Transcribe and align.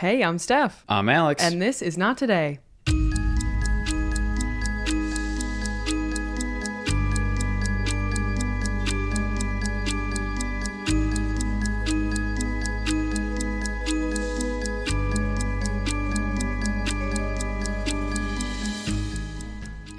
Hey, 0.00 0.24
I'm 0.24 0.38
Steph. 0.38 0.82
I'm 0.88 1.10
Alex. 1.10 1.44
And 1.44 1.60
this 1.60 1.82
is 1.82 1.98
Not 1.98 2.16
Today. 2.16 2.58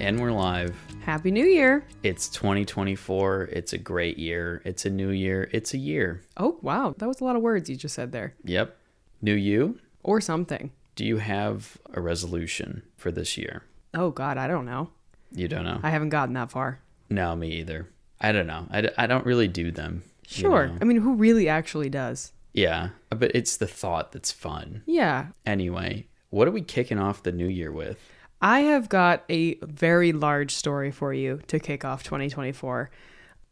and 0.00 0.18
we're 0.20 0.32
live. 0.32 0.74
Happy 1.02 1.30
New 1.30 1.46
Year. 1.46 1.84
It's 2.02 2.28
2024. 2.30 3.50
It's 3.52 3.72
a 3.72 3.78
great 3.78 4.18
year. 4.18 4.62
It's 4.64 4.84
a 4.84 4.90
new 4.90 5.10
year. 5.10 5.48
It's 5.52 5.74
a 5.74 5.78
year. 5.78 6.22
Oh, 6.36 6.58
wow. 6.60 6.92
That 6.98 7.06
was 7.06 7.20
a 7.20 7.24
lot 7.24 7.36
of 7.36 7.42
words 7.42 7.70
you 7.70 7.76
just 7.76 7.94
said 7.94 8.10
there. 8.10 8.34
Yep. 8.42 8.76
New 9.24 9.34
you? 9.34 9.78
Or 10.02 10.20
something. 10.20 10.70
Do 10.96 11.04
you 11.04 11.18
have 11.18 11.78
a 11.94 12.00
resolution 12.00 12.82
for 12.96 13.10
this 13.10 13.36
year? 13.38 13.62
Oh, 13.94 14.10
God, 14.10 14.36
I 14.38 14.46
don't 14.46 14.66
know. 14.66 14.90
You 15.32 15.48
don't 15.48 15.64
know? 15.64 15.80
I 15.82 15.90
haven't 15.90 16.10
gotten 16.10 16.34
that 16.34 16.50
far. 16.50 16.80
no, 17.08 17.34
me 17.36 17.48
either. 17.60 17.88
I 18.20 18.32
don't 18.32 18.46
know. 18.46 18.66
I, 18.70 18.80
d- 18.82 18.88
I 18.96 19.06
don't 19.06 19.26
really 19.26 19.48
do 19.48 19.70
them. 19.72 20.02
you 20.28 20.42
Sure. 20.42 20.66
know? 20.68 20.78
I 20.80 20.84
mean, 20.84 20.98
who 20.98 21.14
really 21.14 21.48
actually 21.48 21.88
does? 21.90 22.32
Yeah. 22.52 22.90
But 23.10 23.32
it's 23.34 23.56
the 23.56 23.66
thought 23.66 24.12
that's 24.12 24.30
fun. 24.30 24.82
Yeah. 24.86 25.28
Anyway, 25.46 26.06
what 26.30 26.46
are 26.46 26.52
we 26.52 26.62
kicking 26.62 26.98
off 26.98 27.22
the 27.22 27.32
new 27.32 27.46
year 27.48 27.72
with? 27.72 27.98
I 28.40 28.60
have 28.60 28.88
got 28.88 29.24
a 29.28 29.54
very 29.62 30.12
large 30.12 30.54
story 30.54 30.90
for 30.90 31.12
you 31.14 31.40
to 31.48 31.58
kick 31.58 31.84
off 31.84 32.02
2024. 32.04 32.90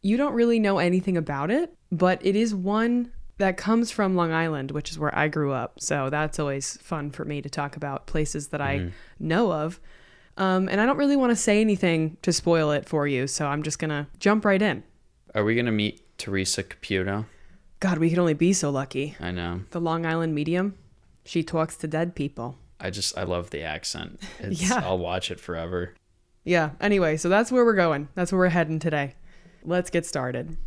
You 0.01 0.17
don't 0.17 0.33
really 0.33 0.59
know 0.59 0.77
anything 0.79 1.17
about 1.17 1.51
it, 1.51 1.73
but 1.91 2.25
it 2.25 2.35
is 2.35 2.53
one 2.55 3.11
that 3.41 3.57
comes 3.57 3.89
from 3.91 4.15
Long 4.15 4.31
Island, 4.31 4.71
which 4.71 4.91
is 4.91 4.99
where 4.99 5.15
I 5.17 5.27
grew 5.27 5.51
up. 5.51 5.79
So 5.79 6.09
that's 6.09 6.39
always 6.39 6.77
fun 6.77 7.09
for 7.09 7.25
me 7.25 7.41
to 7.41 7.49
talk 7.49 7.75
about 7.75 8.05
places 8.05 8.49
that 8.49 8.61
I 8.61 8.91
know 9.19 9.51
of. 9.51 9.79
Um, 10.37 10.69
and 10.69 10.79
I 10.79 10.85
don't 10.85 10.97
really 10.97 11.15
want 11.15 11.31
to 11.31 11.35
say 11.35 11.59
anything 11.59 12.17
to 12.21 12.31
spoil 12.31 12.71
it 12.71 12.87
for 12.87 13.07
you, 13.07 13.27
so 13.27 13.47
I'm 13.47 13.63
just 13.63 13.79
going 13.79 13.89
to 13.89 14.07
jump 14.19 14.45
right 14.45 14.61
in. 14.61 14.83
Are 15.35 15.43
we 15.43 15.55
going 15.55 15.65
to 15.65 15.71
meet 15.71 16.17
Teresa 16.17 16.63
Caputo? 16.63 17.25
God, 17.79 17.97
we 17.97 18.09
could 18.09 18.19
only 18.19 18.35
be 18.35 18.53
so 18.53 18.69
lucky. 18.69 19.15
I 19.19 19.31
know. 19.31 19.61
The 19.71 19.81
Long 19.81 20.05
Island 20.05 20.35
medium, 20.35 20.75
she 21.25 21.43
talks 21.43 21.75
to 21.77 21.87
dead 21.87 22.15
people. 22.15 22.57
I 22.79 22.91
just, 22.91 23.17
I 23.17 23.23
love 23.23 23.49
the 23.49 23.63
accent. 23.63 24.21
It's, 24.39 24.69
Yeah. 24.69 24.81
I'll 24.83 24.99
watch 24.99 25.31
it 25.31 25.39
forever. 25.39 25.95
Yeah, 26.43 26.71
anyway, 26.79 27.17
so 27.17 27.27
that's 27.27 27.51
where 27.51 27.65
we're 27.65 27.75
going. 27.75 28.07
That's 28.15 28.31
where 28.31 28.39
we're 28.39 28.49
heading 28.49 28.79
today. 28.79 29.15
Let's 29.63 29.89
get 29.89 30.05
started. 30.05 30.57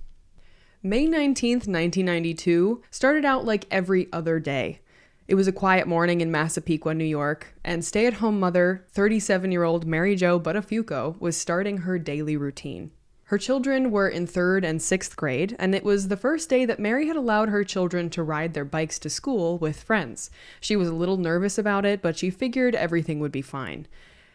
May 0.87 1.07
19th, 1.07 1.67
1992 1.67 2.83
started 2.91 3.25
out 3.25 3.47
like 3.47 3.65
every 3.71 4.07
other 4.13 4.39
day. 4.39 4.81
It 5.27 5.35
was 5.35 5.49
a 5.49 5.53
quiet 5.53 5.89
morning 5.89 6.21
in 6.21 6.31
Massapequa, 6.31 6.93
New 6.93 7.07
York, 7.07 7.55
and 7.65 7.83
stay 7.83 8.07
at 8.07 8.21
home 8.21 8.39
mother, 8.39 8.85
37 8.91 9.51
year 9.51 9.63
old 9.65 9.87
Mary 9.87 10.15
Jo 10.15 10.39
Buttafuoco, 10.39 11.19
was 11.19 11.39
starting 11.39 11.79
her 11.79 11.99
daily 11.99 12.37
routine. 12.37 12.91
Her 13.29 13.39
children 13.39 13.91
were 13.91 14.11
in 14.11 14.27
third 14.27 14.63
and 14.63 14.83
sixth 14.83 15.17
grade, 15.17 15.57
and 15.59 15.75
it 15.75 15.85
was 15.85 16.09
the 16.09 16.19
first 16.19 16.51
day 16.51 16.67
that 16.67 16.79
Mary 16.79 17.07
had 17.07 17.17
allowed 17.17 17.48
her 17.48 17.65
children 17.65 18.11
to 18.11 18.23
ride 18.23 18.53
their 18.53 18.67
bikes 18.67 18.98
to 18.98 19.09
school 19.09 19.57
with 19.57 19.83
friends. 19.83 20.29
She 20.61 20.77
was 20.77 20.91
a 20.91 20.95
little 20.95 21.17
nervous 21.17 21.57
about 21.57 21.87
it, 21.87 22.03
but 22.03 22.19
she 22.19 22.29
figured 22.29 22.75
everything 22.75 23.21
would 23.21 23.33
be 23.33 23.41
fine. 23.41 23.87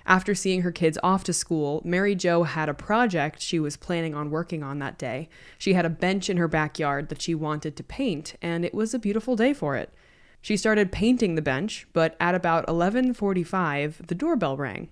After 0.09 0.33
seeing 0.33 0.63
her 0.63 0.71
kids 0.71 0.97
off 1.03 1.23
to 1.25 1.33
school, 1.33 1.83
Mary 1.85 2.15
Jo 2.15 2.41
had 2.41 2.67
a 2.67 2.73
project 2.73 3.43
she 3.43 3.59
was 3.59 3.77
planning 3.77 4.16
on 4.16 4.31
working 4.31 4.63
on 4.63 4.79
that 4.79 4.97
day. 4.97 5.29
She 5.59 5.73
had 5.73 5.85
a 5.85 5.89
bench 5.89 6.31
in 6.31 6.38
her 6.38 6.47
backyard 6.47 7.09
that 7.09 7.21
she 7.21 7.35
wanted 7.35 7.75
to 7.75 7.83
paint, 7.83 8.35
and 8.41 8.66
it 8.66 8.73
was 8.73 8.95
a 8.95 8.99
beautiful 8.99 9.35
day 9.35 9.53
for 9.53 9.75
it. 9.75 9.93
She 10.41 10.57
started 10.57 10.91
painting 10.91 11.35
the 11.35 11.43
bench, 11.43 11.88
but 11.93 12.17
at 12.19 12.33
about 12.33 12.66
11:45, 12.67 14.07
the 14.07 14.16
doorbell 14.16 14.57
rang. 14.57 14.89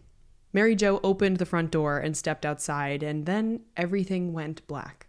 Mary 0.54 0.76
Jo 0.76 1.00
opened 1.04 1.38
the 1.38 1.48
front 1.48 1.72
door 1.72 1.98
and 1.98 2.16
stepped 2.16 2.46
outside, 2.46 3.02
and 3.02 3.26
then 3.26 3.62
everything 3.76 4.34
went 4.34 4.68
black. 4.68 5.08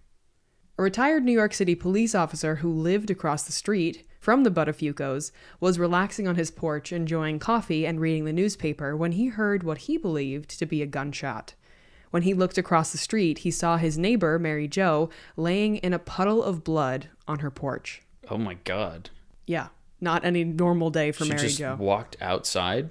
A 0.78 0.82
retired 0.82 1.22
New 1.22 1.32
York 1.32 1.52
City 1.52 1.74
police 1.74 2.14
officer 2.14 2.56
who 2.56 2.72
lived 2.72 3.10
across 3.10 3.42
the 3.42 3.52
street 3.52 4.07
from 4.18 4.42
the 4.44 4.50
Buttafuocos 4.50 5.30
was 5.60 5.78
relaxing 5.78 6.26
on 6.26 6.36
his 6.36 6.50
porch 6.50 6.92
enjoying 6.92 7.38
coffee 7.38 7.86
and 7.86 8.00
reading 8.00 8.24
the 8.24 8.32
newspaper 8.32 8.96
when 8.96 9.12
he 9.12 9.28
heard 9.28 9.62
what 9.62 9.78
he 9.78 9.96
believed 9.96 10.58
to 10.58 10.66
be 10.66 10.82
a 10.82 10.86
gunshot. 10.86 11.54
When 12.10 12.22
he 12.22 12.34
looked 12.34 12.58
across 12.58 12.90
the 12.90 12.98
street, 12.98 13.38
he 13.38 13.50
saw 13.50 13.76
his 13.76 13.98
neighbor, 13.98 14.38
Mary 14.38 14.66
Jo, 14.66 15.10
laying 15.36 15.76
in 15.76 15.92
a 15.92 15.98
puddle 15.98 16.42
of 16.42 16.64
blood 16.64 17.08
on 17.26 17.40
her 17.40 17.50
porch. 17.50 18.02
Oh 18.30 18.38
my 18.38 18.54
God. 18.64 19.10
Yeah, 19.46 19.68
not 20.00 20.24
any 20.24 20.44
normal 20.44 20.90
day 20.90 21.12
for 21.12 21.24
she 21.24 21.30
Mary 21.30 21.48
just 21.48 21.78
walked 21.78 22.16
outside. 22.20 22.90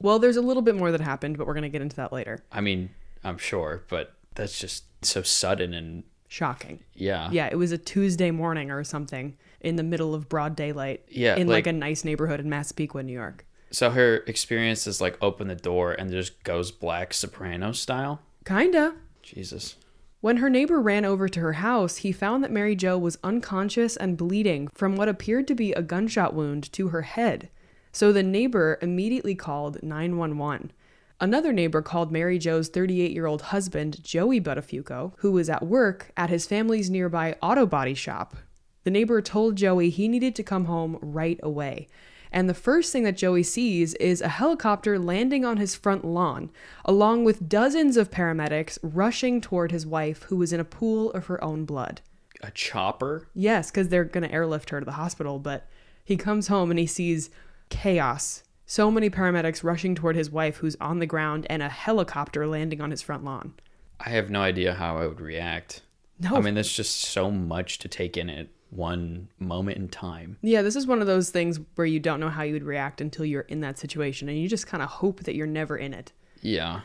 Well, 0.00 0.18
there's 0.18 0.36
a 0.36 0.42
little 0.42 0.62
bit 0.62 0.74
more 0.74 0.90
that 0.90 1.00
happened, 1.00 1.38
but 1.38 1.46
we're 1.46 1.54
going 1.54 1.62
to 1.62 1.68
get 1.68 1.82
into 1.82 1.96
that 1.96 2.12
later. 2.12 2.44
I 2.50 2.60
mean, 2.60 2.90
I'm 3.22 3.38
sure, 3.38 3.84
but 3.88 4.14
that's 4.34 4.58
just 4.58 4.84
so 5.02 5.22
sudden 5.22 5.72
and 5.72 6.04
Shocking. 6.28 6.80
yeah. 6.94 7.30
Yeah, 7.30 7.48
it 7.50 7.56
was 7.56 7.70
a 7.70 7.78
Tuesday 7.78 8.30
morning 8.30 8.70
or 8.70 8.82
something 8.82 9.36
in 9.64 9.76
the 9.76 9.82
middle 9.82 10.14
of 10.14 10.28
broad 10.28 10.54
daylight. 10.56 11.04
Yeah, 11.08 11.36
In 11.36 11.46
like, 11.48 11.66
like- 11.66 11.66
a 11.68 11.72
nice 11.72 12.04
neighborhood 12.04 12.40
in 12.40 12.48
Massapequa, 12.48 13.02
New 13.02 13.12
York. 13.12 13.46
So 13.70 13.90
her 13.90 14.18
experience 14.28 14.86
is 14.86 15.00
like 15.00 15.16
open 15.20 15.48
the 15.48 15.54
door 15.56 15.92
and 15.92 16.10
just 16.10 16.42
goes 16.44 16.70
black 16.70 17.12
soprano 17.12 17.72
style. 17.72 18.20
Kinda. 18.44 18.94
Jesus. 19.22 19.76
When 20.20 20.36
her 20.38 20.48
neighbor 20.48 20.80
ran 20.80 21.04
over 21.04 21.28
to 21.28 21.40
her 21.40 21.54
house, 21.54 21.96
he 21.96 22.12
found 22.12 22.42
that 22.44 22.50
Mary 22.52 22.76
Jo 22.76 22.96
was 22.96 23.18
unconscious 23.24 23.96
and 23.96 24.16
bleeding 24.16 24.68
from 24.68 24.96
what 24.96 25.08
appeared 25.08 25.46
to 25.48 25.54
be 25.54 25.72
a 25.72 25.82
gunshot 25.82 26.34
wound 26.34 26.72
to 26.72 26.88
her 26.88 27.02
head. 27.02 27.48
So 27.92 28.12
the 28.12 28.22
neighbor 28.22 28.78
immediately 28.80 29.34
called 29.34 29.82
911. 29.82 30.72
Another 31.20 31.52
neighbor 31.52 31.82
called 31.82 32.10
Mary 32.10 32.38
Jo's 32.38 32.68
38 32.68 33.12
year 33.12 33.26
old 33.26 33.42
husband, 33.42 34.02
Joey 34.02 34.40
Buttafuoco, 34.40 35.12
who 35.18 35.32
was 35.32 35.48
at 35.50 35.62
work 35.66 36.10
at 36.16 36.30
his 36.30 36.46
family's 36.46 36.90
nearby 36.90 37.36
auto 37.42 37.66
body 37.66 37.94
shop. 37.94 38.34
The 38.84 38.90
neighbor 38.90 39.20
told 39.20 39.56
Joey 39.56 39.90
he 39.90 40.08
needed 40.08 40.34
to 40.36 40.42
come 40.42 40.66
home 40.66 40.98
right 41.00 41.40
away. 41.42 41.88
And 42.30 42.48
the 42.48 42.54
first 42.54 42.92
thing 42.92 43.04
that 43.04 43.16
Joey 43.16 43.42
sees 43.42 43.94
is 43.94 44.20
a 44.20 44.28
helicopter 44.28 44.98
landing 44.98 45.44
on 45.44 45.56
his 45.56 45.74
front 45.74 46.04
lawn, 46.04 46.50
along 46.84 47.24
with 47.24 47.48
dozens 47.48 47.96
of 47.96 48.10
paramedics 48.10 48.78
rushing 48.82 49.40
toward 49.40 49.70
his 49.70 49.86
wife, 49.86 50.24
who 50.24 50.36
was 50.36 50.52
in 50.52 50.60
a 50.60 50.64
pool 50.64 51.12
of 51.12 51.26
her 51.26 51.42
own 51.42 51.64
blood. 51.64 52.00
A 52.42 52.50
chopper? 52.50 53.28
Yes, 53.34 53.70
because 53.70 53.88
they're 53.88 54.04
going 54.04 54.28
to 54.28 54.34
airlift 54.34 54.70
her 54.70 54.80
to 54.80 54.84
the 54.84 54.92
hospital, 54.92 55.38
but 55.38 55.68
he 56.04 56.16
comes 56.16 56.48
home 56.48 56.70
and 56.70 56.78
he 56.78 56.86
sees 56.86 57.30
chaos. 57.68 58.42
So 58.66 58.90
many 58.90 59.08
paramedics 59.08 59.62
rushing 59.62 59.94
toward 59.94 60.16
his 60.16 60.30
wife, 60.30 60.56
who's 60.56 60.76
on 60.80 60.98
the 60.98 61.06
ground, 61.06 61.46
and 61.48 61.62
a 61.62 61.68
helicopter 61.68 62.46
landing 62.46 62.80
on 62.80 62.90
his 62.90 63.00
front 63.00 63.24
lawn. 63.24 63.54
I 64.00 64.10
have 64.10 64.28
no 64.28 64.40
idea 64.40 64.74
how 64.74 64.98
I 64.98 65.06
would 65.06 65.20
react. 65.20 65.82
No. 66.18 66.36
I 66.36 66.40
mean, 66.40 66.54
there's 66.54 66.72
just 66.72 66.96
so 66.96 67.30
much 67.30 67.78
to 67.78 67.88
take 67.88 68.16
in 68.16 68.28
at 68.28 68.48
one 68.74 69.28
moment 69.38 69.76
in 69.76 69.88
time. 69.88 70.36
Yeah, 70.42 70.62
this 70.62 70.76
is 70.76 70.86
one 70.86 71.00
of 71.00 71.06
those 71.06 71.30
things 71.30 71.60
where 71.74 71.86
you 71.86 72.00
don't 72.00 72.20
know 72.20 72.28
how 72.28 72.42
you 72.42 72.54
would 72.54 72.64
react 72.64 73.00
until 73.00 73.24
you're 73.24 73.42
in 73.42 73.60
that 73.60 73.78
situation, 73.78 74.28
and 74.28 74.38
you 74.38 74.48
just 74.48 74.66
kind 74.66 74.82
of 74.82 74.88
hope 74.88 75.24
that 75.24 75.34
you're 75.34 75.46
never 75.46 75.76
in 75.76 75.94
it. 75.94 76.12
Yeah. 76.42 76.80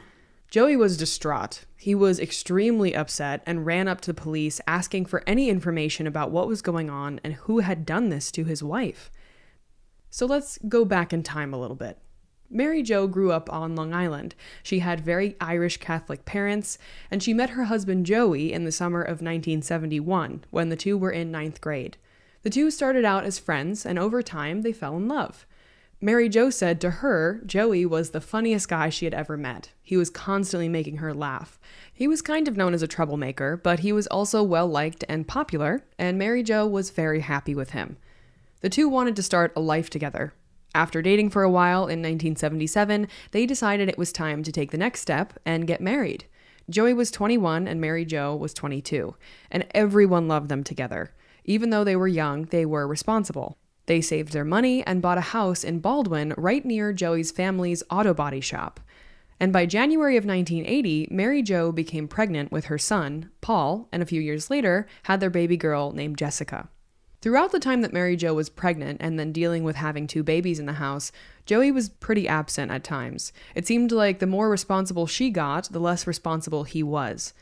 Joey 0.49 0.75
was 0.75 0.97
distraught. 0.97 1.65
He 1.77 1.93
was 1.93 2.19
extremely 2.19 2.95
upset 2.95 3.43
and 3.45 3.65
ran 3.65 3.87
up 3.87 4.01
to 4.01 4.07
the 4.07 4.21
police 4.21 4.59
asking 4.65 5.05
for 5.05 5.23
any 5.27 5.49
information 5.49 6.07
about 6.07 6.31
what 6.31 6.47
was 6.47 6.61
going 6.61 6.89
on 6.89 7.19
and 7.23 7.33
who 7.33 7.59
had 7.59 7.85
done 7.85 8.09
this 8.09 8.31
to 8.31 8.45
his 8.45 8.63
wife. 8.63 9.11
So 10.09 10.25
let's 10.25 10.57
go 10.67 10.85
back 10.85 11.13
in 11.13 11.21
time 11.21 11.53
a 11.53 11.59
little 11.59 11.75
bit. 11.75 11.99
Mary 12.49 12.81
Jo 12.81 13.05
grew 13.07 13.31
up 13.31 13.51
on 13.51 13.75
Long 13.75 13.93
Island. 13.93 14.33
She 14.63 14.79
had 14.79 15.01
very 15.01 15.35
Irish 15.39 15.77
Catholic 15.77 16.25
parents, 16.25 16.77
and 17.11 17.21
she 17.21 17.33
met 17.33 17.51
her 17.51 17.65
husband 17.65 18.05
Joey 18.05 18.51
in 18.51 18.63
the 18.63 18.71
summer 18.71 19.01
of 19.01 19.21
1971 19.21 20.43
when 20.49 20.69
the 20.69 20.75
two 20.75 20.97
were 20.97 21.11
in 21.11 21.31
ninth 21.31 21.61
grade. 21.61 21.97
The 22.41 22.49
two 22.49 22.71
started 22.71 23.05
out 23.05 23.23
as 23.23 23.37
friends, 23.37 23.85
and 23.85 23.99
over 23.99 24.21
time 24.21 24.61
they 24.61 24.73
fell 24.73 24.97
in 24.97 25.07
love. 25.07 25.45
Mary 26.01 26.29
Jo 26.29 26.49
said 26.49 26.79
to 26.79 26.89
her, 26.89 27.41
Joey 27.45 27.85
was 27.85 28.11
the 28.11 28.21
funniest 28.21 28.69
guy 28.69 28.89
she 28.89 29.03
had 29.03 29.13
ever 29.13 29.35
met. 29.35 29.71
He 29.83 29.97
was 29.97 30.09
constantly 30.09 30.69
making 30.69 30.97
her 30.97 31.13
laugh. 31.13 31.59
He 31.93 32.07
was 32.07 32.21
kind 32.21 32.47
of 32.47 32.55
known 32.55 32.73
as 32.73 32.81
a 32.81 32.87
troublemaker, 32.87 33.57
but 33.57 33.79
he 33.79 33.91
was 33.91 34.07
also 34.07 34.41
well 34.41 34.67
liked 34.67 35.03
and 35.09 35.27
popular, 35.27 35.83
and 35.97 36.17
Mary 36.17 36.41
Jo 36.41 36.65
was 36.65 36.89
very 36.89 37.19
happy 37.19 37.53
with 37.53 37.71
him. 37.71 37.97
The 38.61 38.69
two 38.69 38.87
wanted 38.87 39.17
to 39.17 39.23
start 39.23 39.51
a 39.55 39.61
life 39.61 39.89
together. 39.89 40.33
After 40.75 41.01
dating 41.01 41.31
for 41.31 41.43
a 41.43 41.49
while 41.49 41.83
in 41.83 41.99
1977, 41.99 43.07
they 43.31 43.45
decided 43.45 43.89
it 43.89 43.97
was 43.97 44.11
time 44.11 44.43
to 44.43 44.51
take 44.51 44.71
the 44.71 44.77
next 44.77 45.01
step 45.01 45.33
and 45.45 45.67
get 45.67 45.81
married. 45.81 46.25
Joey 46.69 46.93
was 46.93 47.09
21 47.09 47.67
and 47.67 47.81
Mary 47.81 48.05
Jo 48.05 48.35
was 48.35 48.53
22, 48.53 49.15
and 49.49 49.65
everyone 49.71 50.27
loved 50.27 50.49
them 50.49 50.63
together. 50.63 51.11
Even 51.43 51.71
though 51.71 51.83
they 51.83 51.95
were 51.95 52.07
young, 52.07 52.43
they 52.45 52.65
were 52.65 52.87
responsible. 52.87 53.57
They 53.87 54.01
saved 54.01 54.33
their 54.33 54.45
money 54.45 54.85
and 54.85 55.01
bought 55.01 55.17
a 55.17 55.21
house 55.21 55.63
in 55.63 55.79
Baldwin 55.79 56.35
right 56.37 56.63
near 56.63 56.93
Joey's 56.93 57.31
family's 57.31 57.81
auto 57.89 58.13
body 58.13 58.41
shop. 58.41 58.79
And 59.39 59.51
by 59.51 59.65
January 59.65 60.15
of 60.15 60.25
1980, 60.25 61.07
Mary 61.09 61.41
Jo 61.41 61.71
became 61.71 62.07
pregnant 62.07 62.51
with 62.51 62.65
her 62.65 62.77
son, 62.77 63.31
Paul, 63.41 63.87
and 63.91 64.03
a 64.03 64.05
few 64.05 64.21
years 64.21 64.51
later 64.51 64.85
had 65.03 65.19
their 65.19 65.31
baby 65.31 65.57
girl 65.57 65.91
named 65.91 66.19
Jessica. 66.19 66.69
Throughout 67.21 67.51
the 67.51 67.59
time 67.59 67.81
that 67.81 67.91
Mary 67.91 68.15
Jo 68.15 68.33
was 68.33 68.49
pregnant 68.49 69.01
and 69.01 69.19
then 69.19 69.33
dealing 69.33 69.65
with 69.65 69.75
having 69.75 70.07
two 70.07 70.23
babies 70.23 70.57
in 70.57 70.67
the 70.67 70.73
house, 70.73 71.11
Joey 71.45 71.69
was 71.69 71.89
pretty 71.89 72.29
absent 72.29 72.71
at 72.71 72.83
times. 72.83 73.33
It 73.55 73.67
seemed 73.67 73.91
like 73.91 74.19
the 74.19 74.27
more 74.27 74.49
responsible 74.49 75.05
she 75.05 75.29
got, 75.29 75.65
the 75.65 75.81
less 75.81 76.07
responsible 76.07 76.63
he 76.63 76.81
was. 76.81 77.33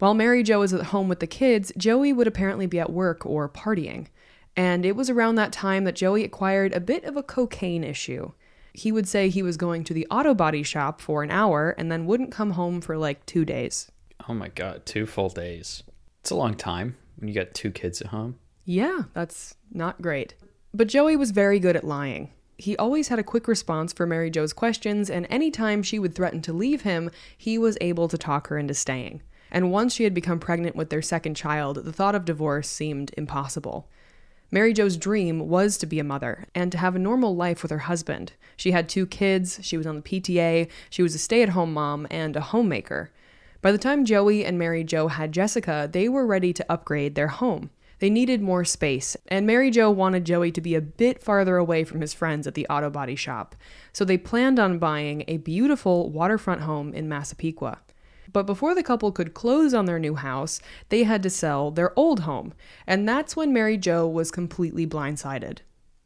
While 0.00 0.14
Mary 0.14 0.42
Jo 0.42 0.58
was 0.58 0.74
at 0.74 0.86
home 0.86 1.08
with 1.08 1.20
the 1.20 1.28
kids, 1.28 1.70
Joey 1.76 2.12
would 2.12 2.26
apparently 2.26 2.66
be 2.66 2.80
at 2.80 2.92
work 2.92 3.24
or 3.24 3.48
partying. 3.48 4.08
And 4.56 4.84
it 4.84 4.96
was 4.96 5.08
around 5.08 5.36
that 5.36 5.52
time 5.52 5.84
that 5.84 5.94
Joey 5.94 6.24
acquired 6.24 6.72
a 6.72 6.80
bit 6.80 7.04
of 7.04 7.16
a 7.16 7.22
cocaine 7.22 7.84
issue. 7.84 8.32
He 8.72 8.90
would 8.90 9.06
say 9.06 9.28
he 9.28 9.44
was 9.44 9.56
going 9.56 9.84
to 9.84 9.94
the 9.94 10.08
auto 10.10 10.34
body 10.34 10.64
shop 10.64 11.00
for 11.00 11.22
an 11.22 11.30
hour 11.30 11.70
and 11.78 11.90
then 11.90 12.06
wouldn't 12.06 12.32
come 12.32 12.52
home 12.52 12.80
for 12.80 12.98
like 12.98 13.26
two 13.26 13.44
days. 13.44 13.92
Oh 14.28 14.34
my 14.34 14.48
god, 14.48 14.86
two 14.86 15.06
full 15.06 15.28
days. 15.28 15.84
It's 16.20 16.30
a 16.30 16.34
long 16.34 16.56
time 16.56 16.96
when 17.16 17.28
you 17.28 17.34
got 17.34 17.54
two 17.54 17.70
kids 17.70 18.00
at 18.00 18.08
home. 18.08 18.39
Yeah, 18.70 19.02
that's 19.14 19.56
not 19.72 20.00
great. 20.00 20.34
But 20.72 20.86
Joey 20.86 21.16
was 21.16 21.32
very 21.32 21.58
good 21.58 21.74
at 21.74 21.82
lying. 21.82 22.30
He 22.56 22.76
always 22.76 23.08
had 23.08 23.18
a 23.18 23.24
quick 23.24 23.48
response 23.48 23.92
for 23.92 24.06
Mary 24.06 24.30
Jo's 24.30 24.52
questions, 24.52 25.10
and 25.10 25.26
anytime 25.28 25.82
she 25.82 25.98
would 25.98 26.14
threaten 26.14 26.40
to 26.42 26.52
leave 26.52 26.82
him, 26.82 27.10
he 27.36 27.58
was 27.58 27.76
able 27.80 28.06
to 28.06 28.16
talk 28.16 28.46
her 28.46 28.56
into 28.56 28.72
staying. 28.72 29.22
And 29.50 29.72
once 29.72 29.92
she 29.92 30.04
had 30.04 30.14
become 30.14 30.38
pregnant 30.38 30.76
with 30.76 30.88
their 30.88 31.02
second 31.02 31.34
child, 31.34 31.84
the 31.84 31.92
thought 31.92 32.14
of 32.14 32.24
divorce 32.24 32.68
seemed 32.68 33.10
impossible. 33.16 33.88
Mary 34.52 34.72
Jo's 34.72 34.96
dream 34.96 35.48
was 35.48 35.76
to 35.78 35.86
be 35.86 35.98
a 35.98 36.04
mother 36.04 36.44
and 36.54 36.70
to 36.70 36.78
have 36.78 36.94
a 36.94 37.00
normal 37.00 37.34
life 37.34 37.62
with 37.62 37.72
her 37.72 37.78
husband. 37.78 38.34
She 38.56 38.70
had 38.70 38.88
two 38.88 39.04
kids, 39.04 39.58
she 39.62 39.78
was 39.78 39.86
on 39.86 39.96
the 39.96 40.02
PTA, 40.02 40.68
she 40.88 41.02
was 41.02 41.16
a 41.16 41.18
stay 41.18 41.42
at 41.42 41.48
home 41.48 41.72
mom, 41.72 42.06
and 42.08 42.36
a 42.36 42.40
homemaker. 42.40 43.10
By 43.62 43.72
the 43.72 43.78
time 43.78 44.04
Joey 44.04 44.44
and 44.44 44.60
Mary 44.60 44.84
Jo 44.84 45.08
had 45.08 45.32
Jessica, 45.32 45.88
they 45.90 46.08
were 46.08 46.24
ready 46.24 46.52
to 46.52 46.72
upgrade 46.72 47.16
their 47.16 47.28
home. 47.28 47.70
They 48.00 48.10
needed 48.10 48.40
more 48.42 48.64
space, 48.64 49.16
and 49.28 49.46
Mary 49.46 49.70
Jo 49.70 49.90
wanted 49.90 50.24
Joey 50.24 50.50
to 50.52 50.60
be 50.60 50.74
a 50.74 50.80
bit 50.80 51.22
farther 51.22 51.56
away 51.56 51.84
from 51.84 52.00
his 52.00 52.14
friends 52.14 52.46
at 52.46 52.54
the 52.54 52.66
auto 52.68 52.90
body 52.90 53.14
shop, 53.14 53.54
so 53.92 54.04
they 54.04 54.16
planned 54.18 54.58
on 54.58 54.78
buying 54.78 55.22
a 55.28 55.36
beautiful 55.36 56.10
waterfront 56.10 56.62
home 56.62 56.94
in 56.94 57.08
Massapequa. 57.08 57.78
But 58.32 58.46
before 58.46 58.74
the 58.74 58.82
couple 58.82 59.12
could 59.12 59.34
close 59.34 59.74
on 59.74 59.84
their 59.84 59.98
new 59.98 60.14
house, 60.14 60.60
they 60.88 61.02
had 61.02 61.22
to 61.24 61.30
sell 61.30 61.70
their 61.70 61.98
old 61.98 62.20
home, 62.20 62.54
and 62.86 63.06
that's 63.06 63.36
when 63.36 63.52
Mary 63.52 63.76
Jo 63.76 64.08
was 64.08 64.30
completely 64.30 64.86
blindsided. 64.86 65.58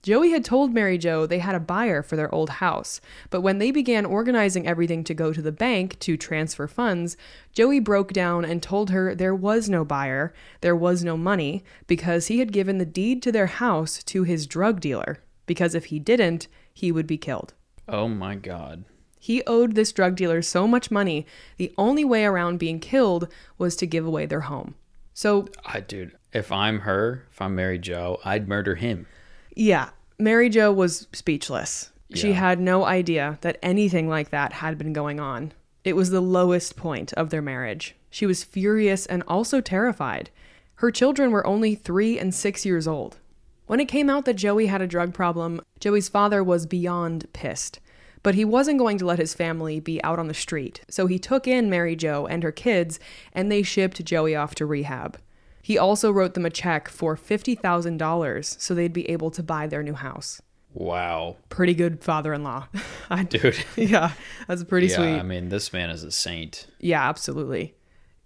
Joey 0.05 0.33
had 0.33 0.45
told 0.45 0.75
Mary 0.75 0.99
Jo 0.99 1.25
they 1.25 1.39
had 1.39 1.55
a 1.55 1.61
buyer 1.61 2.03
for 2.03 2.15
their 2.15 2.33
old 2.33 2.51
house, 2.51 3.01
but 3.31 3.41
when 3.41 3.57
they 3.57 3.71
began 3.71 4.05
organizing 4.05 4.67
everything 4.67 5.03
to 5.03 5.15
go 5.15 5.33
to 5.33 5.41
the 5.41 5.51
bank 5.51 5.99
to 6.01 6.19
transfer 6.19 6.69
funds, 6.69 7.17
Joey 7.55 7.81
broke 7.81 8.13
down 8.13 8.45
and 8.45 8.63
told 8.63 8.91
her 8.91 9.15
there 9.15 9.35
was 9.35 9.71
no 9.71 9.83
buyer, 9.83 10.35
there 10.61 10.77
was 10.77 11.03
no 11.03 11.17
money, 11.17 11.65
because 11.87 12.27
he 12.27 12.39
had 12.39 12.53
given 12.53 12.77
the 12.77 12.85
deed 12.85 13.23
to 13.23 13.33
their 13.33 13.47
house 13.47 14.03
to 14.03 14.25
his 14.25 14.47
drug 14.47 14.79
dealer, 14.79 15.23
because 15.47 15.75
if 15.75 15.87
he 15.87 15.99
didn't, 15.99 16.49
he 16.75 16.93
would 16.93 17.07
be 17.07 17.17
killed. 17.17 17.55
Oh 17.89 18.07
my 18.07 18.35
god. 18.35 18.85
He 19.19 19.43
owed 19.47 19.75
this 19.75 19.91
drug 19.91 20.17
dealer 20.17 20.43
so 20.43 20.69
much 20.69 20.91
money, 20.91 21.27
the 21.57 21.73
only 21.79 22.05
way 22.05 22.27
around 22.27 22.59
being 22.59 22.79
killed 22.79 23.27
was 23.57 23.75
to 23.77 23.87
give 23.87 24.05
away 24.05 24.27
their 24.27 24.41
home. 24.41 24.75
So, 25.15 25.49
I 25.65 25.81
dude, 25.81 26.15
if 26.35 26.53
I'm 26.53 26.81
her, 26.81 27.27
if 27.33 27.41
I'm 27.41 27.55
Mary 27.55 27.79
Jo, 27.79 28.21
I'd 28.23 28.49
murder 28.49 28.75
him. 28.75 29.07
Yeah, 29.55 29.91
Mary 30.19 30.49
Jo 30.49 30.73
was 30.73 31.07
speechless. 31.13 31.91
She 32.15 32.29
Yeah. 32.31 32.35
had 32.37 32.61
no 32.61 32.85
idea 32.85 33.39
that 33.41 33.59
anything 33.63 34.09
like 34.09 34.31
that 34.31 34.55
had 34.55 34.79
been 34.79 34.93
going 34.93 35.19
on. 35.19 35.53
It 35.83 35.97
was 35.97 36.11
the 36.11 36.21
lowest 36.21 36.77
point 36.77 37.13
of 37.15 37.31
their 37.31 37.43
marriage. 37.43 37.95
She 38.11 38.27
was 38.27 38.45
furious 38.45 39.07
and 39.07 39.23
also 39.27 39.61
terrified. 39.61 40.31
Her 40.77 40.91
children 40.91 41.31
were 41.31 41.47
only 41.47 41.75
three 41.75 42.19
and 42.19 42.35
six 42.35 42.65
years 42.65 42.87
old. 42.87 43.19
When 43.67 43.81
it 43.81 43.89
came 43.89 44.09
out 44.11 44.25
that 44.27 44.35
Joey 44.35 44.67
had 44.67 44.83
a 44.83 44.87
drug 44.87 45.15
problem, 45.15 45.61
Joey's 45.81 46.09
father 46.09 46.45
was 46.45 46.67
beyond 46.67 47.27
pissed. 47.33 47.81
But 48.23 48.35
he 48.35 48.45
wasn't 48.45 48.79
going 48.79 48.97
to 48.99 49.05
let 49.07 49.19
his 49.19 49.35
family 49.35 49.81
be 49.81 50.03
out 50.03 50.19
on 50.19 50.29
the 50.29 50.35
street, 50.35 50.81
so 50.89 51.07
he 51.07 51.19
took 51.19 51.47
in 51.47 51.69
Mary 51.69 51.95
Jo 51.97 52.27
and 52.27 52.43
her 52.43 52.53
kids, 52.53 52.99
and 53.35 53.51
they 53.53 53.63
shipped 53.63 54.03
Joey 54.05 54.35
off 54.35 54.55
to 54.57 54.67
rehab. 54.67 55.19
He 55.65 55.79
also 55.79 56.11
wrote 56.11 56.35
them 56.35 56.45
a 56.45 56.51
check 56.51 56.91
for 56.91 57.17
$50,000 57.17 58.61
so 58.61 58.75
they'd 58.75 58.93
be 58.93 59.09
able 59.09 59.31
to 59.31 59.43
buy 59.43 59.67
their 59.67 59.83
new 59.83 59.95
house. 59.95 60.43
Wow. 60.75 61.37
Pretty 61.49 61.73
good 61.73 62.05
father 62.05 62.35
in 62.35 62.43
law. 62.43 62.69
Dude. 63.31 63.65
yeah, 63.77 64.13
that's 64.47 64.63
pretty 64.65 64.89
yeah, 64.89 64.97
sweet. 64.97 65.19
I 65.19 65.23
mean, 65.23 65.49
this 65.49 65.73
man 65.73 65.89
is 65.89 66.05
a 66.05 66.11
saint. 66.11 66.67
Yeah, 66.81 67.09
absolutely. 67.09 67.75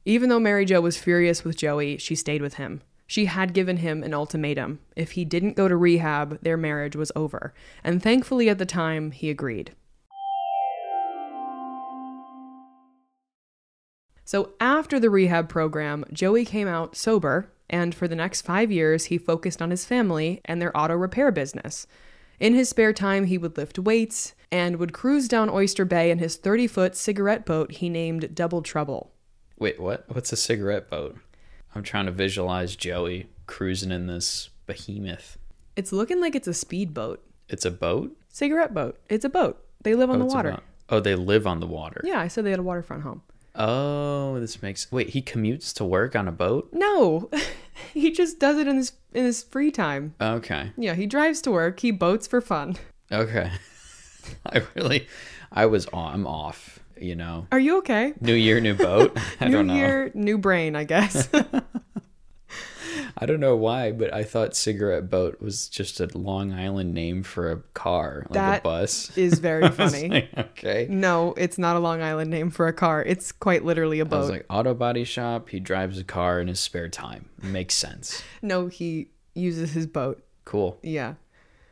Even 0.05 0.31
though 0.31 0.41
Mary 0.41 0.65
Jo 0.65 0.81
was 0.81 0.97
furious 0.97 1.45
with 1.45 1.57
Joey, 1.57 1.97
she 1.99 2.17
stayed 2.17 2.43
with 2.43 2.55
him. 2.55 2.83
She 3.07 3.27
had 3.27 3.55
given 3.55 3.77
him 3.77 4.03
an 4.03 4.15
ultimatum. 4.15 4.81
If 4.97 5.13
he 5.13 5.25
didn't 5.25 5.57
go 5.57 5.69
to 5.69 5.77
rehab, 5.77 6.43
their 6.43 6.57
marriage 6.57 6.97
was 6.97 7.13
over. 7.15 7.55
And 7.85 8.03
thankfully, 8.03 8.49
at 8.49 8.59
the 8.59 8.67
time, 8.67 9.13
he 9.13 9.31
agreed. 9.31 9.77
So, 14.29 14.53
after 14.61 15.01
the 15.01 15.09
rehab 15.09 15.49
program, 15.49 16.05
Joey 16.13 16.45
came 16.45 16.69
out 16.69 16.95
sober, 16.95 17.51
and 17.71 17.95
for 17.95 18.07
the 18.07 18.15
next 18.15 18.43
five 18.43 18.71
years, 18.71 19.07
he 19.07 19.17
focused 19.17 19.63
on 19.63 19.71
his 19.71 19.87
family 19.87 20.43
and 20.45 20.61
their 20.61 20.77
auto 20.77 20.97
repair 20.97 21.33
business. 21.33 21.87
In 22.39 22.53
his 22.53 22.69
spare 22.69 22.93
time, 22.93 23.25
he 23.25 23.39
would 23.39 23.57
lift 23.57 23.79
weights 23.79 24.35
and 24.53 24.77
would 24.77 24.93
cruise 24.93 25.29
down 25.29 25.49
Oyster 25.49 25.87
Bay 25.87 26.11
in 26.11 26.19
his 26.19 26.37
30 26.37 26.67
foot 26.67 26.95
cigarette 26.95 27.47
boat 27.47 27.73
he 27.73 27.89
named 27.89 28.35
Double 28.35 28.61
Trouble. 28.61 29.15
Wait, 29.59 29.81
what? 29.81 30.05
What's 30.09 30.31
a 30.31 30.37
cigarette 30.37 30.91
boat? 30.91 31.17
I'm 31.75 31.83
trying 31.83 32.05
to 32.05 32.13
visualize 32.13 32.77
Joey 32.77 33.31
cruising 33.47 33.91
in 33.91 34.09
this 34.09 34.51
behemoth. 34.67 35.39
It's 35.75 35.91
looking 35.91 36.21
like 36.21 36.35
it's 36.35 36.49
a 36.49 36.53
speedboat. 36.53 37.25
It's 37.49 37.65
a 37.65 37.71
boat? 37.71 38.15
Cigarette 38.29 38.75
boat. 38.75 38.99
It's 39.09 39.25
a 39.25 39.31
boat. 39.31 39.65
They 39.85 39.95
live 39.95 40.11
oh, 40.11 40.13
on 40.13 40.21
Oh, 40.21 40.29
the 40.29 40.35
water. 40.35 40.59
Oh, 40.91 41.01
they 41.01 41.15
live 41.15 41.47
on 41.47 41.61
the 41.61 41.67
water. 41.67 42.03
Yeah, 42.05 42.21
I 42.21 42.29
said 42.29 42.45
they 42.45 42.51
had 42.51 42.61
a 42.61 42.63
waterfront 42.63 43.05
home. 43.05 43.23
Oh, 43.59 44.39
this 44.39 44.63
makes. 44.63 44.91
Wait, 44.93 45.11
he 45.11 45.21
commutes 45.21 45.75
to 45.75 45.85
work 45.85 46.15
on 46.15 46.29
a 46.29 46.33
boat? 46.33 46.69
No, 46.73 47.29
he 47.93 48.11
just 48.13 48.39
does 48.39 48.57
it 48.57 48.69
in 48.69 48.77
his 48.77 48.93
in 49.13 49.25
his 49.25 49.43
free 49.43 49.71
time. 49.71 50.15
Okay. 50.21 50.73
Yeah, 50.77 50.95
he 50.95 51.07
drives 51.07 51.41
to 51.43 51.51
work. 51.51 51.81
He 51.81 51.91
boats 51.91 52.27
for 52.27 52.41
fun. 52.41 52.77
Okay. 53.11 53.51
I 54.47 54.63
really, 54.75 55.09
I 55.51 55.67
was, 55.67 55.87
on, 55.87 56.15
I'm 56.15 56.27
off, 56.27 56.79
you 57.01 57.15
know. 57.17 57.47
Are 57.51 57.59
you 57.59 57.79
okay? 57.79 58.13
New 58.21 58.35
year, 58.35 58.61
new 58.61 58.75
boat. 58.75 59.17
I 59.41 59.47
new 59.47 59.53
don't 59.53 59.67
know. 59.69 59.75
year, 59.75 60.11
new 60.15 60.39
brain, 60.39 60.77
I 60.77 60.85
guess. 60.85 61.29
I 63.21 63.27
don't 63.27 63.41
know 63.41 63.57
why, 63.57 63.91
but 63.91 64.15
I 64.15 64.23
thought 64.23 64.55
cigarette 64.55 65.11
boat 65.11 65.41
was 65.41 65.69
just 65.69 65.99
a 66.01 66.07
Long 66.17 66.53
Island 66.53 66.95
name 66.95 67.23
for 67.25 67.51
a 67.51 67.57
car, 67.75 68.23
like 68.31 68.33
That 68.35 68.59
a 68.61 68.63
bus. 68.63 69.17
Is 69.19 69.41
very 69.41 69.69
funny. 69.71 70.09
like, 70.09 70.31
okay. 70.39 70.87
No, 70.89 71.35
it's 71.37 71.59
not 71.59 71.77
a 71.77 71.81
Long 71.81 72.01
Island 72.01 72.31
name 72.31 72.51
for 72.51 72.69
a 72.69 72.73
car. 72.73 73.03
It's 73.03 73.33
quite 73.33 73.65
literally 73.65 73.99
a 73.99 74.05
I 74.05 74.09
was 74.09 74.27
boat. 74.29 74.31
like, 74.33 74.47
auto 74.49 74.73
body 74.75 75.05
shop. 75.05 75.49
He 75.49 75.59
drives 75.61 75.99
a 75.99 76.05
car 76.05 76.41
in 76.41 76.47
his 76.49 76.61
spare 76.61 76.89
time. 76.89 77.29
Makes 77.43 77.75
sense. 77.75 78.23
no, 78.41 78.69
he 78.69 79.09
uses 79.35 79.73
his 79.73 79.87
boat. 79.87 80.23
Cool. 80.45 80.79
Yeah. 80.83 81.15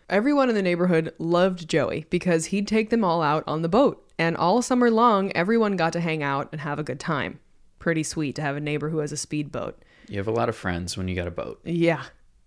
Everyone 0.08 0.48
in 0.48 0.54
the 0.54 0.62
neighborhood 0.62 1.12
loved 1.18 1.68
Joey 1.68 2.06
because 2.10 2.46
he'd 2.46 2.68
take 2.68 2.90
them 2.90 3.02
all 3.04 3.22
out 3.22 3.42
on 3.46 3.62
the 3.62 3.68
boat. 3.68 4.02
And 4.18 4.36
all 4.36 4.62
summer 4.62 4.90
long, 4.90 5.32
everyone 5.32 5.76
got 5.76 5.92
to 5.94 6.00
hang 6.00 6.22
out 6.22 6.48
and 6.52 6.60
have 6.60 6.78
a 6.78 6.84
good 6.84 7.00
time. 7.00 7.40
Pretty 7.78 8.02
sweet 8.02 8.34
to 8.36 8.42
have 8.42 8.56
a 8.56 8.60
neighbor 8.60 8.88
who 8.90 8.98
has 8.98 9.12
a 9.12 9.16
speedboat. 9.16 9.78
You 10.08 10.18
have 10.18 10.28
a 10.28 10.32
lot 10.32 10.48
of 10.48 10.56
friends 10.56 10.96
when 10.96 11.08
you 11.08 11.14
got 11.14 11.28
a 11.28 11.32
boat. 11.32 11.60
Yeah. 11.64 12.04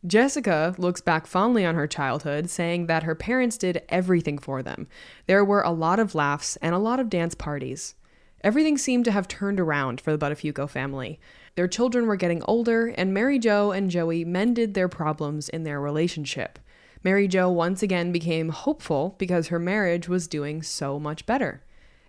Jessica 0.07 0.75
looks 0.77 1.01
back 1.01 1.27
fondly 1.27 1.65
on 1.65 1.75
her 1.75 1.87
childhood, 1.87 2.49
saying 2.49 2.87
that 2.87 3.03
her 3.03 3.15
parents 3.15 3.57
did 3.57 3.83
everything 3.89 4.37
for 4.37 4.63
them. 4.63 4.87
There 5.27 5.43
were 5.43 5.61
a 5.61 5.71
lot 5.71 5.99
of 5.99 6.15
laughs 6.15 6.55
and 6.57 6.73
a 6.73 6.79
lot 6.79 7.01
of 7.01 7.09
dance 7.09 7.35
parties. 7.35 7.95
Everything 8.41 8.77
seemed 8.77 9.03
to 9.05 9.11
have 9.11 9.27
turned 9.27 9.59
around 9.59 9.99
for 9.99 10.15
the 10.15 10.17
Buttafuoco 10.17 10.69
family. 10.69 11.19
Their 11.55 11.67
children 11.67 12.07
were 12.07 12.15
getting 12.15 12.41
older, 12.43 12.87
and 12.87 13.13
Mary 13.13 13.37
Jo 13.37 13.71
and 13.71 13.91
Joey 13.91 14.23
mended 14.23 14.73
their 14.73 14.87
problems 14.87 15.49
in 15.49 15.63
their 15.63 15.81
relationship. 15.81 16.57
Mary 17.03 17.27
Jo 17.27 17.49
once 17.49 17.83
again 17.83 18.13
became 18.13 18.49
hopeful 18.49 19.15
because 19.17 19.47
her 19.47 19.59
marriage 19.59 20.07
was 20.07 20.29
doing 20.29 20.61
so 20.61 20.97
much 20.97 21.25
better. 21.25 21.61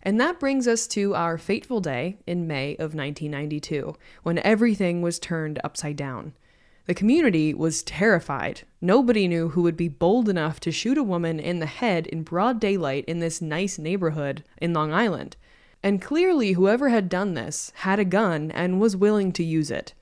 And 0.03 0.21
that 0.21 0.41
brings 0.41 0.67
us 0.67 0.87
to 0.89 1.15
our 1.15 1.37
fateful 1.37 1.81
day 1.81 2.19
in 2.27 2.47
May 2.47 2.73
of 2.75 2.95
1992, 2.95 3.95
when 4.23 4.39
everything 4.39 5.03
was 5.03 5.19
turned 5.19 5.59
upside 5.63 5.97
down. 5.97 6.35
The 6.87 6.95
community 6.95 7.55
was 7.55 7.83
terrified. 7.83 8.63
Nobody 8.81 9.29
knew 9.29 9.51
who 9.51 9.63
would 9.63 9.77
be 9.77 9.89
bold 9.89 10.29
enough 10.29 10.59
to 10.61 10.73
shoot 10.73 10.99
a 10.99 11.05
woman 11.05 11.39
in 11.39 11.59
the 11.59 11.67
head 11.67 12.07
in 12.07 12.23
broad 12.23 12.59
daylight 12.59 13.05
in 13.05 13.21
this 13.21 13.43
nice 13.43 13.79
neighborhood 13.79 14.43
in 14.61 14.73
Long 14.73 14.93
Island. 14.93 15.37
And 15.83 16.03
clearly, 16.03 16.53
whoever 16.53 16.89
had 16.89 17.09
done 17.09 17.35
this 17.35 17.71
had 17.77 17.99
a 17.99 18.05
gun 18.05 18.51
and 18.51 18.81
was 18.81 18.97
willing 18.97 19.33
to 19.33 19.45
use 19.45 19.71
it. 19.71 19.95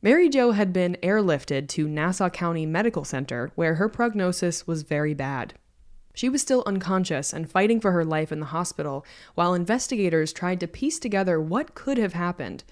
Mary 0.00 0.28
Jo 0.28 0.52
had 0.52 0.72
been 0.72 0.96
airlifted 1.02 1.68
to 1.68 1.86
Nassau 1.86 2.30
County 2.30 2.66
Medical 2.66 3.04
Center, 3.04 3.52
where 3.54 3.74
her 3.74 3.88
prognosis 3.88 4.66
was 4.66 4.82
very 4.82 5.14
bad. 5.14 5.54
She 6.14 6.28
was 6.28 6.42
still 6.42 6.62
unconscious 6.66 7.32
and 7.32 7.50
fighting 7.50 7.80
for 7.80 7.92
her 7.92 8.04
life 8.04 8.30
in 8.32 8.40
the 8.40 8.46
hospital 8.46 9.04
while 9.34 9.54
investigators 9.54 10.32
tried 10.32 10.60
to 10.60 10.68
piece 10.68 10.98
together 10.98 11.40
what 11.40 11.74
could 11.74 11.98
have 11.98 12.12
happened. 12.12 12.64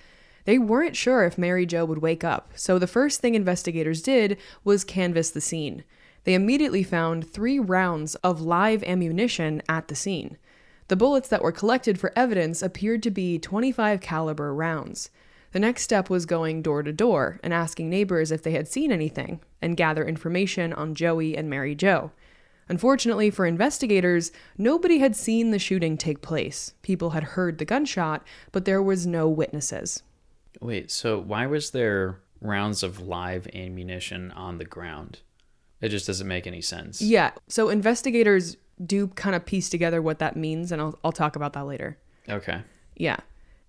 They 0.44 0.58
weren't 0.58 0.96
sure 0.96 1.24
if 1.24 1.38
Mary 1.38 1.66
Jo 1.66 1.84
would 1.84 1.98
wake 1.98 2.24
up, 2.24 2.52
so 2.54 2.78
the 2.78 2.86
first 2.86 3.20
thing 3.20 3.34
investigators 3.34 4.02
did 4.02 4.36
was 4.64 4.84
canvass 4.84 5.30
the 5.30 5.40
scene. 5.40 5.84
They 6.24 6.34
immediately 6.34 6.82
found 6.82 7.26
three 7.30 7.58
rounds 7.58 8.14
of 8.16 8.40
live 8.40 8.82
ammunition 8.84 9.62
at 9.68 9.88
the 9.88 9.94
scene. 9.94 10.36
The 10.88 10.96
bullets 10.96 11.28
that 11.28 11.42
were 11.42 11.52
collected 11.52 11.98
for 11.98 12.12
evidence 12.16 12.62
appeared 12.62 13.02
to 13.04 13.10
be 13.10 13.38
25 13.38 14.00
caliber 14.00 14.52
rounds. 14.52 15.08
The 15.52 15.60
next 15.60 15.82
step 15.82 16.10
was 16.10 16.26
going 16.26 16.62
door 16.62 16.82
to 16.82 16.92
door 16.92 17.40
and 17.42 17.54
asking 17.54 17.88
neighbors 17.88 18.30
if 18.30 18.42
they 18.42 18.52
had 18.52 18.68
seen 18.68 18.92
anything 18.92 19.40
and 19.62 19.76
gather 19.76 20.04
information 20.04 20.72
on 20.72 20.94
Joey 20.94 21.36
and 21.36 21.48
Mary 21.48 21.74
Jo. 21.74 22.12
Unfortunately 22.70 23.30
for 23.30 23.46
investigators, 23.46 24.30
nobody 24.56 24.98
had 25.00 25.16
seen 25.16 25.50
the 25.50 25.58
shooting 25.58 25.98
take 25.98 26.22
place. 26.22 26.72
People 26.82 27.10
had 27.10 27.24
heard 27.24 27.58
the 27.58 27.64
gunshot, 27.64 28.24
but 28.52 28.64
there 28.64 28.80
was 28.80 29.08
no 29.08 29.28
witnesses. 29.28 30.04
Wait, 30.60 30.88
so 30.88 31.18
why 31.18 31.46
was 31.46 31.72
there 31.72 32.20
rounds 32.40 32.84
of 32.84 33.00
live 33.00 33.48
ammunition 33.52 34.30
on 34.30 34.58
the 34.58 34.64
ground? 34.64 35.18
It 35.80 35.88
just 35.88 36.06
doesn't 36.06 36.28
make 36.28 36.46
any 36.46 36.60
sense. 36.60 37.02
Yeah, 37.02 37.32
so 37.48 37.70
investigators 37.70 38.56
do 38.86 39.08
kind 39.08 39.34
of 39.34 39.44
piece 39.44 39.68
together 39.68 40.00
what 40.00 40.20
that 40.20 40.36
means, 40.36 40.70
and 40.70 40.80
I'll, 40.80 40.96
I'll 41.02 41.10
talk 41.10 41.34
about 41.34 41.54
that 41.54 41.66
later. 41.66 41.98
Okay. 42.28 42.62
Yeah. 42.94 43.16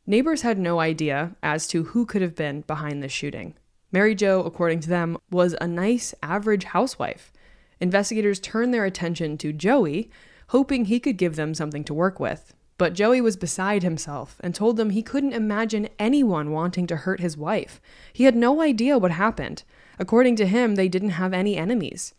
Neighbors 0.05 0.43
had 0.43 0.60
no 0.60 0.79
idea 0.79 1.36
as 1.41 1.65
to 1.70 1.86
who 1.86 2.05
could 2.05 2.22
have 2.22 2.36
been 2.36 2.62
behind 2.62 3.01
the 3.01 3.10
shooting. 3.10 3.55
Mary 3.91 4.13
Jo, 4.13 4.43
according 4.43 4.81
to 4.81 4.89
them, 4.89 5.17
was 5.31 5.55
a 5.60 5.67
nice, 5.67 6.13
average 6.22 6.65
housewife. 6.65 7.34
Investigators 7.81 8.39
turned 8.39 8.73
their 8.73 8.85
attention 8.85 9.38
to 9.39 9.51
Joey, 9.51 10.09
hoping 10.50 10.85
he 10.85 11.00
could 11.00 11.17
give 11.17 11.35
them 11.35 11.53
something 11.53 11.83
to 11.85 11.93
work 11.93 12.19
with. 12.19 12.53
But 12.77 12.93
Joey 12.93 13.21
was 13.21 13.35
beside 13.35 13.83
himself 13.83 14.38
and 14.39 14.55
told 14.55 14.77
them 14.77 14.91
he 14.91 15.03
couldn't 15.03 15.33
imagine 15.33 15.89
anyone 16.00 16.51
wanting 16.51 16.88
to 16.88 16.95
hurt 16.95 17.19
his 17.19 17.38
wife. 17.38 17.81
He 18.13 18.23
had 18.23 18.35
no 18.35 18.61
idea 18.61 18.97
what 18.97 19.11
happened. 19.11 19.63
According 20.00 20.35
to 20.38 20.47
him, 20.47 20.75
they 20.75 20.88
didn't 20.88 21.11
have 21.11 21.33
any 21.33 21.57
enemies. 21.57 22.13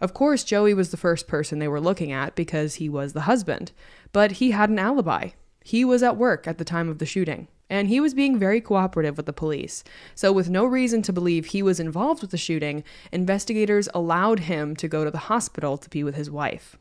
Of 0.00 0.12
course, 0.12 0.44
Joey 0.44 0.74
was 0.74 0.90
the 0.90 0.96
first 0.96 1.26
person 1.26 1.58
they 1.58 1.68
were 1.68 1.80
looking 1.80 2.12
at 2.12 2.34
because 2.34 2.74
he 2.74 2.88
was 2.88 3.12
the 3.12 3.22
husband, 3.22 3.72
but 4.12 4.32
he 4.32 4.50
had 4.50 4.70
an 4.70 4.78
alibi. 4.78 5.30
He 5.64 5.84
was 5.84 6.02
at 6.02 6.16
work 6.16 6.46
at 6.46 6.58
the 6.58 6.64
time 6.64 6.88
of 6.88 6.98
the 6.98 7.06
shooting, 7.06 7.48
and 7.70 7.88
he 7.88 8.00
was 8.00 8.14
being 8.14 8.38
very 8.38 8.60
cooperative 8.60 9.16
with 9.16 9.26
the 9.26 9.32
police. 9.32 9.84
So, 10.14 10.32
with 10.32 10.50
no 10.50 10.64
reason 10.64 11.02
to 11.02 11.12
believe 11.12 11.46
he 11.46 11.62
was 11.62 11.80
involved 11.80 12.20
with 12.20 12.30
the 12.30 12.36
shooting, 12.36 12.84
investigators 13.12 13.88
allowed 13.94 14.40
him 14.40 14.76
to 14.76 14.88
go 14.88 15.04
to 15.04 15.10
the 15.10 15.18
hospital 15.18 15.76
to 15.78 15.90
be 15.90 16.04
with 16.04 16.14
his 16.14 16.30
wife. 16.30 16.76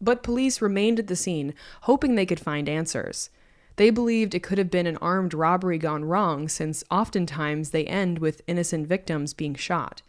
But 0.00 0.22
police 0.22 0.60
remained 0.60 0.98
at 0.98 1.06
the 1.06 1.16
scene, 1.16 1.54
hoping 1.82 2.14
they 2.14 2.26
could 2.26 2.40
find 2.40 2.68
answers. 2.68 3.30
They 3.76 3.90
believed 3.90 4.34
it 4.34 4.42
could 4.42 4.58
have 4.58 4.70
been 4.70 4.86
an 4.86 4.98
armed 4.98 5.34
robbery 5.34 5.78
gone 5.78 6.04
wrong, 6.04 6.48
since 6.48 6.84
oftentimes 6.90 7.70
they 7.70 7.84
end 7.84 8.18
with 8.18 8.42
innocent 8.46 8.86
victims 8.86 9.34
being 9.34 9.54
shot. 9.54 10.02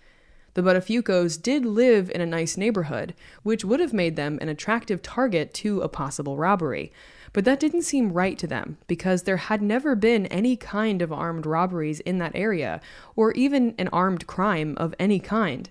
The 0.53 0.61
Buttafuocos 0.61 1.41
did 1.41 1.65
live 1.65 2.09
in 2.11 2.21
a 2.21 2.25
nice 2.25 2.55
neighborhood, 2.55 3.13
which 3.43 3.65
would 3.65 3.79
have 3.79 3.91
made 3.91 4.15
them 4.15 4.37
an 4.41 4.49
attractive 4.49 5.01
target 5.01 5.53
to 5.55 5.81
a 5.81 5.89
possible 5.89 6.37
robbery. 6.37 6.93
But 7.35 7.43
that 7.43 7.59
didn't 7.59 7.81
seem 7.81 8.13
right 8.13 8.37
to 8.37 8.47
them 8.47 8.77
because 8.87 9.23
there 9.23 9.35
had 9.35 9.61
never 9.61 9.93
been 9.93 10.25
any 10.27 10.55
kind 10.55 11.01
of 11.01 11.11
armed 11.11 11.45
robberies 11.45 11.99
in 11.99 12.17
that 12.19 12.31
area, 12.33 12.79
or 13.17 13.33
even 13.33 13.75
an 13.77 13.89
armed 13.89 14.25
crime 14.25 14.73
of 14.77 14.95
any 14.97 15.19
kind. 15.19 15.69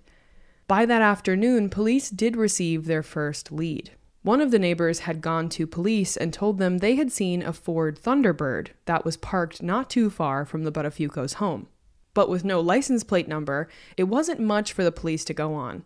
By 0.69 0.85
that 0.85 1.01
afternoon, 1.01 1.71
police 1.71 2.11
did 2.11 2.37
receive 2.37 2.85
their 2.85 3.03
first 3.03 3.51
lead. 3.51 3.93
One 4.21 4.43
of 4.43 4.51
the 4.51 4.59
neighbors 4.59 5.01
had 5.01 5.23
gone 5.23 5.49
to 5.51 5.67
police 5.67 6.19
and 6.19 6.35
told 6.35 6.59
them 6.59 6.79
they 6.79 6.97
had 6.97 7.11
seen 7.11 7.43
a 7.43 7.55
Ford 7.55 7.99
Thunderbird 7.99 8.69
that 8.85 9.07
was 9.07 9.17
parked 9.17 9.63
not 9.63 9.89
too 9.89 10.11
far 10.11 10.45
from 10.45 10.65
the 10.65 10.73
Buttafuocos' 10.73 11.37
home. 11.37 11.69
But 12.13 12.29
with 12.29 12.45
no 12.45 12.61
license 12.61 13.05
plate 13.05 13.27
number, 13.27 13.71
it 13.97 14.05
wasn't 14.05 14.39
much 14.39 14.75
for 14.75 14.85
the 14.85 14.93
police 14.93 15.25
to 15.25 15.33
go 15.33 15.55
on. 15.55 15.85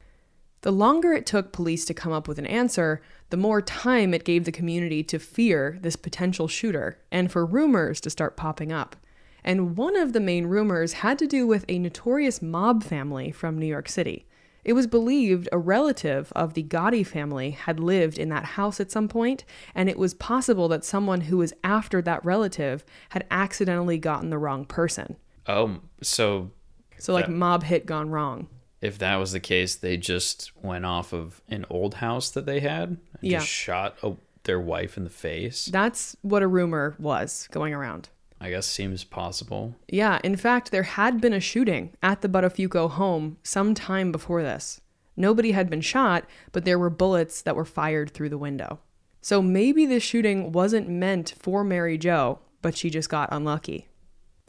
The 0.62 0.72
longer 0.72 1.12
it 1.12 1.26
took 1.26 1.52
police 1.52 1.84
to 1.86 1.94
come 1.94 2.12
up 2.12 2.26
with 2.26 2.38
an 2.38 2.46
answer, 2.46 3.00
the 3.30 3.36
more 3.36 3.62
time 3.62 4.12
it 4.12 4.24
gave 4.24 4.44
the 4.44 4.52
community 4.52 5.02
to 5.04 5.18
fear 5.18 5.78
this 5.80 5.96
potential 5.96 6.48
shooter 6.48 6.98
and 7.12 7.30
for 7.30 7.46
rumors 7.46 8.00
to 8.02 8.10
start 8.10 8.36
popping 8.36 8.72
up. 8.72 8.96
And 9.44 9.76
one 9.76 9.96
of 9.96 10.12
the 10.12 10.20
main 10.20 10.46
rumors 10.46 10.94
had 10.94 11.18
to 11.20 11.26
do 11.26 11.46
with 11.46 11.64
a 11.68 11.78
notorious 11.78 12.42
mob 12.42 12.82
family 12.82 13.30
from 13.30 13.56
New 13.58 13.66
York 13.66 13.88
City. 13.88 14.26
It 14.64 14.72
was 14.72 14.86
believed 14.88 15.48
a 15.52 15.58
relative 15.58 16.32
of 16.34 16.54
the 16.54 16.62
Gotti 16.64 17.06
family 17.06 17.50
had 17.52 17.78
lived 17.80 18.18
in 18.18 18.28
that 18.30 18.44
house 18.44 18.80
at 18.80 18.90
some 18.90 19.08
point, 19.08 19.44
and 19.74 19.88
it 19.88 19.98
was 19.98 20.12
possible 20.12 20.68
that 20.68 20.84
someone 20.84 21.22
who 21.22 21.38
was 21.38 21.54
after 21.62 22.02
that 22.02 22.22
relative 22.24 22.84
had 23.10 23.24
accidentally 23.30 23.96
gotten 23.96 24.28
the 24.30 24.36
wrong 24.38 24.64
person. 24.64 25.16
Oh, 25.46 25.78
so 26.02 26.50
So, 26.98 27.12
like, 27.12 27.26
That- 27.26 27.32
mob 27.32 27.62
hit 27.62 27.86
gone 27.86 28.10
wrong. 28.10 28.48
If 28.80 28.98
that 28.98 29.16
was 29.16 29.32
the 29.32 29.40
case, 29.40 29.74
they 29.74 29.96
just 29.96 30.52
went 30.62 30.84
off 30.86 31.12
of 31.12 31.40
an 31.48 31.64
old 31.70 31.94
house 31.94 32.30
that 32.30 32.46
they 32.46 32.60
had 32.60 32.88
and 32.90 32.98
Yeah. 33.20 33.38
just 33.38 33.50
shot 33.50 33.96
a, 34.02 34.12
their 34.44 34.60
wife 34.60 34.96
in 34.96 35.04
the 35.04 35.10
face. 35.10 35.66
That's 35.66 36.16
what 36.22 36.42
a 36.42 36.46
rumor 36.46 36.94
was 36.98 37.48
going 37.50 37.74
around. 37.74 38.08
I 38.40 38.50
guess 38.50 38.66
seems 38.66 39.02
possible. 39.02 39.74
Yeah, 39.88 40.20
in 40.22 40.36
fact, 40.36 40.70
there 40.70 40.84
had 40.84 41.20
been 41.20 41.32
a 41.32 41.40
shooting 41.40 41.90
at 42.04 42.20
the 42.20 42.28
Buttafuoco 42.28 42.88
home 42.90 43.36
some 43.42 43.74
time 43.74 44.12
before 44.12 44.42
this. 44.44 44.80
Nobody 45.16 45.50
had 45.50 45.68
been 45.68 45.80
shot, 45.80 46.24
but 46.52 46.64
there 46.64 46.78
were 46.78 46.90
bullets 46.90 47.42
that 47.42 47.56
were 47.56 47.64
fired 47.64 48.12
through 48.12 48.28
the 48.28 48.38
window. 48.38 48.78
So 49.20 49.42
maybe 49.42 49.84
this 49.86 50.04
shooting 50.04 50.52
wasn't 50.52 50.88
meant 50.88 51.34
for 51.36 51.64
Mary 51.64 51.98
Jo, 51.98 52.38
but 52.62 52.76
she 52.76 52.88
just 52.90 53.08
got 53.10 53.28
unlucky. 53.32 53.87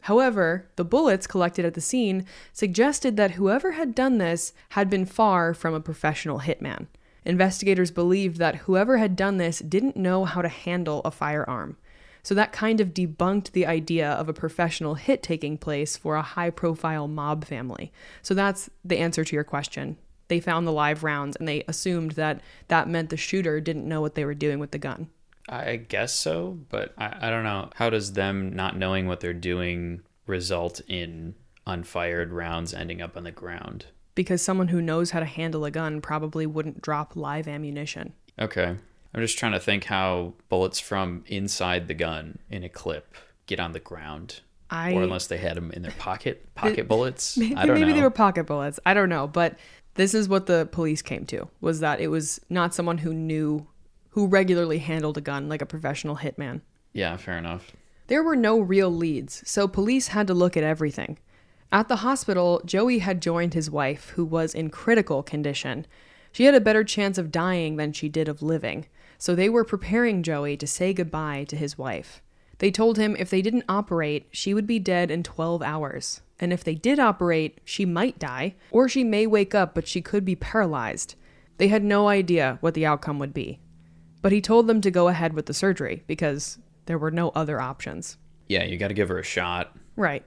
However, 0.02 0.68
the 0.76 0.84
bullets 0.84 1.26
collected 1.26 1.64
at 1.64 1.74
the 1.74 1.80
scene 1.80 2.24
suggested 2.52 3.16
that 3.16 3.32
whoever 3.32 3.72
had 3.72 3.94
done 3.94 4.18
this 4.18 4.52
had 4.70 4.88
been 4.88 5.04
far 5.04 5.54
from 5.54 5.74
a 5.74 5.80
professional 5.80 6.40
hitman. 6.40 6.86
Investigators 7.24 7.90
believed 7.90 8.38
that 8.38 8.56
whoever 8.56 8.96
had 8.96 9.14
done 9.14 9.36
this 9.36 9.58
didn't 9.58 9.96
know 9.96 10.24
how 10.24 10.40
to 10.40 10.48
handle 10.48 11.00
a 11.04 11.10
firearm. 11.10 11.76
So 12.22 12.34
that 12.34 12.52
kind 12.52 12.80
of 12.80 12.94
debunked 12.94 13.52
the 13.52 13.66
idea 13.66 14.10
of 14.10 14.28
a 14.28 14.34
professional 14.34 14.94
hit 14.94 15.22
taking 15.22 15.56
place 15.56 15.96
for 15.96 16.16
a 16.16 16.22
high 16.22 16.50
profile 16.50 17.08
mob 17.08 17.44
family. 17.44 17.92
So 18.22 18.34
that's 18.34 18.68
the 18.84 18.98
answer 18.98 19.24
to 19.24 19.36
your 19.36 19.44
question. 19.44 19.96
They 20.28 20.40
found 20.40 20.66
the 20.66 20.72
live 20.72 21.02
rounds 21.02 21.36
and 21.36 21.48
they 21.48 21.64
assumed 21.66 22.12
that 22.12 22.40
that 22.68 22.88
meant 22.88 23.10
the 23.10 23.16
shooter 23.16 23.60
didn't 23.60 23.88
know 23.88 24.00
what 24.00 24.14
they 24.14 24.24
were 24.24 24.34
doing 24.34 24.58
with 24.58 24.70
the 24.70 24.78
gun. 24.78 25.08
I 25.50 25.76
guess 25.76 26.14
so, 26.14 26.58
but 26.68 26.94
I, 26.96 27.28
I 27.28 27.30
don't 27.30 27.42
know. 27.42 27.70
How 27.74 27.90
does 27.90 28.12
them 28.12 28.54
not 28.54 28.78
knowing 28.78 29.08
what 29.08 29.18
they're 29.18 29.34
doing 29.34 30.02
result 30.26 30.80
in 30.86 31.34
unfired 31.66 32.32
rounds 32.32 32.72
ending 32.72 33.02
up 33.02 33.16
on 33.16 33.24
the 33.24 33.32
ground? 33.32 33.86
Because 34.14 34.42
someone 34.42 34.68
who 34.68 34.80
knows 34.80 35.10
how 35.10 35.18
to 35.18 35.26
handle 35.26 35.64
a 35.64 35.70
gun 35.70 36.00
probably 36.00 36.46
wouldn't 36.46 36.82
drop 36.82 37.16
live 37.16 37.48
ammunition. 37.48 38.12
Okay. 38.38 38.76
I'm 39.12 39.20
just 39.20 39.38
trying 39.38 39.52
to 39.52 39.60
think 39.60 39.84
how 39.84 40.34
bullets 40.48 40.78
from 40.78 41.24
inside 41.26 41.88
the 41.88 41.94
gun 41.94 42.38
in 42.48 42.62
a 42.62 42.68
clip 42.68 43.16
get 43.46 43.58
on 43.58 43.72
the 43.72 43.80
ground. 43.80 44.40
I 44.70 44.94
or 44.94 45.02
unless 45.02 45.26
they 45.26 45.38
had 45.38 45.56
them 45.56 45.72
in 45.72 45.82
their 45.82 45.94
pocket, 45.98 46.46
pocket 46.54 46.86
bullets. 46.86 47.36
maybe, 47.36 47.56
I 47.56 47.66
don't 47.66 47.74
maybe 47.74 47.90
know. 47.90 47.96
they 47.96 48.02
were 48.02 48.10
pocket 48.10 48.44
bullets. 48.44 48.78
I 48.86 48.94
don't 48.94 49.08
know, 49.08 49.26
but 49.26 49.58
this 49.94 50.14
is 50.14 50.28
what 50.28 50.46
the 50.46 50.68
police 50.70 51.02
came 51.02 51.26
to 51.26 51.48
was 51.60 51.80
that 51.80 52.00
it 52.00 52.06
was 52.06 52.40
not 52.48 52.72
someone 52.72 52.98
who 52.98 53.12
knew 53.12 53.66
who 54.10 54.26
regularly 54.26 54.78
handled 54.78 55.18
a 55.18 55.20
gun 55.20 55.48
like 55.48 55.62
a 55.62 55.66
professional 55.66 56.16
hitman. 56.16 56.60
Yeah, 56.92 57.16
fair 57.16 57.38
enough. 57.38 57.72
There 58.08 58.22
were 58.22 58.36
no 58.36 58.58
real 58.58 58.90
leads, 58.90 59.48
so 59.48 59.68
police 59.68 60.08
had 60.08 60.26
to 60.26 60.34
look 60.34 60.56
at 60.56 60.64
everything. 60.64 61.18
At 61.72 61.86
the 61.86 61.96
hospital, 61.96 62.60
Joey 62.64 62.98
had 62.98 63.22
joined 63.22 63.54
his 63.54 63.70
wife, 63.70 64.10
who 64.10 64.24
was 64.24 64.54
in 64.54 64.70
critical 64.70 65.22
condition. 65.22 65.86
She 66.32 66.44
had 66.44 66.54
a 66.54 66.60
better 66.60 66.82
chance 66.82 67.18
of 67.18 67.30
dying 67.30 67.76
than 67.76 67.92
she 67.92 68.08
did 68.08 68.26
of 68.26 68.42
living, 68.42 68.86
so 69.18 69.34
they 69.34 69.48
were 69.48 69.64
preparing 69.64 70.24
Joey 70.24 70.56
to 70.56 70.66
say 70.66 70.92
goodbye 70.92 71.44
to 71.44 71.56
his 71.56 71.78
wife. 71.78 72.20
They 72.58 72.70
told 72.70 72.98
him 72.98 73.14
if 73.18 73.30
they 73.30 73.42
didn't 73.42 73.64
operate, 73.68 74.26
she 74.32 74.52
would 74.52 74.66
be 74.66 74.78
dead 74.78 75.10
in 75.10 75.22
12 75.22 75.62
hours. 75.62 76.20
And 76.40 76.52
if 76.52 76.64
they 76.64 76.74
did 76.74 76.98
operate, 76.98 77.60
she 77.64 77.84
might 77.84 78.18
die, 78.18 78.54
or 78.70 78.88
she 78.88 79.04
may 79.04 79.26
wake 79.26 79.54
up, 79.54 79.74
but 79.74 79.86
she 79.86 80.02
could 80.02 80.24
be 80.24 80.34
paralyzed. 80.34 81.14
They 81.58 81.68
had 81.68 81.84
no 81.84 82.08
idea 82.08 82.58
what 82.60 82.74
the 82.74 82.86
outcome 82.86 83.18
would 83.18 83.34
be. 83.34 83.60
But 84.22 84.32
he 84.32 84.40
told 84.40 84.66
them 84.66 84.80
to 84.82 84.90
go 84.90 85.08
ahead 85.08 85.32
with 85.32 85.46
the 85.46 85.54
surgery 85.54 86.02
because 86.06 86.58
there 86.86 86.98
were 86.98 87.10
no 87.10 87.30
other 87.30 87.60
options. 87.60 88.18
Yeah, 88.48 88.64
you 88.64 88.76
got 88.76 88.88
to 88.88 88.94
give 88.94 89.08
her 89.08 89.18
a 89.18 89.24
shot. 89.24 89.76
Right. 89.96 90.24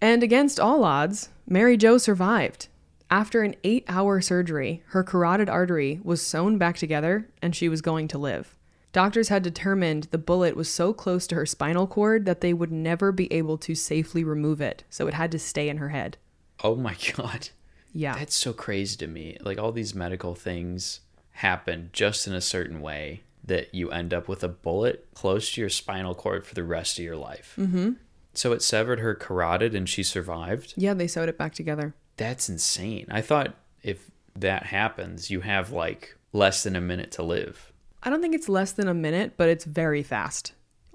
And 0.00 0.22
against 0.22 0.60
all 0.60 0.84
odds, 0.84 1.30
Mary 1.46 1.76
Jo 1.76 1.98
survived. 1.98 2.68
After 3.10 3.42
an 3.42 3.54
eight 3.62 3.84
hour 3.88 4.20
surgery, 4.20 4.82
her 4.88 5.04
carotid 5.04 5.48
artery 5.48 6.00
was 6.02 6.22
sewn 6.22 6.58
back 6.58 6.76
together 6.76 7.28
and 7.40 7.54
she 7.54 7.68
was 7.68 7.82
going 7.82 8.08
to 8.08 8.18
live. 8.18 8.56
Doctors 8.92 9.28
had 9.28 9.42
determined 9.42 10.04
the 10.10 10.18
bullet 10.18 10.54
was 10.54 10.68
so 10.70 10.92
close 10.92 11.26
to 11.26 11.34
her 11.34 11.46
spinal 11.46 11.86
cord 11.86 12.26
that 12.26 12.42
they 12.42 12.52
would 12.52 12.70
never 12.72 13.10
be 13.10 13.32
able 13.32 13.56
to 13.58 13.74
safely 13.74 14.22
remove 14.22 14.60
it, 14.60 14.84
so 14.90 15.06
it 15.06 15.14
had 15.14 15.32
to 15.32 15.38
stay 15.38 15.68
in 15.68 15.78
her 15.78 15.90
head. 15.90 16.18
Oh 16.62 16.74
my 16.76 16.94
god. 17.16 17.50
Yeah. 17.92 18.14
That's 18.18 18.34
so 18.36 18.52
crazy 18.52 18.96
to 18.98 19.06
me. 19.06 19.38
Like 19.40 19.58
all 19.58 19.72
these 19.72 19.94
medical 19.94 20.34
things 20.34 21.00
happen 21.32 21.90
just 21.92 22.26
in 22.26 22.34
a 22.34 22.40
certain 22.40 22.80
way 22.80 23.22
that 23.44 23.74
you 23.74 23.90
end 23.90 24.14
up 24.14 24.28
with 24.28 24.44
a 24.44 24.48
bullet 24.48 25.08
close 25.14 25.52
to 25.52 25.60
your 25.60 25.70
spinal 25.70 26.14
cord 26.14 26.46
for 26.46 26.54
the 26.54 26.64
rest 26.64 26.98
of 26.98 27.04
your 27.04 27.16
life. 27.16 27.54
Mm-hmm. 27.58 27.92
So 28.34 28.52
it 28.52 28.62
severed 28.62 29.00
her 29.00 29.14
carotid 29.14 29.74
and 29.74 29.88
she 29.88 30.02
survived? 30.02 30.74
Yeah, 30.76 30.94
they 30.94 31.06
sewed 31.06 31.28
it 31.28 31.38
back 31.38 31.54
together. 31.54 31.94
That's 32.16 32.48
insane. 32.48 33.06
I 33.10 33.20
thought 33.20 33.54
if 33.82 34.10
that 34.36 34.66
happens, 34.66 35.30
you 35.30 35.40
have 35.40 35.70
like 35.70 36.16
less 36.32 36.62
than 36.62 36.76
a 36.76 36.80
minute 36.80 37.10
to 37.12 37.22
live. 37.22 37.72
I 38.02 38.10
don't 38.10 38.22
think 38.22 38.34
it's 38.34 38.48
less 38.48 38.72
than 38.72 38.88
a 38.88 38.94
minute, 38.94 39.34
but 39.36 39.48
it's 39.48 39.64
very 39.64 40.02
fast. 40.02 40.52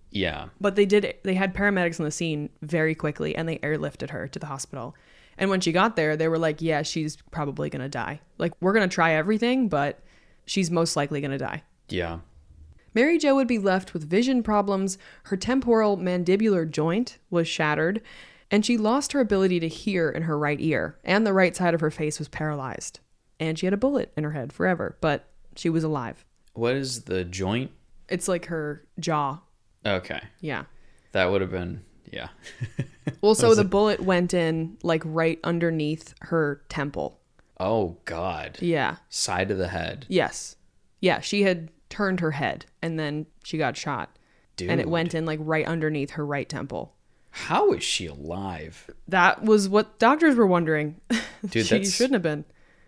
Yeah. 0.09 0.47
But 0.59 0.75
they 0.75 0.85
did 0.85 1.15
they 1.23 1.35
had 1.35 1.53
paramedics 1.53 1.99
on 1.99 2.05
the 2.05 2.11
scene 2.11 2.49
very 2.61 2.95
quickly 2.95 3.35
and 3.35 3.47
they 3.47 3.57
airlifted 3.59 4.09
her 4.09 4.27
to 4.27 4.39
the 4.39 4.45
hospital. 4.45 4.95
And 5.37 5.49
when 5.49 5.61
she 5.61 5.71
got 5.71 5.95
there, 5.95 6.17
they 6.17 6.27
were 6.27 6.39
like, 6.39 6.61
"Yeah, 6.61 6.81
she's 6.81 7.17
probably 7.29 7.69
going 7.69 7.83
to 7.83 7.89
die. 7.89 8.21
Like 8.39 8.53
we're 8.59 8.73
going 8.73 8.89
to 8.89 8.93
try 8.93 9.13
everything, 9.13 9.69
but 9.69 9.99
she's 10.45 10.71
most 10.71 10.95
likely 10.95 11.21
going 11.21 11.31
to 11.31 11.37
die." 11.37 11.63
Yeah. 11.89 12.19
Mary 12.97 13.19
Jo 13.19 13.35
would 13.35 13.47
be 13.47 13.59
left 13.59 13.93
with 13.93 14.09
vision 14.09 14.41
problems, 14.41 14.97
her 15.25 15.37
temporal 15.37 15.97
mandibular 15.97 16.67
joint 16.67 17.19
was 17.29 17.47
shattered, 17.47 18.01
and 18.49 18.65
she 18.65 18.75
lost 18.75 19.11
her 19.11 19.19
ability 19.19 19.59
to 19.59 19.67
hear 19.67 20.09
in 20.09 20.23
her 20.23 20.35
right 20.35 20.59
ear, 20.59 20.97
and 21.03 21.23
the 21.23 21.31
right 21.31 21.55
side 21.55 21.75
of 21.75 21.81
her 21.81 21.91
face 21.91 22.17
was 22.17 22.27
paralyzed. 22.27 22.99
And 23.39 23.59
she 23.59 23.67
had 23.67 23.73
a 23.73 23.77
bullet 23.77 24.11
in 24.17 24.23
her 24.23 24.31
head 24.31 24.51
forever, 24.51 24.97
but 24.99 25.29
she 25.55 25.69
was 25.69 25.83
alive. 25.83 26.25
What 26.53 26.73
is 26.73 27.03
the 27.03 27.23
joint? 27.23 27.69
It's 28.09 28.27
like 28.27 28.47
her 28.47 28.83
jaw. 28.99 29.41
Okay. 29.85 30.23
Yeah. 30.41 30.63
That 31.11 31.29
would 31.29 31.41
have 31.41 31.51
been, 31.51 31.83
yeah. 32.11 32.29
Well, 33.21 33.35
so 33.35 33.53
the 33.53 33.63
bullet 33.63 33.99
went 33.99 34.33
in 34.33 34.77
like 34.81 35.03
right 35.05 35.39
underneath 35.43 36.15
her 36.21 36.63
temple. 36.67 37.19
oh, 37.59 37.97
God. 38.05 38.57
Yeah. 38.59 38.95
Side 39.09 39.51
of 39.51 39.59
the 39.59 39.67
head. 39.67 40.07
Yes. 40.09 40.55
Yeah, 40.99 41.21
she 41.21 41.43
had 41.43 41.69
turned 41.89 42.19
her 42.19 42.31
head 42.31 42.65
and 42.81 42.99
then 42.99 43.25
she 43.43 43.57
got 43.57 43.77
shot. 43.77 44.17
Dude. 44.55 44.69
And 44.69 44.81
it 44.81 44.89
went 44.89 45.13
in 45.13 45.25
like 45.25 45.39
right 45.41 45.65
underneath 45.67 46.11
her 46.11 46.25
right 46.25 46.47
temple. 46.49 46.93
How 47.31 47.71
is 47.73 47.83
she 47.83 48.07
alive? 48.07 48.89
That 49.07 49.43
was 49.43 49.69
what 49.69 49.99
doctors 49.99 50.35
were 50.35 50.47
wondering. 50.47 50.99
Dude, 51.47 51.65
she 51.67 51.75
that's- 51.75 51.93
shouldn't 51.93 52.13
have 52.13 52.23
been. 52.23 52.45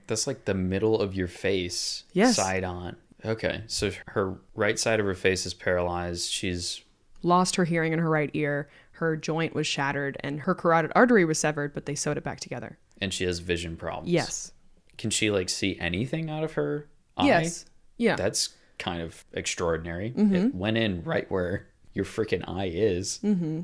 That's 0.07 0.25
like 0.25 0.45
the 0.45 0.55
middle 0.55 0.99
of 0.99 1.13
your 1.13 1.27
face. 1.27 2.03
Yes. 2.13 2.35
Side 2.35 2.63
on. 2.63 2.95
Okay. 3.23 3.61
So 3.67 3.91
her 4.07 4.37
right 4.55 4.79
side 4.79 4.99
of 4.99 5.05
her 5.05 5.13
face 5.13 5.45
is 5.45 5.53
paralyzed. 5.53 6.31
She's, 6.31 6.81
Lost 7.21 7.57
her 7.57 7.65
hearing 7.65 7.93
in 7.93 7.99
her 7.99 8.09
right 8.09 8.31
ear. 8.33 8.69
Her 8.93 9.15
joint 9.15 9.53
was 9.53 9.67
shattered 9.67 10.17
and 10.21 10.39
her 10.41 10.55
carotid 10.55 10.91
artery 10.95 11.25
was 11.25 11.37
severed, 11.37 11.73
but 11.75 11.85
they 11.85 11.93
sewed 11.95 12.17
it 12.17 12.23
back 12.23 12.39
together. 12.39 12.79
and 13.01 13.13
she 13.13 13.25
has 13.25 13.39
vision 13.39 13.77
problems. 13.77 14.09
Yes. 14.09 14.51
Can 14.97 15.09
she 15.11 15.29
like 15.29 15.47
see 15.49 15.77
anything 15.79 16.29
out 16.29 16.43
of 16.43 16.53
her 16.53 16.87
eye? 17.15 17.27
Yes. 17.27 17.65
Yeah. 17.97 18.15
That's 18.15 18.49
kind 18.79 19.01
of 19.01 19.25
extraordinary. 19.33 20.11
Mm-hmm. 20.11 20.35
It 20.35 20.55
went 20.55 20.77
in 20.77 21.03
right 21.03 21.29
where 21.29 21.67
your 21.93 22.05
freaking 22.05 22.47
eye 22.47 22.71
is. 22.73 23.19
Mm-hmm. 23.23 23.61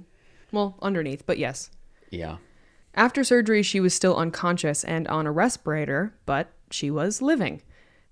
well, 0.51 0.75
underneath, 0.81 1.25
but 1.25 1.37
yes. 1.37 1.71
Yeah. 2.09 2.37
After 2.93 3.23
surgery, 3.23 3.63
she 3.63 3.79
was 3.79 3.93
still 3.93 4.15
unconscious 4.15 4.83
and 4.83 5.07
on 5.07 5.25
a 5.25 5.31
respirator, 5.31 6.13
but 6.25 6.51
she 6.71 6.89
was 6.89 7.21
living. 7.21 7.61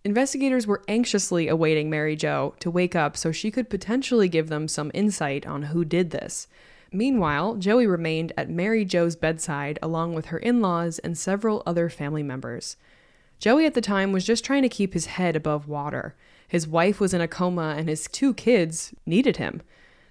Investigators 0.04 0.68
were 0.68 0.84
anxiously 0.90 1.48
awaiting 1.48 1.90
Mary 1.90 2.18
Jo 2.18 2.56
to 2.60 2.70
wake 2.70 2.96
up 2.96 3.16
so 3.16 3.32
she 3.32 3.50
could 3.50 3.70
potentially 3.70 4.28
give 4.28 4.50
them 4.50 4.68
some 4.68 4.92
insight 4.94 5.46
on 5.46 5.64
who 5.64 5.86
did 5.86 6.10
this. 6.12 6.48
Meanwhile, 6.92 7.56
Joey 7.56 7.88
remained 7.88 8.34
at 8.38 8.50
Mary 8.50 8.84
Jo's 8.84 9.16
bedside 9.16 9.80
along 9.82 10.14
with 10.14 10.26
her 10.28 10.38
in 10.38 10.62
laws 10.62 11.00
and 11.00 11.18
several 11.18 11.64
other 11.66 11.90
family 11.90 12.22
members. 12.22 12.76
Joey 13.40 13.66
at 13.66 13.74
the 13.74 13.82
time 13.82 14.12
was 14.12 14.26
just 14.26 14.46
trying 14.46 14.62
to 14.64 14.70
keep 14.70 14.94
his 14.94 15.08
head 15.08 15.36
above 15.36 15.68
water. 15.68 16.16
His 16.54 16.68
wife 16.68 17.00
was 17.00 17.16
in 17.16 17.20
a 17.20 17.28
coma 17.28 17.74
and 17.76 17.90
his 17.90 18.08
two 18.08 18.32
kids 18.32 18.94
needed 19.08 19.38
him. 19.38 19.64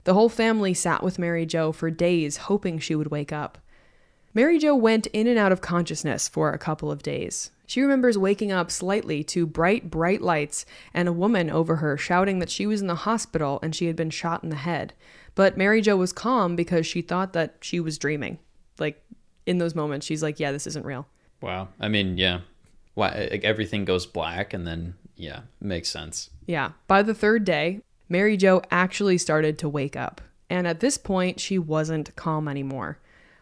The 0.03 0.15
whole 0.15 0.29
family 0.29 0.75
sat 0.75 1.01
with 1.01 1.17
Mary 1.17 1.47
Jo 1.47 1.71
for 1.71 1.89
days 1.89 2.37
hoping 2.37 2.81
she 2.81 2.97
would 2.97 3.13
wake 3.13 3.33
up. 3.33 3.59
Mary 4.35 4.59
Jo 4.59 4.75
went 4.75 5.07
in 5.13 5.29
and 5.29 5.39
out 5.39 5.53
of 5.53 5.61
consciousness 5.61 6.27
for 6.27 6.51
a 6.51 6.59
couple 6.59 6.91
of 6.91 7.05
days. 7.05 7.53
She 7.65 7.81
remembers 7.81 8.19
waking 8.19 8.51
up 8.51 8.73
slightly 8.73 9.23
to 9.23 9.47
bright, 9.47 9.89
bright 9.89 10.21
lights 10.21 10.67
and 10.93 11.07
a 11.07 11.13
woman 11.13 11.49
over 11.49 11.77
her 11.77 11.97
shouting 11.97 12.41
that 12.41 12.51
she 12.51 12.67
was 12.67 12.81
in 12.81 12.89
the 12.89 12.97
hospital 12.97 13.61
and 13.63 13.73
she 13.73 13.87
had 13.87 13.95
been 13.95 14.11
shot 14.11 14.43
in 14.43 14.51
the 14.51 14.57
head. 14.57 14.95
But 15.37 15.57
Mary 15.57 15.81
Jo 15.81 15.97
was 15.97 16.13
calm 16.13 16.57
because 16.57 16.89
she 16.89 17.03
thought 17.03 17.35
that 17.35 17.55
she 17.61 17.79
was 17.79 17.99
dreaming. 17.99 18.41
Like 18.81 19.01
in 19.47 19.59
those 19.59 19.77
moments, 19.77 20.07
she's 20.07 20.25
like, 20.25 20.41
"Yeah, 20.41 20.51
this 20.51 20.67
isn't 20.67 20.85
real." 20.85 21.07
Wow. 21.41 21.69
I 21.79 21.87
mean, 21.87 22.19
yeah. 22.19 22.41
Why 22.95 23.29
like 23.31 23.45
everything 23.45 23.85
goes 23.85 24.07
black 24.07 24.53
and 24.53 24.67
then 24.67 24.95
yeah, 25.23 25.43
makes 25.61 25.89
sense. 25.89 26.31
Yeah. 26.47 26.73
By 26.89 27.03
the 27.03 27.15
third 27.15 27.45
day, 27.45 27.81
Mary 28.09 28.37
Jo 28.37 28.61
actually 28.73 29.19
started 29.19 29.57
to 29.59 29.69
wake 29.69 29.95
up. 29.95 30.21
And 30.51 30.67
at 30.67 30.81
this 30.81 30.99
point, 30.99 31.39
she 31.39 31.59
wasn't 31.59 32.15
calm 32.17 32.49
anymore. 32.49 32.99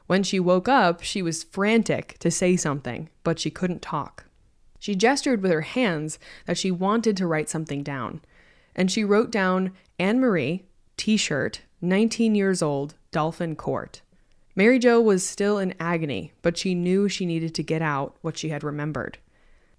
When 0.07 0.23
she 0.23 0.39
woke 0.39 0.69
up, 0.69 1.03
she 1.03 1.23
was 1.23 1.43
frantic 1.43 2.19
to 2.19 2.31
say 2.31 2.55
something, 2.57 3.09
but 3.25 3.39
she 3.39 3.51
couldn't 3.51 3.81
talk. 3.81 4.27
She 4.79 4.95
gestured 4.95 5.43
with 5.43 5.53
her 5.53 5.63
hands 5.63 6.19
that 6.47 6.59
she 6.59 6.71
wanted 6.71 7.17
to 7.17 7.27
write 7.27 7.49
something 7.49 7.83
down. 7.83 8.21
And 8.77 8.91
she 8.91 9.03
wrote 9.03 9.31
down 9.31 9.73
Anne 9.99 10.21
Marie, 10.21 10.65
t 10.99 11.17
shirt, 11.17 11.63
19 11.81 12.35
years 12.35 12.61
old, 12.61 12.95
Dolphin 13.11 13.57
Court. 13.57 14.03
Mary 14.55 14.79
Jo 14.79 15.01
was 15.01 15.27
still 15.27 15.59
in 15.59 15.75
agony, 15.81 16.33
but 16.43 16.59
she 16.59 16.75
knew 16.75 17.09
she 17.09 17.25
needed 17.25 17.55
to 17.55 17.63
get 17.63 17.81
out 17.81 18.17
what 18.21 18.37
she 18.37 18.51
had 18.51 18.63
remembered. 18.63 19.17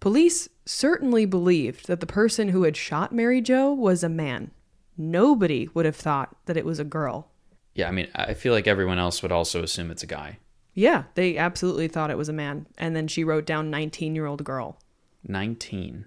Police 0.01 0.49
certainly 0.65 1.25
believed 1.25 1.87
that 1.87 1.99
the 1.99 2.07
person 2.07 2.49
who 2.49 2.63
had 2.63 2.75
shot 2.75 3.13
Mary 3.13 3.39
Jo 3.39 3.71
was 3.71 4.03
a 4.03 4.09
man. 4.09 4.49
Nobody 4.97 5.69
would 5.75 5.85
have 5.85 5.95
thought 5.95 6.35
that 6.47 6.57
it 6.57 6.65
was 6.65 6.79
a 6.79 6.83
girl. 6.83 7.29
Yeah, 7.75 7.87
I 7.87 7.91
mean, 7.91 8.07
I 8.15 8.33
feel 8.33 8.51
like 8.51 8.67
everyone 8.67 8.97
else 8.97 9.21
would 9.21 9.31
also 9.31 9.61
assume 9.61 9.91
it's 9.91 10.01
a 10.01 10.07
guy. 10.07 10.39
Yeah, 10.73 11.03
they 11.13 11.37
absolutely 11.37 11.87
thought 11.87 12.09
it 12.09 12.17
was 12.17 12.29
a 12.29 12.33
man. 12.33 12.65
And 12.79 12.95
then 12.95 13.07
she 13.07 13.23
wrote 13.23 13.45
down 13.45 13.69
19 13.69 14.15
year 14.15 14.25
old 14.25 14.43
girl. 14.43 14.79
19. 15.27 16.05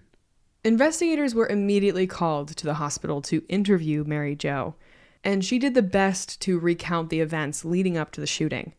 Investigators 0.65 1.33
were 1.33 1.47
immediately 1.47 2.09
called 2.09 2.49
to 2.49 2.65
the 2.65 2.75
hospital 2.75 3.23
to 3.23 3.45
interview 3.49 4.03
Mary 4.03 4.35
Jo, 4.35 4.75
and 5.23 5.45
she 5.45 5.59
did 5.59 5.75
the 5.75 5.83
best 5.83 6.41
to 6.41 6.59
recount 6.59 7.11
the 7.11 7.21
events 7.21 7.65
leading 7.65 7.97
up 7.97 8.11
to 8.13 8.21
the 8.21 8.27
shooting. 8.27 8.75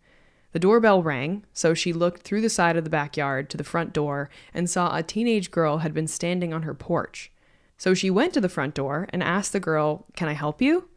The 0.55 0.59
doorbell 0.59 1.03
rang, 1.03 1.43
so 1.51 1.73
she 1.73 1.91
looked 1.91 2.21
through 2.21 2.39
the 2.39 2.49
side 2.49 2.77
of 2.77 2.85
the 2.85 2.89
backyard 2.89 3.49
to 3.49 3.57
the 3.57 3.63
front 3.65 3.91
door 3.91 4.29
and 4.53 4.69
saw 4.69 4.95
a 4.95 5.03
teenage 5.03 5.51
girl 5.51 5.79
had 5.79 5.93
been 5.93 6.07
standing 6.07 6.53
on 6.53 6.61
her 6.61 6.73
porch. 6.73 7.29
So 7.77 7.93
she 7.93 8.09
went 8.09 8.33
to 8.35 8.39
the 8.39 8.47
front 8.47 8.73
door 8.73 9.05
and 9.09 9.21
asked 9.21 9.51
the 9.51 9.59
girl, 9.59 10.05
Can 10.15 10.29
I 10.29 10.31
help 10.31 10.61
you? 10.61 10.87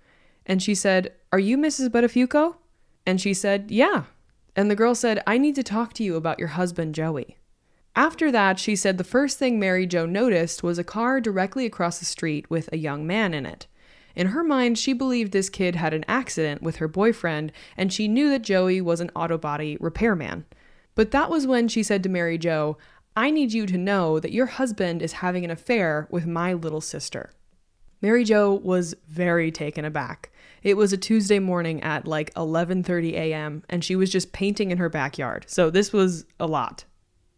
And 0.47 0.63
she 0.63 0.77
said, 0.77 1.13
Are 1.33 1.41
you 1.41 1.59
Mrs. 1.59 1.89
Buttafuoco? 1.89 2.55
And 3.05 3.21
she 3.21 3.35
said, 3.35 3.73
Yeah. 3.73 4.05
And 4.55 4.71
the 4.71 4.77
girl 4.77 4.95
said, 4.95 5.25
I 5.27 5.39
need 5.39 5.57
to 5.57 5.65
talk 5.65 5.93
to 5.95 6.05
you 6.05 6.15
about 6.15 6.39
your 6.39 6.51
husband, 6.51 6.95
Joey. 6.95 7.37
After 7.97 8.31
that, 8.31 8.61
she 8.61 8.77
said 8.77 8.97
the 8.97 9.03
first 9.03 9.41
thing 9.41 9.59
Mary 9.59 9.89
Jo 9.89 10.07
noticed 10.07 10.63
was 10.63 10.79
a 10.79 10.85
car 10.85 11.21
directly 11.21 11.67
across 11.67 11.99
the 11.99 12.05
street 12.05 12.49
with 12.49 12.69
a 12.73 12.79
young 12.79 13.09
man 13.09 13.35
in 13.35 13.45
it. 13.45 13.67
In 14.19 14.27
her 14.27 14.43
mind, 14.43 14.77
she 14.77 14.93
believed 14.95 15.31
this 15.31 15.49
kid 15.49 15.77
had 15.77 15.95
an 15.95 16.05
accident 16.09 16.61
with 16.61 16.77
her 16.77 16.89
boyfriend, 16.89 17.53
and 17.77 17.93
she 17.93 18.09
knew 18.09 18.29
that 18.31 18.43
Joey 18.43 18.81
was 18.81 19.01
an 19.01 19.13
auto 19.15 19.39
body 19.39 19.77
repairman. 19.79 20.45
But 20.97 21.13
that 21.13 21.31
was 21.31 21.47
when 21.47 21.69
she 21.69 21.85
said 21.85 22.03
to 22.03 22.09
Mary 22.09 22.37
Jo, 22.37 22.77
I 23.17 23.31
need 23.31 23.53
you 23.53 23.65
to 23.67 23.79
know 23.79 24.19
that 24.19 24.33
your 24.33 24.47
husband 24.47 25.03
is 25.03 25.13
having 25.13 25.45
an 25.45 25.53
affair 25.53 26.09
with 26.11 26.27
my 26.27 26.53
little 26.53 26.81
sister. 26.81 27.31
Mary 28.03 28.25
Jo 28.25 28.55
was 28.55 28.97
very 29.07 29.53
taken 29.53 29.85
aback. 29.85 30.33
It 30.65 30.77
was 30.77 30.93
a 30.93 30.97
Tuesday 30.97 31.39
morning 31.39 31.81
at 31.85 32.09
like 32.09 32.35
11:30 32.35 33.13
a.m. 33.13 33.63
and 33.69 33.85
she 33.85 33.95
was 33.95 34.11
just 34.11 34.33
painting 34.33 34.73
in 34.73 34.79
her 34.79 34.89
backyard. 34.89 35.45
So 35.47 35.71
this 35.71 35.93
was 35.93 36.25
a 36.41 36.47
lot. 36.49 36.85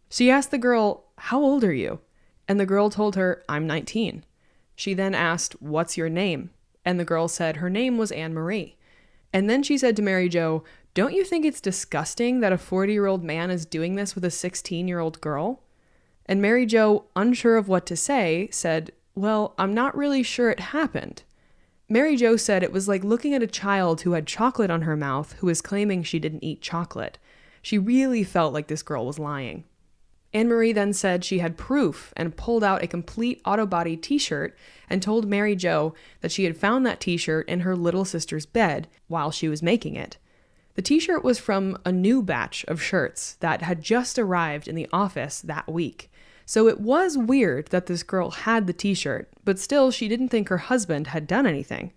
She 0.09 0.31
asked 0.31 0.49
the 0.49 0.57
girl, 0.57 1.11
"How 1.19 1.39
old 1.39 1.63
are 1.63 1.73
you?" 1.73 1.99
And 2.47 2.59
the 2.59 2.65
girl 2.65 2.89
told 2.89 3.15
her, 3.17 3.43
"I'm 3.47 3.67
19." 3.67 4.25
She 4.75 4.95
then 4.95 5.13
asked, 5.13 5.61
"What's 5.61 5.95
your 5.95 6.09
name?" 6.09 6.49
And 6.83 6.99
the 6.99 7.05
girl 7.05 7.27
said 7.27 7.57
her 7.57 7.69
name 7.69 7.97
was 7.97 8.11
Anne 8.11 8.33
Marie. 8.33 8.77
And 9.33 9.49
then 9.49 9.63
she 9.63 9.77
said 9.77 9.95
to 9.95 10.01
Mary 10.01 10.27
Jo, 10.27 10.63
"Don't 10.93 11.13
you 11.13 11.23
think 11.23 11.45
it's 11.45 11.61
disgusting 11.61 12.39
that 12.39 12.53
a 12.53 12.57
40-year-old 12.57 13.23
man 13.23 13.49
is 13.49 13.65
doing 13.65 13.95
this 13.95 14.15
with 14.15 14.25
a 14.25 14.29
16-year-old 14.29 15.21
girl?" 15.21 15.61
And 16.25 16.41
Mary 16.41 16.65
Jo, 16.65 17.05
unsure 17.15 17.57
of 17.57 17.67
what 17.67 17.85
to 17.87 17.95
say, 17.95 18.49
said, 18.51 18.91
Well, 19.15 19.53
I'm 19.57 19.73
not 19.73 19.97
really 19.97 20.23
sure 20.23 20.49
it 20.49 20.59
happened. 20.59 21.23
Mary 21.89 22.15
Jo 22.15 22.37
said 22.37 22.63
it 22.63 22.71
was 22.71 22.87
like 22.87 23.03
looking 23.03 23.33
at 23.33 23.43
a 23.43 23.47
child 23.47 24.01
who 24.01 24.13
had 24.13 24.25
chocolate 24.25 24.71
on 24.71 24.83
her 24.83 24.95
mouth 24.95 25.33
who 25.39 25.47
was 25.47 25.61
claiming 25.61 26.03
she 26.03 26.19
didn't 26.19 26.43
eat 26.43 26.61
chocolate. 26.61 27.17
She 27.61 27.77
really 27.77 28.23
felt 28.23 28.53
like 28.53 28.67
this 28.67 28.81
girl 28.81 29.05
was 29.05 29.19
lying. 29.19 29.65
Anne 30.33 30.47
Marie 30.47 30.71
then 30.71 30.93
said 30.93 31.25
she 31.25 31.39
had 31.39 31.57
proof 31.57 32.13
and 32.15 32.37
pulled 32.37 32.63
out 32.63 32.83
a 32.83 32.87
complete 32.87 33.41
auto 33.43 33.65
body 33.65 33.97
t 33.97 34.17
shirt 34.17 34.57
and 34.89 35.01
told 35.01 35.27
Mary 35.27 35.55
Jo 35.55 35.93
that 36.21 36.31
she 36.31 36.45
had 36.45 36.55
found 36.55 36.85
that 36.85 37.01
t 37.01 37.17
shirt 37.17 37.47
in 37.49 37.61
her 37.61 37.75
little 37.75 38.05
sister's 38.05 38.45
bed 38.45 38.87
while 39.07 39.31
she 39.31 39.49
was 39.49 39.61
making 39.61 39.95
it. 39.95 40.17
The 40.75 40.81
t 40.81 40.99
shirt 40.99 41.23
was 41.23 41.37
from 41.37 41.77
a 41.83 41.91
new 41.91 42.21
batch 42.21 42.63
of 42.65 42.81
shirts 42.81 43.33
that 43.41 43.61
had 43.61 43.81
just 43.81 44.17
arrived 44.17 44.69
in 44.69 44.75
the 44.75 44.87
office 44.93 45.41
that 45.41 45.69
week. 45.69 46.09
So 46.45 46.67
it 46.67 46.79
was 46.79 47.17
weird 47.17 47.67
that 47.67 47.87
this 47.87 48.03
girl 48.03 48.31
had 48.31 48.67
the 48.67 48.73
t 48.73 48.93
shirt, 48.93 49.29
but 49.43 49.59
still 49.59 49.91
she 49.91 50.07
didn't 50.07 50.29
think 50.29 50.47
her 50.47 50.59
husband 50.59 51.07
had 51.07 51.27
done 51.27 51.45
anything. 51.45 51.91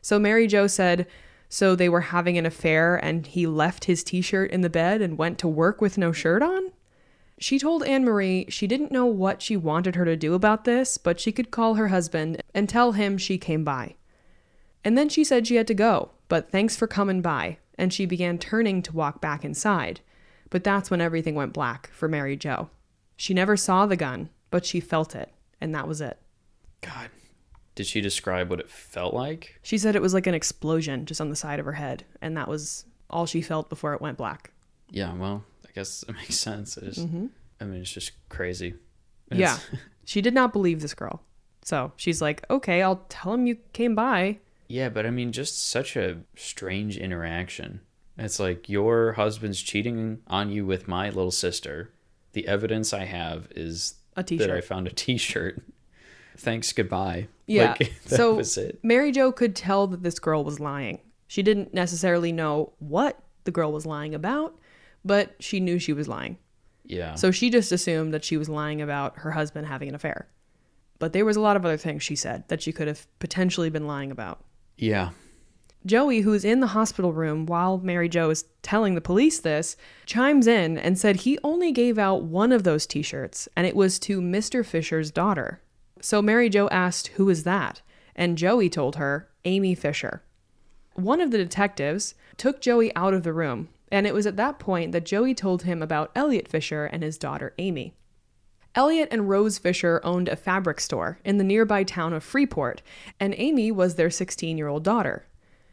So 0.00 0.18
Mary 0.18 0.46
Jo 0.46 0.66
said, 0.66 1.06
So 1.50 1.74
they 1.74 1.88
were 1.90 2.02
having 2.02 2.38
an 2.38 2.46
affair 2.46 2.96
and 2.96 3.26
he 3.26 3.46
left 3.46 3.84
his 3.84 4.02
t 4.02 4.22
shirt 4.22 4.50
in 4.50 4.62
the 4.62 4.70
bed 4.70 5.02
and 5.02 5.18
went 5.18 5.38
to 5.40 5.48
work 5.48 5.82
with 5.82 5.98
no 5.98 6.12
shirt 6.12 6.42
on? 6.42 6.72
She 7.38 7.58
told 7.58 7.82
Anne 7.82 8.04
Marie 8.04 8.46
she 8.48 8.66
didn't 8.66 8.92
know 8.92 9.06
what 9.06 9.42
she 9.42 9.56
wanted 9.56 9.96
her 9.96 10.04
to 10.04 10.16
do 10.16 10.34
about 10.34 10.64
this, 10.64 10.98
but 10.98 11.18
she 11.18 11.32
could 11.32 11.50
call 11.50 11.74
her 11.74 11.88
husband 11.88 12.42
and 12.54 12.68
tell 12.68 12.92
him 12.92 13.18
she 13.18 13.38
came 13.38 13.64
by. 13.64 13.96
And 14.84 14.96
then 14.96 15.08
she 15.08 15.24
said 15.24 15.46
she 15.46 15.56
had 15.56 15.66
to 15.66 15.74
go, 15.74 16.10
but 16.28 16.50
thanks 16.50 16.76
for 16.76 16.86
coming 16.86 17.22
by, 17.22 17.58
and 17.76 17.92
she 17.92 18.06
began 18.06 18.38
turning 18.38 18.82
to 18.82 18.94
walk 18.94 19.20
back 19.20 19.44
inside. 19.44 20.00
But 20.50 20.62
that's 20.62 20.90
when 20.90 21.00
everything 21.00 21.34
went 21.34 21.52
black 21.52 21.90
for 21.92 22.08
Mary 22.08 22.36
Jo. 22.36 22.70
She 23.16 23.34
never 23.34 23.56
saw 23.56 23.86
the 23.86 23.96
gun, 23.96 24.30
but 24.50 24.64
she 24.64 24.80
felt 24.80 25.14
it, 25.14 25.32
and 25.60 25.74
that 25.74 25.88
was 25.88 26.00
it. 26.00 26.18
God. 26.80 27.10
Did 27.74 27.86
she 27.86 28.00
describe 28.00 28.50
what 28.50 28.60
it 28.60 28.70
felt 28.70 29.14
like? 29.14 29.58
She 29.62 29.78
said 29.78 29.96
it 29.96 30.02
was 30.02 30.14
like 30.14 30.28
an 30.28 30.34
explosion 30.34 31.06
just 31.06 31.20
on 31.20 31.30
the 31.30 31.36
side 31.36 31.58
of 31.58 31.66
her 31.66 31.72
head, 31.72 32.04
and 32.22 32.36
that 32.36 32.46
was 32.46 32.84
all 33.10 33.26
she 33.26 33.42
felt 33.42 33.68
before 33.68 33.94
it 33.94 34.00
went 34.00 34.16
black. 34.16 34.52
Yeah, 34.90 35.12
well, 35.14 35.42
guess 35.74 36.04
it 36.08 36.14
makes 36.16 36.36
sense. 36.36 36.76
Mm-hmm. 36.76 37.26
I 37.60 37.64
mean, 37.64 37.80
it's 37.80 37.92
just 37.92 38.12
crazy. 38.28 38.74
Yeah. 39.30 39.58
She 40.06 40.20
did 40.20 40.34
not 40.34 40.52
believe 40.52 40.82
this 40.82 40.92
girl. 40.92 41.22
So 41.62 41.92
she's 41.96 42.20
like, 42.20 42.44
okay, 42.50 42.82
I'll 42.82 43.06
tell 43.08 43.32
him 43.32 43.46
you 43.46 43.56
came 43.72 43.94
by. 43.94 44.38
Yeah, 44.68 44.90
but 44.90 45.06
I 45.06 45.10
mean, 45.10 45.32
just 45.32 45.66
such 45.66 45.96
a 45.96 46.18
strange 46.36 46.98
interaction. 46.98 47.80
It's 48.18 48.38
like 48.38 48.68
your 48.68 49.14
husband's 49.14 49.62
cheating 49.62 50.18
on 50.26 50.50
you 50.50 50.66
with 50.66 50.86
my 50.86 51.06
little 51.08 51.30
sister. 51.30 51.90
The 52.32 52.46
evidence 52.46 52.92
I 52.92 53.04
have 53.04 53.48
is 53.56 53.94
A 54.14 54.22
t 54.22 54.36
that 54.36 54.50
I 54.50 54.60
found 54.60 54.86
a 54.86 54.90
T-shirt. 54.94 55.62
Thanks, 56.36 56.72
goodbye. 56.72 57.28
Yeah. 57.46 57.76
Like, 57.78 57.94
that 58.08 58.44
so. 58.46 58.70
Mary 58.82 59.10
Jo 59.10 59.32
could 59.32 59.56
tell 59.56 59.86
that 59.86 60.02
this 60.02 60.18
girl 60.18 60.44
was 60.44 60.60
lying. 60.60 61.00
She 61.28 61.42
didn't 61.42 61.72
necessarily 61.72 62.30
know 62.30 62.72
what 62.78 63.18
the 63.44 63.50
girl 63.50 63.72
was 63.72 63.86
lying 63.86 64.14
about, 64.14 64.58
but 65.04 65.34
she 65.40 65.60
knew 65.60 65.78
she 65.78 65.92
was 65.92 66.08
lying. 66.08 66.38
Yeah. 66.84 67.14
So 67.14 67.30
she 67.30 67.50
just 67.50 67.72
assumed 67.72 68.12
that 68.14 68.24
she 68.24 68.36
was 68.36 68.48
lying 68.48 68.82
about 68.82 69.18
her 69.18 69.30
husband 69.32 69.66
having 69.66 69.88
an 69.88 69.94
affair. 69.94 70.28
But 70.98 71.12
there 71.12 71.24
was 71.24 71.36
a 71.36 71.40
lot 71.40 71.56
of 71.56 71.64
other 71.64 71.76
things 71.76 72.02
she 72.02 72.16
said 72.16 72.46
that 72.48 72.62
she 72.62 72.72
could 72.72 72.88
have 72.88 73.06
potentially 73.18 73.70
been 73.70 73.86
lying 73.86 74.10
about. 74.10 74.44
yeah. 74.76 75.10
Joey, 75.86 76.20
who's 76.20 76.46
in 76.46 76.60
the 76.60 76.68
hospital 76.68 77.12
room 77.12 77.44
while 77.44 77.76
Mary 77.76 78.08
Jo 78.08 78.30
is 78.30 78.46
telling 78.62 78.94
the 78.94 79.02
police 79.02 79.38
this, 79.40 79.76
chimes 80.06 80.46
in 80.46 80.78
and 80.78 80.98
said 80.98 81.16
he 81.16 81.38
only 81.44 81.72
gave 81.72 81.98
out 81.98 82.22
one 82.22 82.52
of 82.52 82.62
those 82.62 82.86
t 82.86 83.02
shirts, 83.02 83.50
and 83.54 83.66
it 83.66 83.76
was 83.76 83.98
to 83.98 84.22
Mr. 84.22 84.64
Fisher's 84.64 85.10
daughter. 85.10 85.60
So 86.00 86.22
Mary 86.22 86.48
Jo 86.48 86.68
asked, 86.70 87.08
Who 87.08 87.28
is 87.28 87.44
that? 87.44 87.82
And 88.16 88.38
Joey 88.38 88.70
told 88.70 88.96
her, 88.96 89.28
Amy 89.44 89.74
Fisher. 89.74 90.22
One 90.94 91.20
of 91.20 91.30
the 91.32 91.36
detectives 91.38 92.14
took 92.38 92.62
Joey 92.62 92.94
out 92.96 93.12
of 93.12 93.22
the 93.22 93.34
room, 93.34 93.68
and 93.94 94.08
it 94.08 94.12
was 94.12 94.26
at 94.26 94.36
that 94.36 94.58
point 94.58 94.90
that 94.90 95.04
Joey 95.04 95.34
told 95.34 95.62
him 95.62 95.80
about 95.80 96.10
Elliot 96.16 96.48
Fisher 96.48 96.84
and 96.84 97.04
his 97.04 97.16
daughter, 97.16 97.54
Amy. 97.58 97.94
Elliot 98.74 99.08
and 99.12 99.28
Rose 99.28 99.56
Fisher 99.56 100.00
owned 100.02 100.28
a 100.28 100.34
fabric 100.34 100.80
store 100.80 101.20
in 101.24 101.38
the 101.38 101.44
nearby 101.44 101.84
town 101.84 102.12
of 102.12 102.24
Freeport, 102.24 102.82
and 103.20 103.36
Amy 103.36 103.70
was 103.70 103.94
their 103.94 104.10
16 104.10 104.58
year 104.58 104.66
old 104.66 104.82
daughter. 104.82 105.26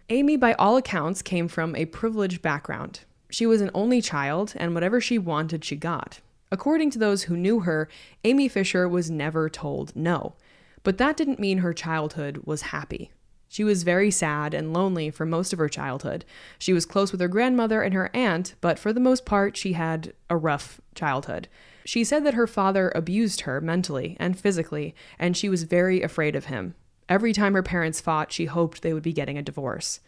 Amy, 0.10 0.38
by 0.38 0.54
all 0.54 0.78
accounts, 0.78 1.24
came 1.24 1.48
from 1.48 1.76
a 1.76 1.86
privileged 1.86 2.44
background. 2.44 3.00
She 3.32 3.48
was 3.48 3.60
an 3.60 3.72
only 3.74 4.04
child, 4.04 4.54
and 4.56 4.76
whatever 4.76 5.02
she 5.02 5.18
wanted, 5.18 5.66
she 5.66 5.76
got. 5.76 6.20
According 6.52 6.92
to 6.92 7.00
those 7.00 7.24
who 7.24 7.36
knew 7.36 7.62
her, 7.62 7.90
Amy 8.24 8.48
Fisher 8.48 8.88
was 8.88 9.10
never 9.10 9.50
told 9.50 9.96
no. 9.96 10.36
But 10.84 11.00
that 11.00 11.18
didn't 11.18 11.40
mean 11.40 11.58
her 11.60 11.74
childhood 11.74 12.44
was 12.46 12.62
happy. 12.62 13.10
She 13.52 13.66
was 13.66 13.84
very 13.84 14.12
sad 14.12 14.54
and 14.54 14.72
lonely 14.72 15.10
for 15.10 15.26
most 15.26 15.52
of 15.52 15.60
her 15.60 15.68
childhood. 15.68 16.24
She 16.58 16.72
was 16.72 16.86
close 16.86 17.12
with 17.12 17.20
her 17.20 17.28
grandmother 17.28 17.82
and 17.82 17.94
her 17.94 18.10
aunt, 18.14 18.56
but 18.62 18.80
for 18.80 18.94
the 18.94 19.02
most 19.02 19.26
part, 19.26 19.58
she 19.58 19.74
had 19.74 20.14
a 20.30 20.38
rough 20.38 20.80
childhood. 20.96 21.50
She 21.84 22.06
said 22.06 22.24
that 22.24 22.36
her 22.36 22.48
father 22.48 22.94
abused 22.96 23.42
her 23.42 23.60
mentally 23.60 24.16
and 24.22 24.40
physically, 24.40 24.96
and 25.20 25.36
she 25.36 25.50
was 25.50 25.64
very 25.64 26.02
afraid 26.02 26.34
of 26.34 26.46
him. 26.46 26.76
Every 27.10 27.34
time 27.34 27.54
her 27.54 27.62
parents 27.62 28.00
fought, 28.00 28.32
she 28.32 28.46
hoped 28.46 28.84
they 28.84 28.94
would 28.94 29.04
be 29.04 29.12
getting 29.12 29.38
a 29.38 29.42
divorce. 29.42 30.00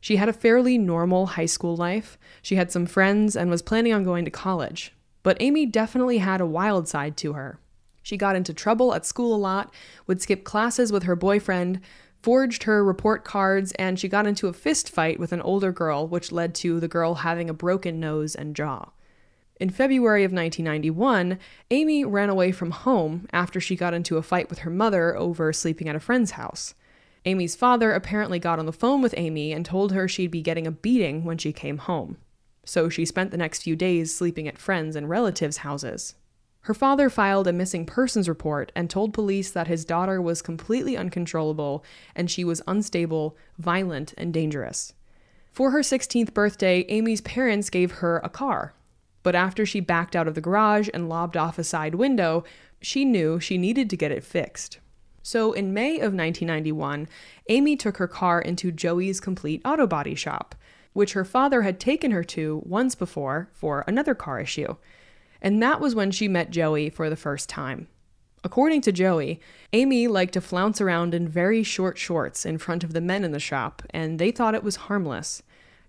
She 0.00 0.16
had 0.16 0.30
a 0.30 0.32
fairly 0.32 0.78
normal 0.78 1.26
high 1.26 1.44
school 1.44 1.76
life. 1.76 2.16
She 2.40 2.56
had 2.56 2.72
some 2.72 2.86
friends 2.86 3.36
and 3.36 3.50
was 3.50 3.60
planning 3.60 3.92
on 3.92 4.04
going 4.04 4.24
to 4.24 4.30
college. 4.30 4.94
But 5.22 5.36
Amy 5.38 5.66
definitely 5.66 6.16
had 6.18 6.40
a 6.40 6.46
wild 6.46 6.88
side 6.88 7.18
to 7.18 7.34
her. 7.34 7.58
She 8.02 8.16
got 8.16 8.36
into 8.36 8.54
trouble 8.54 8.94
at 8.94 9.04
school 9.04 9.34
a 9.34 9.36
lot, 9.36 9.74
would 10.06 10.22
skip 10.22 10.44
classes 10.44 10.92
with 10.92 11.02
her 11.02 11.16
boyfriend, 11.16 11.80
forged 12.26 12.64
her 12.64 12.82
report 12.82 13.22
cards, 13.22 13.70
and 13.78 14.00
she 14.00 14.08
got 14.08 14.26
into 14.26 14.48
a 14.48 14.52
fist 14.52 14.90
fight 14.90 15.20
with 15.20 15.30
an 15.30 15.40
older 15.42 15.70
girl, 15.70 16.08
which 16.08 16.32
led 16.32 16.56
to 16.56 16.80
the 16.80 16.88
girl 16.88 17.14
having 17.14 17.48
a 17.48 17.54
broken 17.54 18.00
nose 18.00 18.34
and 18.34 18.56
jaw. 18.56 18.90
In 19.60 19.70
February 19.70 20.24
of 20.24 20.32
1991, 20.32 21.38
Amy 21.70 22.04
ran 22.04 22.28
away 22.28 22.50
from 22.50 22.72
home 22.72 23.28
after 23.32 23.60
she 23.60 23.76
got 23.76 23.94
into 23.94 24.16
a 24.16 24.24
fight 24.24 24.50
with 24.50 24.58
her 24.58 24.70
mother 24.70 25.16
over 25.16 25.52
sleeping 25.52 25.88
at 25.88 25.94
a 25.94 26.00
friend's 26.00 26.32
house. 26.32 26.74
Amy's 27.26 27.54
father 27.54 27.92
apparently 27.92 28.40
got 28.40 28.58
on 28.58 28.66
the 28.66 28.72
phone 28.72 29.00
with 29.00 29.14
Amy 29.16 29.52
and 29.52 29.64
told 29.64 29.92
her 29.92 30.08
she'd 30.08 30.32
be 30.32 30.42
getting 30.42 30.66
a 30.66 30.72
beating 30.72 31.22
when 31.22 31.38
she 31.38 31.52
came 31.52 31.78
home. 31.78 32.16
So 32.64 32.88
she 32.88 33.04
spent 33.04 33.30
the 33.30 33.36
next 33.36 33.62
few 33.62 33.76
days 33.76 34.12
sleeping 34.12 34.48
at 34.48 34.58
friends 34.58 34.96
and 34.96 35.08
relatives' 35.08 35.58
houses. 35.58 36.16
Her 36.66 36.74
father 36.74 37.08
filed 37.08 37.46
a 37.46 37.52
missing 37.52 37.86
persons 37.86 38.28
report 38.28 38.72
and 38.74 38.90
told 38.90 39.14
police 39.14 39.52
that 39.52 39.68
his 39.68 39.84
daughter 39.84 40.20
was 40.20 40.42
completely 40.42 40.96
uncontrollable 40.96 41.84
and 42.16 42.28
she 42.28 42.42
was 42.42 42.60
unstable, 42.66 43.36
violent, 43.56 44.14
and 44.18 44.34
dangerous. 44.34 44.92
For 45.52 45.70
her 45.70 45.78
16th 45.78 46.34
birthday, 46.34 46.84
Amy's 46.88 47.20
parents 47.20 47.70
gave 47.70 47.92
her 47.92 48.20
a 48.24 48.28
car. 48.28 48.74
But 49.22 49.36
after 49.36 49.64
she 49.64 49.78
backed 49.78 50.16
out 50.16 50.26
of 50.26 50.34
the 50.34 50.40
garage 50.40 50.88
and 50.92 51.08
lobbed 51.08 51.36
off 51.36 51.56
a 51.56 51.62
side 51.62 51.94
window, 51.94 52.42
she 52.82 53.04
knew 53.04 53.38
she 53.38 53.58
needed 53.58 53.88
to 53.90 53.96
get 53.96 54.10
it 54.10 54.24
fixed. 54.24 54.80
So 55.22 55.52
in 55.52 55.72
May 55.72 55.94
of 55.98 56.14
1991, 56.14 57.06
Amy 57.48 57.76
took 57.76 57.98
her 57.98 58.08
car 58.08 58.40
into 58.40 58.72
Joey's 58.72 59.20
Complete 59.20 59.62
Auto 59.64 59.86
Body 59.86 60.16
Shop, 60.16 60.56
which 60.94 61.12
her 61.12 61.24
father 61.24 61.62
had 61.62 61.78
taken 61.78 62.10
her 62.10 62.24
to 62.24 62.60
once 62.66 62.96
before 62.96 63.50
for 63.52 63.84
another 63.86 64.16
car 64.16 64.40
issue. 64.40 64.74
And 65.40 65.62
that 65.62 65.80
was 65.80 65.94
when 65.94 66.10
she 66.10 66.28
met 66.28 66.50
Joey 66.50 66.90
for 66.90 67.10
the 67.10 67.16
first 67.16 67.48
time. 67.48 67.88
According 68.44 68.82
to 68.82 68.92
Joey, 68.92 69.40
Amy 69.72 70.06
liked 70.06 70.34
to 70.34 70.40
flounce 70.40 70.80
around 70.80 71.14
in 71.14 71.26
very 71.26 71.62
short 71.62 71.98
shorts 71.98 72.46
in 72.46 72.58
front 72.58 72.84
of 72.84 72.92
the 72.92 73.00
men 73.00 73.24
in 73.24 73.32
the 73.32 73.40
shop, 73.40 73.82
and 73.90 74.18
they 74.18 74.30
thought 74.30 74.54
it 74.54 74.62
was 74.62 74.76
harmless. 74.76 75.42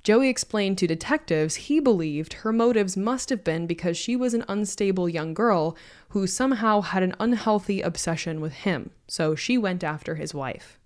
Joey 0.03 0.29
explained 0.29 0.77
to 0.77 0.87
detectives 0.87 1.55
he 1.55 1.79
believed 1.79 2.33
her 2.33 2.53
motives 2.53 2.95
must 2.95 3.29
have 3.29 3.43
been 3.43 3.67
because 3.67 3.97
she 3.97 4.15
was 4.15 4.33
an 4.33 4.45
unstable 4.47 5.09
young 5.09 5.33
girl 5.33 5.77
who 6.09 6.25
somehow 6.25 6.81
had 6.81 7.03
an 7.03 7.13
unhealthy 7.19 7.81
obsession 7.81 8.39
with 8.39 8.53
him, 8.53 8.91
so 9.07 9.35
she 9.35 9.57
went 9.57 9.83
after 9.83 10.15
his 10.15 10.33
wife. 10.33 10.79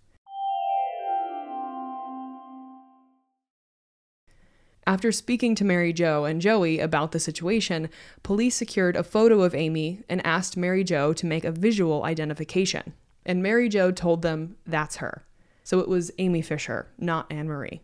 After 4.91 5.13
speaking 5.13 5.55
to 5.55 5.63
Mary 5.63 5.93
Jo 5.93 6.25
and 6.25 6.41
Joey 6.41 6.79
about 6.79 7.13
the 7.13 7.19
situation, 7.21 7.89
police 8.23 8.55
secured 8.55 8.97
a 8.97 9.05
photo 9.05 9.41
of 9.41 9.55
Amy 9.55 10.03
and 10.09 10.19
asked 10.27 10.57
Mary 10.57 10.83
Jo 10.83 11.13
to 11.13 11.25
make 11.25 11.45
a 11.45 11.51
visual 11.53 12.03
identification. 12.03 12.91
And 13.25 13.41
Mary 13.41 13.69
Jo 13.69 13.91
told 13.91 14.21
them 14.21 14.57
that's 14.67 14.97
her. 14.97 15.23
So 15.63 15.79
it 15.79 15.87
was 15.87 16.11
Amy 16.17 16.41
Fisher, 16.41 16.87
not 16.97 17.31
Anne 17.31 17.47
Marie. 17.47 17.79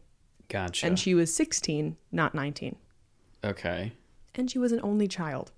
Gotcha. 0.49 0.85
And 0.85 0.99
she 0.99 1.13
was 1.13 1.33
16, 1.33 1.95
not 2.11 2.35
19. 2.35 2.75
okay. 3.41 3.93
And 4.35 4.51
she 4.51 4.59
was 4.59 4.73
an 4.73 4.81
only 4.83 5.07
child. 5.07 5.53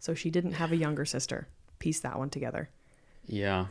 So 0.00 0.14
she 0.14 0.30
didn't 0.30 0.54
have 0.54 0.72
a 0.72 0.76
younger 0.76 1.04
sister. 1.04 1.46
Piece 1.78 2.00
that 2.00 2.18
one 2.18 2.28
together. 2.28 2.70
Yeah. 3.24 3.66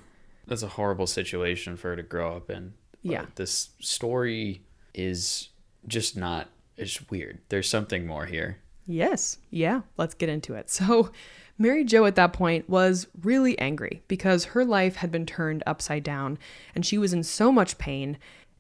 That's 0.48 0.64
a 0.64 0.68
horrible 0.70 1.08
situation 1.08 1.76
for 1.76 1.90
her 1.90 1.98
to 1.98 2.04
grow 2.04 2.38
up 2.38 2.50
in. 2.50 2.74
But 3.04 3.12
Yeah. 3.12 3.26
This 3.36 3.72
story 3.82 4.62
is 4.94 5.50
just 5.86 6.16
not, 6.16 6.48
it's 6.78 7.10
weird. 7.10 7.40
There's 7.50 7.70
something 7.70 8.06
more 8.06 8.26
here. 8.26 8.60
Yes. 8.86 9.38
Yeah. 9.50 9.82
Let's 9.98 10.14
get 10.14 10.30
into 10.30 10.54
it. 10.54 10.70
So, 10.70 11.12
Mary 11.60 11.84
Jo 11.84 12.06
at 12.06 12.16
that 12.16 12.34
point 12.34 12.70
was 12.70 13.08
really 13.22 13.58
angry 13.58 14.04
because 14.08 14.46
her 14.46 14.64
life 14.64 14.98
had 14.98 15.12
been 15.12 15.26
turned 15.26 15.64
upside 15.66 16.04
down 16.04 16.38
and 16.76 16.86
she 16.86 17.00
was 17.00 17.14
in 17.14 17.24
so 17.24 17.52
much 17.52 17.80
pain. 17.80 18.18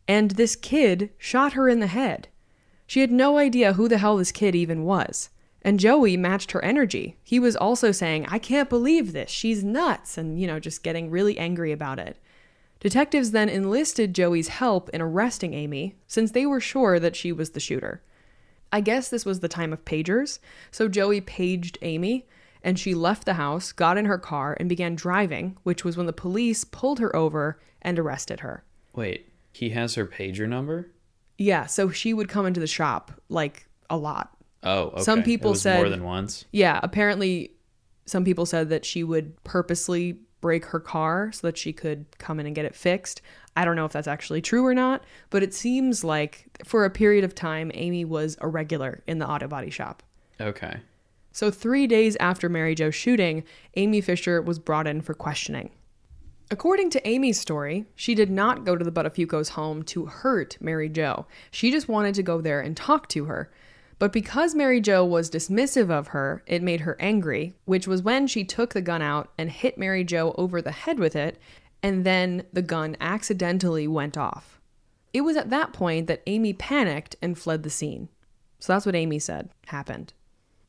And 0.07 0.31
this 0.31 0.55
kid 0.55 1.11
shot 1.17 1.53
her 1.53 1.69
in 1.69 1.79
the 1.79 1.87
head. 1.87 2.27
She 2.87 3.01
had 3.01 3.11
no 3.11 3.37
idea 3.37 3.73
who 3.73 3.87
the 3.87 3.99
hell 3.99 4.17
this 4.17 4.31
kid 4.31 4.55
even 4.55 4.83
was. 4.83 5.29
And 5.61 5.79
Joey 5.79 6.17
matched 6.17 6.53
her 6.53 6.63
energy. 6.63 7.17
He 7.23 7.39
was 7.39 7.55
also 7.55 7.91
saying, 7.91 8.25
I 8.29 8.39
can't 8.39 8.69
believe 8.69 9.11
this. 9.11 9.29
She's 9.29 9.63
nuts. 9.63 10.17
And, 10.17 10.39
you 10.39 10.47
know, 10.47 10.59
just 10.59 10.81
getting 10.81 11.11
really 11.11 11.37
angry 11.37 11.71
about 11.71 11.99
it. 11.99 12.17
Detectives 12.79 13.31
then 13.31 13.49
enlisted 13.49 14.13
Joey's 14.13 14.47
help 14.47 14.89
in 14.89 15.01
arresting 15.01 15.53
Amy 15.53 15.95
since 16.07 16.31
they 16.31 16.45
were 16.45 16.61
sure 16.61 16.99
that 16.99 17.15
she 17.15 17.31
was 17.31 17.51
the 17.51 17.59
shooter. 17.59 18.01
I 18.71 18.81
guess 18.81 19.09
this 19.09 19.25
was 19.25 19.39
the 19.39 19.47
time 19.47 19.71
of 19.73 19.85
pagers, 19.85 20.39
so 20.71 20.87
Joey 20.87 21.21
paged 21.21 21.77
Amy, 21.81 22.27
and 22.63 22.77
she 22.77 22.93
left 22.93 23.25
the 23.25 23.35
house, 23.35 23.71
got 23.71 23.97
in 23.97 24.05
her 24.05 24.17
car, 24.17 24.57
and 24.59 24.67
began 24.67 24.95
driving, 24.95 25.57
which 25.63 25.83
was 25.85 25.95
when 25.95 26.05
the 26.05 26.13
police 26.13 26.63
pulled 26.63 26.99
her 26.99 27.15
over 27.15 27.59
and 27.81 27.97
arrested 27.97 28.41
her. 28.41 28.63
Wait, 28.93 29.29
he 29.53 29.69
has 29.69 29.95
her 29.95 30.05
pager 30.05 30.47
number? 30.47 30.91
Yeah, 31.37 31.65
so 31.65 31.89
she 31.89 32.13
would 32.13 32.29
come 32.29 32.45
into 32.45 32.59
the 32.59 32.67
shop 32.67 33.11
like 33.29 33.67
a 33.89 33.97
lot. 33.97 34.35
Oh, 34.63 34.87
okay. 34.87 35.01
Some 35.03 35.23
people 35.23 35.55
said- 35.55 35.77
more 35.79 35.89
than 35.89 36.03
once. 36.03 36.45
Yeah, 36.51 36.79
apparently 36.83 37.51
some 38.05 38.25
people 38.25 38.45
said 38.45 38.69
that 38.69 38.85
she 38.85 39.03
would 39.03 39.41
purposely 39.43 40.19
break 40.41 40.65
her 40.65 40.79
car 40.79 41.31
so 41.31 41.47
that 41.47 41.57
she 41.57 41.73
could 41.73 42.05
come 42.17 42.39
in 42.39 42.45
and 42.45 42.55
get 42.55 42.65
it 42.65 42.75
fixed. 42.75 43.21
I 43.57 43.65
don't 43.65 43.75
know 43.75 43.85
if 43.85 43.91
that's 43.91 44.07
actually 44.07 44.41
true 44.41 44.65
or 44.65 44.73
not, 44.73 45.03
but 45.31 45.41
it 45.43 45.53
seems 45.53 46.03
like 46.03 46.45
for 46.63 46.85
a 46.85 46.89
period 46.89 47.23
of 47.23 47.33
time 47.33 47.71
Amy 47.73 48.05
was 48.05 48.37
a 48.39 48.47
regular 48.47 49.03
in 49.07 49.17
the 49.17 49.27
auto 49.27 49.47
body 49.47 49.71
shop. 49.71 50.03
Okay. 50.39 50.77
So 51.31 51.49
3 51.51 51.87
days 51.87 52.15
after 52.19 52.49
Mary 52.49 52.75
Jo's 52.75 52.95
shooting, 52.95 53.43
Amy 53.75 53.99
Fisher 53.99 54.41
was 54.41 54.59
brought 54.59 54.87
in 54.87 55.01
for 55.01 55.13
questioning. 55.13 55.71
According 56.49 56.91
to 56.91 57.07
Amy's 57.07 57.39
story, 57.39 57.85
she 57.95 58.15
did 58.15 58.29
not 58.29 58.63
go 58.63 58.75
to 58.75 58.85
the 58.85 58.91
Buttafuoco's 58.91 59.49
home 59.49 59.83
to 59.83 60.05
hurt 60.05 60.57
Mary 60.61 60.87
Jo. 60.87 61.25
She 61.51 61.71
just 61.71 61.89
wanted 61.89 62.15
to 62.15 62.23
go 62.23 62.39
there 62.39 62.61
and 62.61 62.77
talk 62.77 63.09
to 63.09 63.25
her. 63.25 63.51
But 63.99 64.13
because 64.13 64.53
Mary 64.53 64.79
Jo 64.79 65.03
was 65.03 65.31
dismissive 65.31 65.89
of 65.89 66.09
her, 66.09 66.43
it 66.45 66.61
made 66.61 66.81
her 66.81 66.95
angry, 66.99 67.55
which 67.65 67.87
was 67.87 68.03
when 68.03 68.27
she 68.27 68.43
took 68.43 68.73
the 68.73 68.81
gun 68.81 69.01
out 69.01 69.31
and 69.37 69.49
hit 69.49 69.79
Mary 69.79 70.03
Jo 70.03 70.35
over 70.37 70.61
the 70.61 70.71
head 70.71 70.99
with 70.99 71.15
it, 71.15 71.39
and 71.81 72.05
then 72.05 72.43
the 72.51 72.61
gun 72.61 72.97
accidentally 72.99 73.87
went 73.87 74.17
off. 74.17 74.59
It 75.13 75.21
was 75.21 75.37
at 75.37 75.49
that 75.49 75.73
point 75.73 76.07
that 76.07 76.23
Amy 76.27 76.53
panicked 76.53 77.15
and 77.21 77.37
fled 77.37 77.63
the 77.63 77.69
scene. 77.69 78.09
So 78.59 78.73
that's 78.73 78.85
what 78.85 78.95
Amy 78.95 79.19
said 79.19 79.49
happened. 79.67 80.13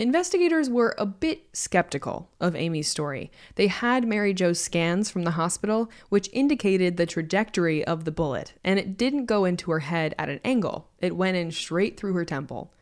Investigators 0.00 0.70
were 0.70 0.94
a 0.96 1.04
bit 1.04 1.48
skeptical 1.52 2.30
of 2.40 2.54
Amy's 2.54 2.88
story. 2.88 3.32
They 3.56 3.66
had 3.66 4.06
Mary 4.06 4.32
Jo's 4.32 4.60
scans 4.60 5.10
from 5.10 5.24
the 5.24 5.32
hospital, 5.32 5.90
which 6.08 6.30
indicated 6.32 6.96
the 6.96 7.06
trajectory 7.06 7.84
of 7.84 8.04
the 8.04 8.12
bullet, 8.12 8.54
and 8.62 8.78
it 8.78 8.96
didn't 8.96 9.26
go 9.26 9.44
into 9.44 9.72
her 9.72 9.80
head 9.80 10.14
at 10.16 10.28
an 10.28 10.38
angle. 10.44 10.88
It 11.00 11.16
went 11.16 11.36
in 11.36 11.50
straight 11.50 11.98
through 11.98 12.12
her 12.12 12.24
temple. 12.24 12.72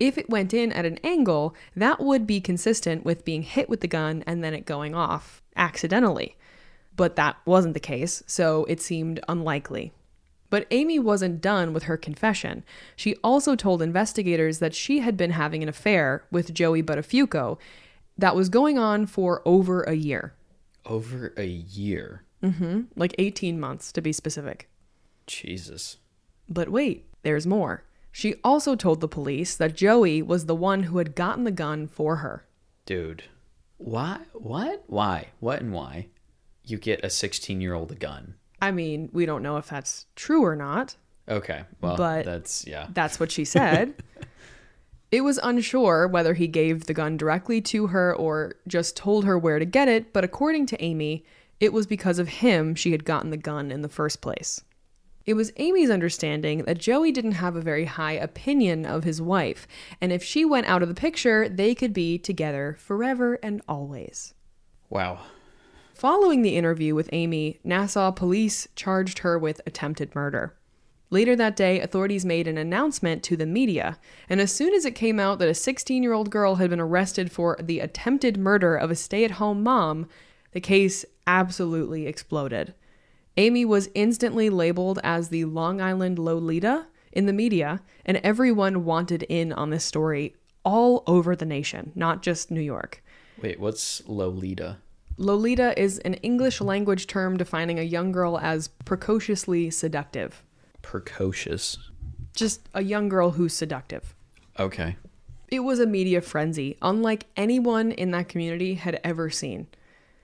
If 0.00 0.16
it 0.16 0.30
went 0.30 0.54
in 0.54 0.72
at 0.72 0.86
an 0.86 0.98
angle, 1.04 1.54
that 1.76 2.00
would 2.00 2.26
be 2.26 2.40
consistent 2.40 3.04
with 3.04 3.24
being 3.24 3.42
hit 3.42 3.68
with 3.68 3.82
the 3.82 3.86
gun 3.86 4.24
and 4.26 4.42
then 4.42 4.54
it 4.54 4.64
going 4.64 4.94
off 4.94 5.42
accidentally. 5.54 6.36
But 6.96 7.16
that 7.16 7.36
wasn't 7.44 7.74
the 7.74 7.80
case, 7.80 8.22
so 8.26 8.64
it 8.66 8.80
seemed 8.80 9.20
unlikely. 9.28 9.92
But 10.50 10.66
Amy 10.70 10.98
wasn't 10.98 11.40
done 11.40 11.72
with 11.72 11.84
her 11.84 11.96
confession. 11.96 12.62
She 12.94 13.16
also 13.24 13.56
told 13.56 13.80
investigators 13.80 14.58
that 14.58 14.74
she 14.74 14.98
had 14.98 15.16
been 15.16 15.30
having 15.30 15.62
an 15.62 15.68
affair 15.68 16.24
with 16.30 16.52
Joey 16.52 16.82
Buttafuoco 16.82 17.58
that 18.18 18.36
was 18.36 18.50
going 18.50 18.78
on 18.78 19.06
for 19.06 19.40
over 19.46 19.82
a 19.84 19.94
year. 19.94 20.34
Over 20.84 21.32
a 21.38 21.46
year. 21.46 22.24
Mm-hmm. 22.42 22.82
Like 22.96 23.14
18 23.18 23.58
months, 23.58 23.92
to 23.92 24.02
be 24.02 24.12
specific. 24.12 24.68
Jesus. 25.26 25.96
But 26.48 26.68
wait, 26.68 27.06
there's 27.22 27.46
more. 27.46 27.84
She 28.10 28.34
also 28.44 28.76
told 28.76 29.00
the 29.00 29.08
police 29.08 29.56
that 29.56 29.74
Joey 29.74 30.20
was 30.20 30.44
the 30.44 30.54
one 30.54 30.82
who 30.82 30.98
had 30.98 31.14
gotten 31.14 31.44
the 31.44 31.50
gun 31.50 31.86
for 31.86 32.16
her. 32.16 32.44
Dude. 32.84 33.24
Why? 33.78 34.18
What? 34.34 34.84
Why? 34.86 35.28
What 35.40 35.62
and 35.62 35.72
why? 35.72 36.08
You 36.64 36.78
get 36.78 37.04
a 37.04 37.10
16 37.10 37.60
year 37.60 37.74
old 37.74 37.92
a 37.92 37.94
gun. 37.94 38.34
I 38.60 38.70
mean, 38.70 39.10
we 39.12 39.26
don't 39.26 39.42
know 39.42 39.56
if 39.56 39.68
that's 39.68 40.06
true 40.14 40.44
or 40.44 40.54
not. 40.54 40.96
Okay. 41.28 41.64
Well, 41.80 41.96
But- 41.96 42.24
that's, 42.24 42.66
yeah. 42.66 42.86
That's 42.92 43.18
what 43.18 43.30
she 43.30 43.44
said. 43.44 43.94
it 45.10 45.22
was 45.22 45.38
unsure 45.42 46.06
whether 46.06 46.34
he 46.34 46.46
gave 46.46 46.86
the 46.86 46.94
gun 46.94 47.16
directly 47.16 47.60
to 47.62 47.88
her 47.88 48.14
or 48.14 48.54
just 48.68 48.96
told 48.96 49.24
her 49.24 49.38
where 49.38 49.58
to 49.58 49.64
get 49.64 49.88
it, 49.88 50.12
but 50.12 50.24
according 50.24 50.66
to 50.66 50.82
Amy, 50.82 51.24
it 51.60 51.72
was 51.72 51.86
because 51.86 52.18
of 52.18 52.28
him 52.28 52.74
she 52.74 52.92
had 52.92 53.04
gotten 53.04 53.30
the 53.30 53.36
gun 53.36 53.70
in 53.70 53.82
the 53.82 53.88
first 53.88 54.20
place. 54.20 54.60
It 55.24 55.34
was 55.34 55.52
Amy's 55.56 55.90
understanding 55.90 56.64
that 56.64 56.78
Joey 56.78 57.12
didn't 57.12 57.32
have 57.32 57.54
a 57.54 57.60
very 57.60 57.84
high 57.84 58.14
opinion 58.14 58.84
of 58.84 59.04
his 59.04 59.22
wife, 59.22 59.68
and 60.00 60.12
if 60.12 60.24
she 60.24 60.44
went 60.44 60.66
out 60.66 60.82
of 60.82 60.88
the 60.88 60.94
picture, 60.96 61.48
they 61.48 61.76
could 61.76 61.92
be 61.92 62.18
together 62.18 62.76
forever 62.80 63.38
and 63.42 63.62
always. 63.68 64.34
Wow. 64.90 65.20
Following 66.02 66.42
the 66.42 66.56
interview 66.56 66.96
with 66.96 67.08
Amy, 67.12 67.60
Nassau 67.62 68.10
police 68.10 68.66
charged 68.74 69.20
her 69.20 69.38
with 69.38 69.60
attempted 69.66 70.16
murder. 70.16 70.52
Later 71.10 71.36
that 71.36 71.54
day, 71.54 71.78
authorities 71.78 72.24
made 72.24 72.48
an 72.48 72.58
announcement 72.58 73.22
to 73.22 73.36
the 73.36 73.46
media, 73.46 74.00
and 74.28 74.40
as 74.40 74.50
soon 74.50 74.74
as 74.74 74.84
it 74.84 74.96
came 74.96 75.20
out 75.20 75.38
that 75.38 75.48
a 75.48 75.54
16 75.54 76.02
year 76.02 76.12
old 76.12 76.28
girl 76.28 76.56
had 76.56 76.70
been 76.70 76.80
arrested 76.80 77.30
for 77.30 77.56
the 77.62 77.78
attempted 77.78 78.36
murder 78.36 78.74
of 78.74 78.90
a 78.90 78.96
stay 78.96 79.24
at 79.24 79.30
home 79.38 79.62
mom, 79.62 80.08
the 80.50 80.60
case 80.60 81.04
absolutely 81.28 82.08
exploded. 82.08 82.74
Amy 83.36 83.64
was 83.64 83.88
instantly 83.94 84.50
labeled 84.50 84.98
as 85.04 85.28
the 85.28 85.44
Long 85.44 85.80
Island 85.80 86.18
Lolita 86.18 86.86
in 87.12 87.26
the 87.26 87.32
media, 87.32 87.80
and 88.04 88.16
everyone 88.24 88.84
wanted 88.84 89.22
in 89.28 89.52
on 89.52 89.70
this 89.70 89.84
story 89.84 90.34
all 90.64 91.04
over 91.06 91.36
the 91.36 91.46
nation, 91.46 91.92
not 91.94 92.22
just 92.22 92.50
New 92.50 92.60
York. 92.60 93.04
Wait, 93.40 93.60
what's 93.60 94.02
Lolita? 94.08 94.78
Lolita 95.22 95.80
is 95.80 96.00
an 96.00 96.14
English 96.14 96.60
language 96.60 97.06
term 97.06 97.36
defining 97.36 97.78
a 97.78 97.82
young 97.82 98.10
girl 98.10 98.38
as 98.40 98.66
precociously 98.66 99.70
seductive. 99.70 100.42
Precocious. 100.82 101.78
Just 102.34 102.68
a 102.74 102.82
young 102.82 103.08
girl 103.08 103.30
who's 103.30 103.52
seductive. 103.52 104.16
Okay. 104.58 104.96
It 105.48 105.60
was 105.60 105.78
a 105.78 105.86
media 105.86 106.20
frenzy, 106.20 106.76
unlike 106.82 107.26
anyone 107.36 107.92
in 107.92 108.10
that 108.10 108.28
community 108.28 108.74
had 108.74 109.00
ever 109.04 109.30
seen. 109.30 109.68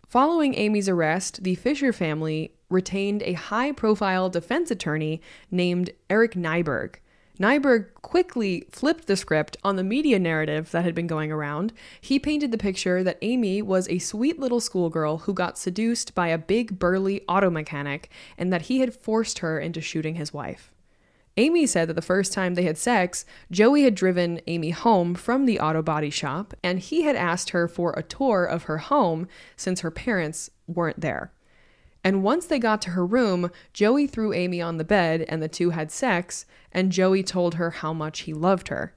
Following 0.08 0.54
Amy's 0.54 0.88
arrest, 0.88 1.44
the 1.44 1.54
Fisher 1.54 1.92
family 1.92 2.52
retained 2.68 3.22
a 3.22 3.34
high 3.34 3.70
profile 3.70 4.28
defense 4.28 4.70
attorney 4.70 5.20
named 5.50 5.90
Eric 6.10 6.34
Naiburg. 6.34 6.96
Naiburg 7.38 7.94
quickly 8.02 8.66
flipped 8.70 9.06
the 9.06 9.16
script 9.16 9.56
on 9.62 9.76
the 9.76 9.84
media 9.84 10.18
narrative 10.18 10.72
that 10.72 10.84
had 10.84 10.94
been 10.94 11.06
going 11.06 11.30
around. 11.30 11.72
He 12.00 12.18
painted 12.18 12.50
the 12.50 12.58
picture 12.58 13.04
that 13.04 13.18
Amy 13.22 13.62
was 13.62 13.88
a 13.88 13.98
sweet 13.98 14.40
little 14.40 14.60
schoolgirl 14.60 15.18
who 15.18 15.32
got 15.32 15.56
seduced 15.56 16.14
by 16.16 16.28
a 16.28 16.38
big 16.38 16.80
burly 16.80 17.22
auto 17.28 17.48
mechanic 17.48 18.10
and 18.36 18.52
that 18.52 18.62
he 18.62 18.80
had 18.80 18.94
forced 18.94 19.38
her 19.38 19.60
into 19.60 19.80
shooting 19.80 20.16
his 20.16 20.32
wife. 20.32 20.72
Amy 21.36 21.66
said 21.66 21.88
that 21.88 21.94
the 21.94 22.02
first 22.02 22.32
time 22.32 22.54
they 22.54 22.64
had 22.64 22.76
sex, 22.76 23.24
Joey 23.52 23.84
had 23.84 23.94
driven 23.94 24.40
Amy 24.48 24.70
home 24.70 25.14
from 25.14 25.46
the 25.46 25.60
auto 25.60 25.82
body 25.82 26.10
shop 26.10 26.52
and 26.64 26.80
he 26.80 27.02
had 27.02 27.14
asked 27.14 27.50
her 27.50 27.68
for 27.68 27.92
a 27.92 28.02
tour 28.02 28.44
of 28.44 28.64
her 28.64 28.78
home 28.78 29.28
since 29.56 29.80
her 29.80 29.92
parents 29.92 30.50
weren't 30.66 31.00
there. 31.00 31.30
And 32.08 32.22
once 32.22 32.46
they 32.46 32.58
got 32.58 32.80
to 32.80 32.90
her 32.92 33.04
room, 33.04 33.50
Joey 33.74 34.06
threw 34.06 34.32
Amy 34.32 34.62
on 34.62 34.78
the 34.78 34.82
bed 34.82 35.26
and 35.28 35.42
the 35.42 35.46
two 35.46 35.70
had 35.70 35.90
sex, 35.90 36.46
and 36.72 36.90
Joey 36.90 37.22
told 37.22 37.56
her 37.56 37.68
how 37.68 37.92
much 37.92 38.20
he 38.20 38.32
loved 38.32 38.68
her. 38.68 38.94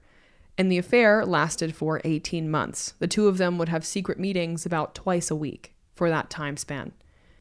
And 0.56 0.72
the 0.72 0.78
affair 0.78 1.26
lasted 1.26 1.76
for 1.76 2.00
18 2.06 2.50
months. 2.50 2.94
The 3.00 3.06
two 3.06 3.28
of 3.28 3.36
them 3.36 3.58
would 3.58 3.68
have 3.68 3.84
secret 3.84 4.18
meetings 4.18 4.64
about 4.64 4.94
twice 4.94 5.30
a 5.30 5.36
week 5.36 5.74
for 5.94 6.08
that 6.08 6.30
time 6.30 6.56
span. 6.56 6.92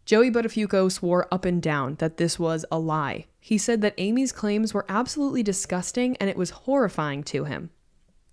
Joey 0.03 0.29
Buttafuoco 0.29 0.91
swore 0.91 1.25
up 1.31 1.45
and 1.45 1.61
down 1.61 1.95
that 1.99 2.17
this 2.17 2.37
was 2.37 2.65
a 2.69 2.77
lie. 2.77 3.27
He 3.39 3.57
said 3.57 3.79
that 3.79 3.95
Amy's 3.97 4.33
claims 4.33 4.73
were 4.73 4.85
absolutely 4.89 5.41
disgusting 5.41 6.17
and 6.17 6.29
it 6.29 6.35
was 6.35 6.49
horrifying 6.49 7.23
to 7.23 7.45
him. 7.45 7.69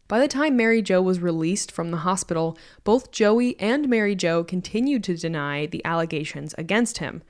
By 0.09 0.19
the 0.21 0.29
time 0.29 0.57
Mary 0.57 0.81
Jo 0.81 1.03
was 1.03 1.21
released 1.21 1.71
from 1.71 1.91
the 1.91 1.99
hospital, 1.99 2.57
both 2.83 3.11
Joey 3.11 3.61
and 3.61 3.89
Mary 3.91 4.15
Jo 4.15 4.43
continued 4.43 5.05
to 5.05 5.17
deny 5.17 5.67
the 5.67 5.85
allegations 5.85 6.55
against 6.57 6.97
him. 6.97 7.23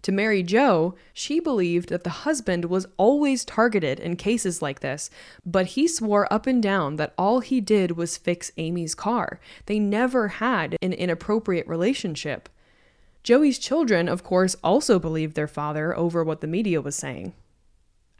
To 0.00 0.12
Mary 0.12 0.42
Jo, 0.42 0.94
she 1.12 1.38
believed 1.38 1.90
that 1.90 2.04
the 2.04 2.24
husband 2.24 2.64
was 2.64 2.86
always 2.96 3.44
targeted 3.44 4.00
in 4.00 4.16
cases 4.16 4.62
like 4.62 4.80
this, 4.80 5.10
but 5.44 5.66
he 5.66 5.86
swore 5.86 6.32
up 6.32 6.46
and 6.46 6.62
down 6.62 6.96
that 6.96 7.14
all 7.18 7.40
he 7.40 7.60
did 7.60 7.92
was 7.92 8.16
fix 8.16 8.50
Amy's 8.56 8.94
car. 8.94 9.38
They 9.66 9.78
never 9.78 10.28
had 10.28 10.76
an 10.80 10.94
inappropriate 10.94 11.68
relationship. 11.68 12.48
Joey's 13.22 13.58
children, 13.58 14.08
of 14.08 14.24
course, 14.24 14.56
also 14.64 14.98
believed 14.98 15.36
their 15.36 15.46
father 15.46 15.96
over 15.96 16.24
what 16.24 16.40
the 16.40 16.48
media 16.48 16.80
was 16.80 16.96
saying. 16.96 17.34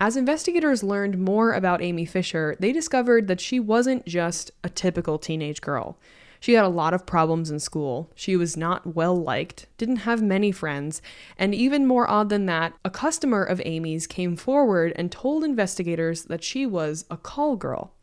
As 0.02 0.16
investigators 0.16 0.82
learned 0.82 1.16
more 1.16 1.52
about 1.52 1.80
Amy 1.80 2.04
Fisher, 2.04 2.56
they 2.58 2.72
discovered 2.72 3.28
that 3.28 3.40
she 3.40 3.60
wasn't 3.60 4.04
just 4.04 4.50
a 4.64 4.68
typical 4.68 5.16
teenage 5.16 5.60
girl. 5.60 5.96
She 6.40 6.54
had 6.54 6.64
a 6.64 6.68
lot 6.68 6.92
of 6.92 7.06
problems 7.06 7.52
in 7.52 7.60
school. 7.60 8.10
She 8.16 8.34
was 8.34 8.56
not 8.56 8.96
well 8.96 9.14
liked, 9.14 9.68
didn't 9.78 9.98
have 9.98 10.20
many 10.20 10.50
friends, 10.50 11.02
and 11.38 11.54
even 11.54 11.86
more 11.86 12.10
odd 12.10 12.30
than 12.30 12.46
that, 12.46 12.72
a 12.84 12.90
customer 12.90 13.44
of 13.44 13.62
Amy's 13.64 14.08
came 14.08 14.34
forward 14.34 14.92
and 14.96 15.12
told 15.12 15.44
investigators 15.44 16.24
that 16.24 16.42
she 16.42 16.66
was 16.66 17.04
a 17.08 17.16
call 17.16 17.54
girl, 17.54 17.94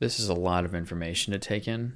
This 0.00 0.20
is 0.20 0.28
a 0.28 0.34
lot 0.34 0.66
of 0.66 0.74
information 0.74 1.32
to 1.32 1.38
take 1.38 1.66
in. 1.66 1.94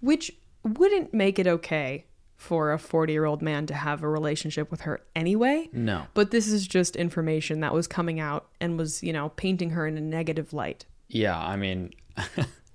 which 0.00 0.32
wouldn't 0.62 1.12
make 1.12 1.38
it 1.38 1.46
okay 1.46 2.06
for 2.44 2.72
a 2.72 2.78
40 2.78 3.12
year 3.12 3.24
old 3.24 3.42
man 3.42 3.66
to 3.66 3.74
have 3.74 4.02
a 4.02 4.08
relationship 4.08 4.70
with 4.70 4.82
her 4.82 5.00
anyway. 5.16 5.68
No. 5.72 6.06
But 6.14 6.30
this 6.30 6.46
is 6.48 6.66
just 6.66 6.94
information 6.94 7.60
that 7.60 7.72
was 7.72 7.86
coming 7.86 8.20
out 8.20 8.48
and 8.60 8.78
was, 8.78 9.02
you 9.02 9.12
know, 9.12 9.30
painting 9.30 9.70
her 9.70 9.86
in 9.86 9.96
a 9.96 10.00
negative 10.00 10.52
light. 10.52 10.84
Yeah, 11.08 11.38
I 11.38 11.56
mean, 11.56 11.92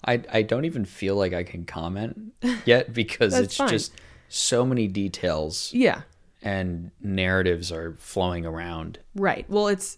I 0.06 0.22
I 0.32 0.42
don't 0.42 0.66
even 0.66 0.86
feel 0.86 1.16
like 1.16 1.34
I 1.34 1.44
can 1.44 1.66
comment 1.66 2.34
yet 2.66 2.94
because 3.02 3.38
it's 3.38 3.58
fine. 3.58 3.70
just 3.70 3.94
so 4.30 4.66
many 4.66 4.88
details 4.88 5.72
Yeah, 5.74 6.02
and 6.42 6.92
narratives 7.02 7.72
are 7.72 7.96
flowing 8.00 8.46
around. 8.46 9.00
right. 9.16 9.46
Well, 9.50 9.68
it's 9.68 9.98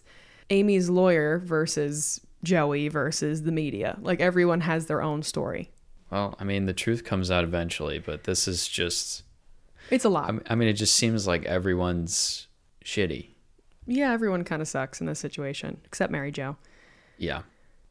Amy's 0.50 0.90
lawyer 0.90 1.38
versus 1.38 2.20
Joey 2.42 2.88
versus 2.88 3.42
the 3.42 3.52
media. 3.52 3.98
Like 4.02 4.20
everyone 4.20 4.60
has 4.62 4.86
their 4.86 5.00
own 5.02 5.22
story. 5.22 5.70
Well, 6.10 6.34
I 6.38 6.44
mean, 6.44 6.66
the 6.66 6.74
truth 6.74 7.04
comes 7.04 7.30
out 7.30 7.44
eventually, 7.44 7.98
but 7.98 8.24
this 8.24 8.46
is 8.48 8.68
just. 8.68 9.22
It's 9.92 10.06
a 10.06 10.08
lot. 10.08 10.34
I 10.48 10.54
mean, 10.54 10.68
it 10.68 10.72
just 10.72 10.96
seems 10.96 11.26
like 11.26 11.44
everyone's 11.44 12.48
shitty. 12.84 13.28
yeah, 13.86 14.12
everyone 14.12 14.42
kind 14.42 14.62
of 14.62 14.66
sucks 14.68 15.00
in 15.00 15.06
this 15.06 15.18
situation, 15.20 15.80
except 15.84 16.10
Mary 16.10 16.32
Jo. 16.32 16.56
Yeah. 17.18 17.42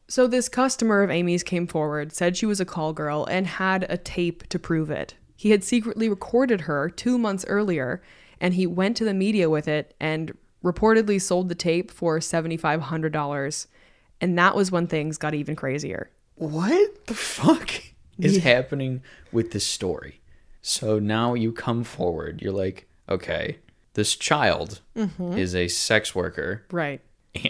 So 0.08 0.26
this 0.26 0.48
customer 0.48 1.02
of 1.04 1.10
Amy's 1.10 1.44
came 1.44 1.66
forward, 1.68 2.12
said 2.12 2.36
she 2.36 2.44
was 2.44 2.60
a 2.60 2.64
call 2.64 2.92
girl, 2.92 3.24
and 3.30 3.46
had 3.46 3.86
a 3.88 3.96
tape 3.96 4.48
to 4.48 4.58
prove 4.58 4.90
it. 4.90 5.14
He 5.36 5.50
had 5.50 5.62
secretly 5.62 6.08
recorded 6.08 6.62
her 6.62 6.90
two 6.90 7.18
months 7.18 7.44
earlier, 7.48 8.02
and 8.40 8.54
he 8.54 8.66
went 8.66 8.96
to 8.96 9.04
the 9.04 9.14
media 9.14 9.48
with 9.48 9.68
it 9.68 9.94
and 10.00 10.36
reportedly 10.64 11.20
sold 11.20 11.48
the 11.48 11.54
tape 11.54 11.90
for 11.90 12.18
$7,500. 12.18 13.66
And 14.20 14.38
that 14.38 14.56
was 14.56 14.72
when 14.72 14.86
things 14.88 15.18
got 15.18 15.34
even 15.34 15.54
crazier. 15.54 16.10
What 16.34 17.06
the 17.06 17.14
fuck 17.14 17.70
is 18.18 18.38
happening 18.38 19.02
with 19.30 19.52
this 19.52 19.66
story? 19.66 20.20
So 20.62 20.98
now 20.98 21.34
you 21.34 21.52
come 21.52 21.84
forward. 21.84 22.40
You're 22.40 22.52
like, 22.52 22.88
okay, 23.08 23.58
this 23.94 24.14
child 24.16 24.80
mm-hmm. 24.96 25.36
is 25.36 25.54
a 25.54 25.68
sex 25.68 26.14
worker, 26.14 26.64
Right, 26.70 27.00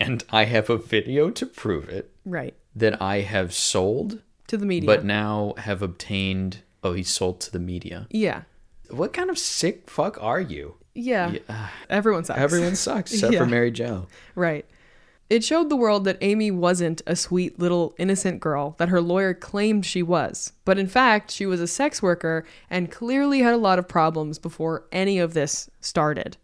and 0.01 0.25
I 0.31 0.45
have 0.47 0.71
a 0.71 0.79
video 0.79 1.31
to 1.31 1.47
prove 1.47 1.89
it 1.89 2.11
right. 2.25 2.55
that 2.75 3.01
I 3.03 3.21
have 3.21 3.53
sold, 3.53 4.21
To 4.49 4.57
the 4.57 4.67
media. 4.67 4.87
but 4.87 5.05
now 5.05 5.55
have 5.59 5.83
obtained. 5.83 6.63
Oh, 6.83 6.95
he 6.95 7.03
sold 7.05 7.41
to 7.43 7.53
the 7.53 7.61
media. 7.61 8.07
yeah. 8.11 8.43
What 8.91 9.13
kind 9.15 9.31
of 9.31 9.39
sick 9.39 9.89
fuck 9.89 10.23
are 10.23 10.41
you? 10.41 10.75
Yeah. 10.95 11.31
Yeah, 11.49 11.69
Everyone 11.89 12.25
sucks. 12.25 12.39
Everyone 12.39 12.77
sucks 12.77 13.13
except 13.15 13.33
Yeah. 13.35 13.39
for 13.39 13.47
Mary 13.47 13.71
Jo. 13.71 14.07
Right. 14.35 14.67
It 15.31 15.43
showed 15.43 15.71
the 15.71 15.77
world 15.77 16.05
that 16.05 16.19
Amy 16.21 16.51
wasn't 16.51 17.01
a 17.07 17.17
sweet 17.17 17.59
little 17.59 17.95
innocent 17.99 18.41
girl 18.41 18.75
that 18.79 18.91
her 18.91 19.01
lawyer 19.01 19.33
claimed 19.33 19.87
she 19.87 20.03
was, 20.03 20.53
but 20.65 20.79
in 20.79 20.87
fact, 20.87 21.31
she 21.31 21.47
was 21.47 21.61
a 21.61 21.67
sex 21.67 22.03
worker 22.03 22.45
and 22.69 22.91
clearly 22.91 23.41
had 23.41 23.55
a 23.55 23.59
lot 23.59 23.79
of 23.79 23.89
problems 23.89 24.39
before 24.39 24.85
any 24.93 25.19
of 25.19 25.33
this 25.33 25.71
started. 25.81 26.37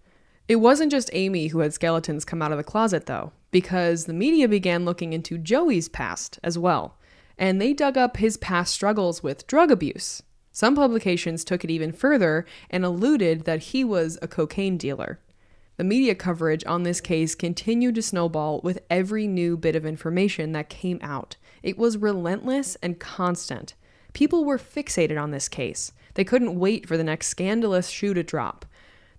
It 0.49 0.57
wasn't 0.57 0.91
just 0.91 1.11
Amy 1.12 1.49
who 1.49 1.59
had 1.59 1.75
skeletons 1.75 2.25
come 2.25 2.41
out 2.41 2.53
of 2.53 2.57
the 2.57 2.64
closet, 2.64 3.05
though, 3.05 3.33
because 3.51 4.07
the 4.07 4.14
media 4.14 4.49
began 4.49 4.87
looking 4.87 5.12
into 5.12 5.37
Joey's 5.37 5.91
past 5.91 6.38
as 6.43 6.57
well, 6.57 6.97
and 7.37 7.61
they 7.61 7.75
dug 7.75 7.99
up 7.99 8.17
his 8.17 8.38
past 8.38 8.73
struggles 8.73 9.23
with 9.23 9.47
drug 9.47 9.71
abuse. 9.71 10.23
Some 10.51 10.75
publications 10.75 11.45
took 11.45 11.62
it 11.62 11.71
even 11.71 11.93
further 11.93 12.47
and 12.71 12.85
alluded 12.85 13.45
that 13.45 13.61
he 13.61 13.85
was 13.85 14.19
a 14.23 14.27
cocaine 14.29 14.79
dealer. 14.79 15.21
The 15.79 15.85
media 15.85 16.17
coverage 16.17 16.64
on 16.67 16.83
this 16.83 17.01
case 17.01 17.37
continued 17.37 17.95
to 17.95 18.03
snowball 18.03 18.61
with 18.64 18.81
every 18.91 19.29
new 19.29 19.57
bit 19.57 19.77
of 19.77 19.87
information 19.87 20.51
that 20.53 20.69
came 20.69 20.99
out. 21.01 21.37
It 21.62 21.79
was 21.79 21.97
relentless 21.97 22.77
and 22.83 22.99
constant. 22.99 23.75
People 24.12 24.45
were 24.45 24.59
fixated 24.59 25.21
on 25.23 25.31
this 25.31 25.49
case. 25.49 25.93
They 26.14 26.25
couldn't 26.25 26.59
wait 26.59 26.88
for 26.88 26.97
the 26.97 27.05
next 27.05 27.29
scandalous 27.29 27.91
shoe 27.91 28.12
to 28.12 28.25
drop. 28.25 28.67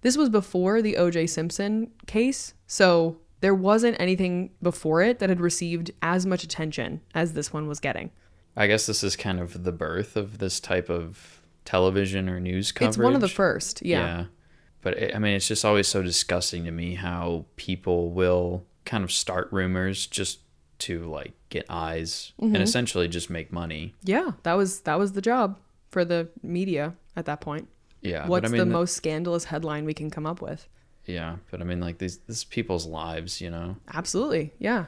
This 0.02 0.18
was 0.18 0.28
before 0.28 0.82
the 0.82 0.98
O.J. 0.98 1.28
Simpson 1.28 1.92
case, 2.08 2.54
so 2.68 3.20
there 3.40 3.56
wasn't 3.56 3.96
anything 3.98 4.52
before 4.62 5.02
it 5.02 5.20
that 5.20 5.30
had 5.30 5.40
received 5.40 5.92
as 6.02 6.26
much 6.26 6.44
attention 6.44 7.00
as 7.16 7.34
this 7.34 7.54
one 7.54 7.70
was 7.70 7.80
getting. 7.80 8.12
I 8.58 8.68
guess 8.68 8.86
this 8.86 9.02
is 9.02 9.16
kind 9.16 9.40
of 9.40 9.64
the 9.64 9.72
birth 9.72 10.18
of 10.18 10.40
this 10.40 10.60
type 10.60 10.90
of 10.90 11.42
television 11.64 12.28
or 12.28 12.42
news 12.42 12.74
coverage. 12.74 12.90
It's 12.90 12.98
one 12.98 13.16
of 13.16 13.22
the 13.22 13.30
first, 13.30 13.82
yeah. 13.86 14.26
But 14.82 14.98
it, 14.98 15.16
I 15.16 15.20
mean, 15.20 15.34
it's 15.36 15.48
just 15.48 15.66
always 15.66 15.88
so 15.88 16.02
disgusting 16.02 16.64
to 16.66 16.72
me 16.72 16.96
how 16.96 17.46
people 17.58 18.12
will 18.12 18.64
kind 18.86 19.04
of 19.04 19.12
start 19.12 19.50
rumors 19.52 20.08
just 20.08 20.40
to 20.80 21.04
like 21.10 21.34
get 21.50 21.66
eyes 21.70 22.32
Mm-hmm. 22.42 22.56
and 22.56 22.64
essentially 22.64 23.08
just 23.08 23.30
make 23.30 23.52
money. 23.52 23.94
Yeah, 24.04 24.32
that 24.44 24.54
was 24.54 24.82
that 24.82 24.98
was 24.98 25.12
the 25.14 25.22
job 25.22 25.58
for 25.92 26.06
the 26.06 26.30
media 26.42 26.94
at 27.16 27.26
that 27.26 27.42
point. 27.42 27.68
Yeah. 28.02 28.28
What's 28.28 28.46
I 28.48 28.50
mean, 28.50 28.60
the 28.60 28.66
most 28.66 28.96
scandalous 28.96 29.44
headline 29.46 29.84
we 29.86 29.94
can 29.94 30.10
come 30.10 30.26
up 30.26 30.42
with? 30.42 30.68
Yeah, 31.06 31.38
but 31.52 31.60
I 31.60 31.66
mean, 31.66 31.82
like 31.82 31.98
these, 31.98 32.18
this 32.20 32.38
is 32.38 32.44
people's 32.46 32.86
lives, 32.86 33.42
you 33.42 33.50
know. 33.50 33.76
Absolutely. 33.94 34.54
Yeah. 34.60 34.86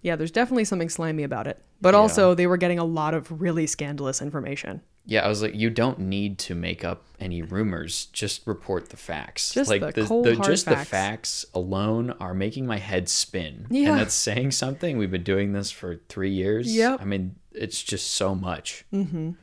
Yeah, 0.00 0.16
there's 0.16 0.30
definitely 0.32 0.64
something 0.64 0.88
slimy 0.88 1.22
about 1.22 1.46
it. 1.46 1.62
But 1.82 1.92
Yeah. 1.94 1.98
also, 2.00 2.34
they 2.34 2.46
were 2.46 2.56
getting 2.56 2.78
a 2.78 2.84
lot 2.84 3.12
of 3.12 3.42
really 3.42 3.66
scandalous 3.66 4.22
information. 4.22 4.80
Yeah, 5.04 5.24
I 5.24 5.28
was 5.28 5.42
like, 5.42 5.54
you 5.56 5.68
don't 5.68 5.98
need 5.98 6.38
to 6.38 6.54
make 6.54 6.84
up 6.84 7.02
any 7.18 7.42
rumors. 7.42 8.06
Just 8.12 8.46
report 8.46 8.90
the 8.90 8.96
facts. 8.96 9.52
Just 9.52 9.68
like 9.68 9.94
the 9.94 10.04
cold, 10.04 10.26
hard 10.28 10.44
just 10.44 10.64
the 10.64 10.76
facts. 10.76 10.88
facts 10.88 11.44
alone 11.54 12.10
are 12.20 12.34
making 12.34 12.66
my 12.66 12.78
head 12.78 13.08
spin. 13.08 13.66
Yeah. 13.68 13.90
and 13.90 13.98
that's 14.00 14.14
saying 14.14 14.52
something. 14.52 14.96
We've 14.98 15.10
been 15.10 15.24
doing 15.24 15.52
this 15.54 15.72
for 15.72 15.96
three 16.08 16.30
years. 16.30 16.72
Yep. 16.74 17.00
I 17.02 17.04
mean, 17.04 17.34
it's 17.52 17.82
just 17.82 18.14
so 18.14 18.34
much, 18.36 18.84
Mhm. 18.94 19.34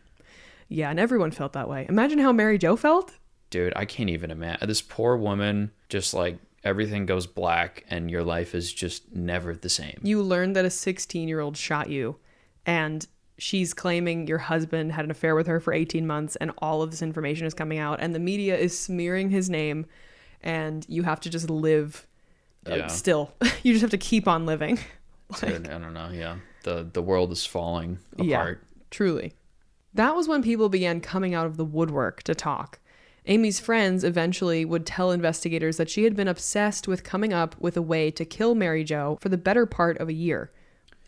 Yeah, 0.70 0.90
and 0.92 1.00
everyone 1.00 1.32
felt 1.32 1.54
that 1.54 1.68
way. 1.68 1.86
Imagine 1.90 2.20
how 2.20 2.32
Mary 2.32 2.58
Jo 2.58 2.76
felt. 2.76 3.12
dude. 3.50 3.74
I 3.76 3.84
can't 3.86 4.10
even 4.12 4.30
imagine 4.32 4.68
this 4.68 4.82
poor 4.82 5.18
woman. 5.18 5.72
Just 5.90 6.14
like 6.14 6.38
everything 6.64 7.06
goes 7.08 7.26
black, 7.28 7.84
and 7.90 8.10
your 8.12 8.24
life 8.24 8.54
is 8.56 8.72
just 8.72 9.14
never 9.16 9.56
the 9.56 9.70
same. 9.70 10.00
You 10.04 10.22
learned 10.22 10.56
that 10.56 10.66
a 10.66 10.70
16 10.70 11.28
year 11.28 11.40
old 11.40 11.58
shot 11.58 11.90
you, 11.90 12.18
and 12.66 13.06
she's 13.38 13.74
claiming 13.74 14.28
your 14.28 14.38
husband 14.38 14.92
had 14.92 15.06
an 15.06 15.12
affair 15.12 15.36
with 15.36 15.48
her 15.48 15.60
for 15.60 15.74
18 15.74 16.06
months, 16.06 16.36
and 16.38 16.52
all 16.60 16.82
of 16.82 16.92
this 16.92 17.02
information 17.02 17.48
is 17.48 17.54
coming 17.54 17.78
out, 17.80 18.00
and 18.02 18.14
the 18.14 18.20
media 18.20 18.58
is 18.58 18.78
smearing 18.78 19.30
his 19.30 19.50
name, 19.50 19.86
and 20.42 20.86
you 20.90 21.04
have 21.04 21.20
to 21.22 21.30
just 21.30 21.50
live 21.50 22.06
uh, 22.70 22.76
Yeah. 22.76 22.88
still. 22.88 23.32
you 23.64 23.74
just 23.74 23.82
have 23.82 23.92
to 23.92 23.98
keep 23.98 24.28
on 24.28 24.46
living. 24.46 24.78
Dude, 25.40 25.68
I 25.70 25.78
don't 25.78 25.94
know. 25.94 26.10
Yeah, 26.12 26.38
the 26.64 26.88
the 26.92 27.02
world 27.02 27.32
is 27.32 27.46
falling 27.46 28.00
apart 28.18 28.60
Yeah. 28.62 28.68
Truly. 28.92 29.34
That 29.94 30.16
was 30.16 30.28
when 30.28 30.42
people 30.44 30.70
began 30.70 31.02
coming 31.02 31.34
out 31.34 31.46
of 31.46 31.58
the 31.58 31.66
woodwork 31.66 32.24
to 32.24 32.36
talk. 32.36 32.80
Amy's 33.26 33.60
friends 33.60 34.04
eventually 34.04 34.66
would 34.66 34.86
tell 34.86 35.12
investigators 35.12 35.78
that 35.78 35.90
she 35.90 36.04
had 36.04 36.16
been 36.16 36.28
obsessed 36.28 36.88
with 36.88 37.04
coming 37.04 37.32
up 37.34 37.56
with 37.60 37.78
a 37.78 37.82
way 37.82 38.10
to 38.12 38.26
kill 38.26 38.56
Mary 38.56 38.84
Jo 38.84 39.18
for 39.22 39.30
the 39.30 39.38
better 39.38 39.66
part 39.68 39.98
of 40.00 40.10
a 40.10 40.14
year. 40.14 40.52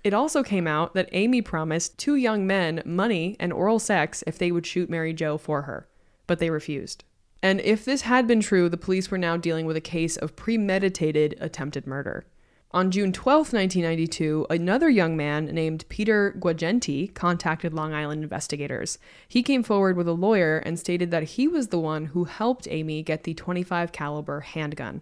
It 0.04 0.14
also 0.14 0.42
came 0.42 0.68
out 0.68 0.94
that 0.96 1.10
Amy 1.12 1.42
promised 1.42 1.98
two 1.98 2.16
young 2.16 2.48
men 2.48 2.82
money 2.86 3.36
and 3.40 3.54
oral 3.54 3.80
sex 3.80 4.24
if 4.26 4.38
they 4.38 4.52
would 4.52 4.66
shoot 4.66 4.90
Mary 4.90 5.14
Jo 5.14 5.38
for 5.38 5.64
her, 5.64 5.88
but 6.26 6.40
they 6.40 6.50
refused. 6.50 7.04
And 7.44 7.60
if 7.62 7.86
this 7.86 8.02
had 8.02 8.28
been 8.28 8.42
true, 8.42 8.70
the 8.70 8.78
police 8.78 9.10
were 9.12 9.18
now 9.18 9.38
dealing 9.38 9.66
with 9.66 9.76
a 9.76 9.82
case 9.82 10.18
of 10.18 10.36
premeditated 10.36 11.36
attempted 11.40 11.88
murder. 11.88 12.26
On 12.74 12.90
June 12.90 13.12
12, 13.12 13.52
1992, 13.52 14.48
another 14.50 14.90
young 14.90 15.18
man 15.18 15.48
named 15.48 15.84
Peter 15.90 16.34
Guagenti 16.40 17.14
contacted 17.14 17.74
Long 17.74 17.94
Island 17.94 18.24
investigators. 18.24 18.98
He 19.28 19.44
came 19.44 19.62
forward 19.62 19.98
with 19.98 20.08
a 20.08 20.14
lawyer 20.14 20.60
and 20.60 20.80
stated 20.80 21.12
that 21.12 21.24
he 21.24 21.50
was 21.50 21.68
the 21.68 21.80
one 21.80 22.06
who 22.06 22.24
helped 22.24 22.70
Amy 22.72 23.04
get 23.04 23.24
the 23.24 23.34
25 23.34 23.92
caliber 23.92 24.40
handgun. 24.40 25.02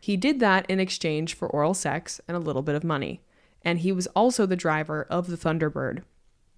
He 0.00 0.16
did 0.16 0.38
that 0.38 0.64
in 0.70 0.78
exchange 0.78 1.34
for 1.34 1.48
oral 1.48 1.74
sex 1.74 2.20
and 2.28 2.36
a 2.36 2.40
little 2.40 2.62
bit 2.62 2.76
of 2.76 2.84
money. 2.84 3.20
And 3.62 3.80
he 3.80 3.92
was 3.92 4.06
also 4.08 4.46
the 4.46 4.56
driver 4.56 5.06
of 5.10 5.26
the 5.26 5.36
Thunderbird. 5.36 6.02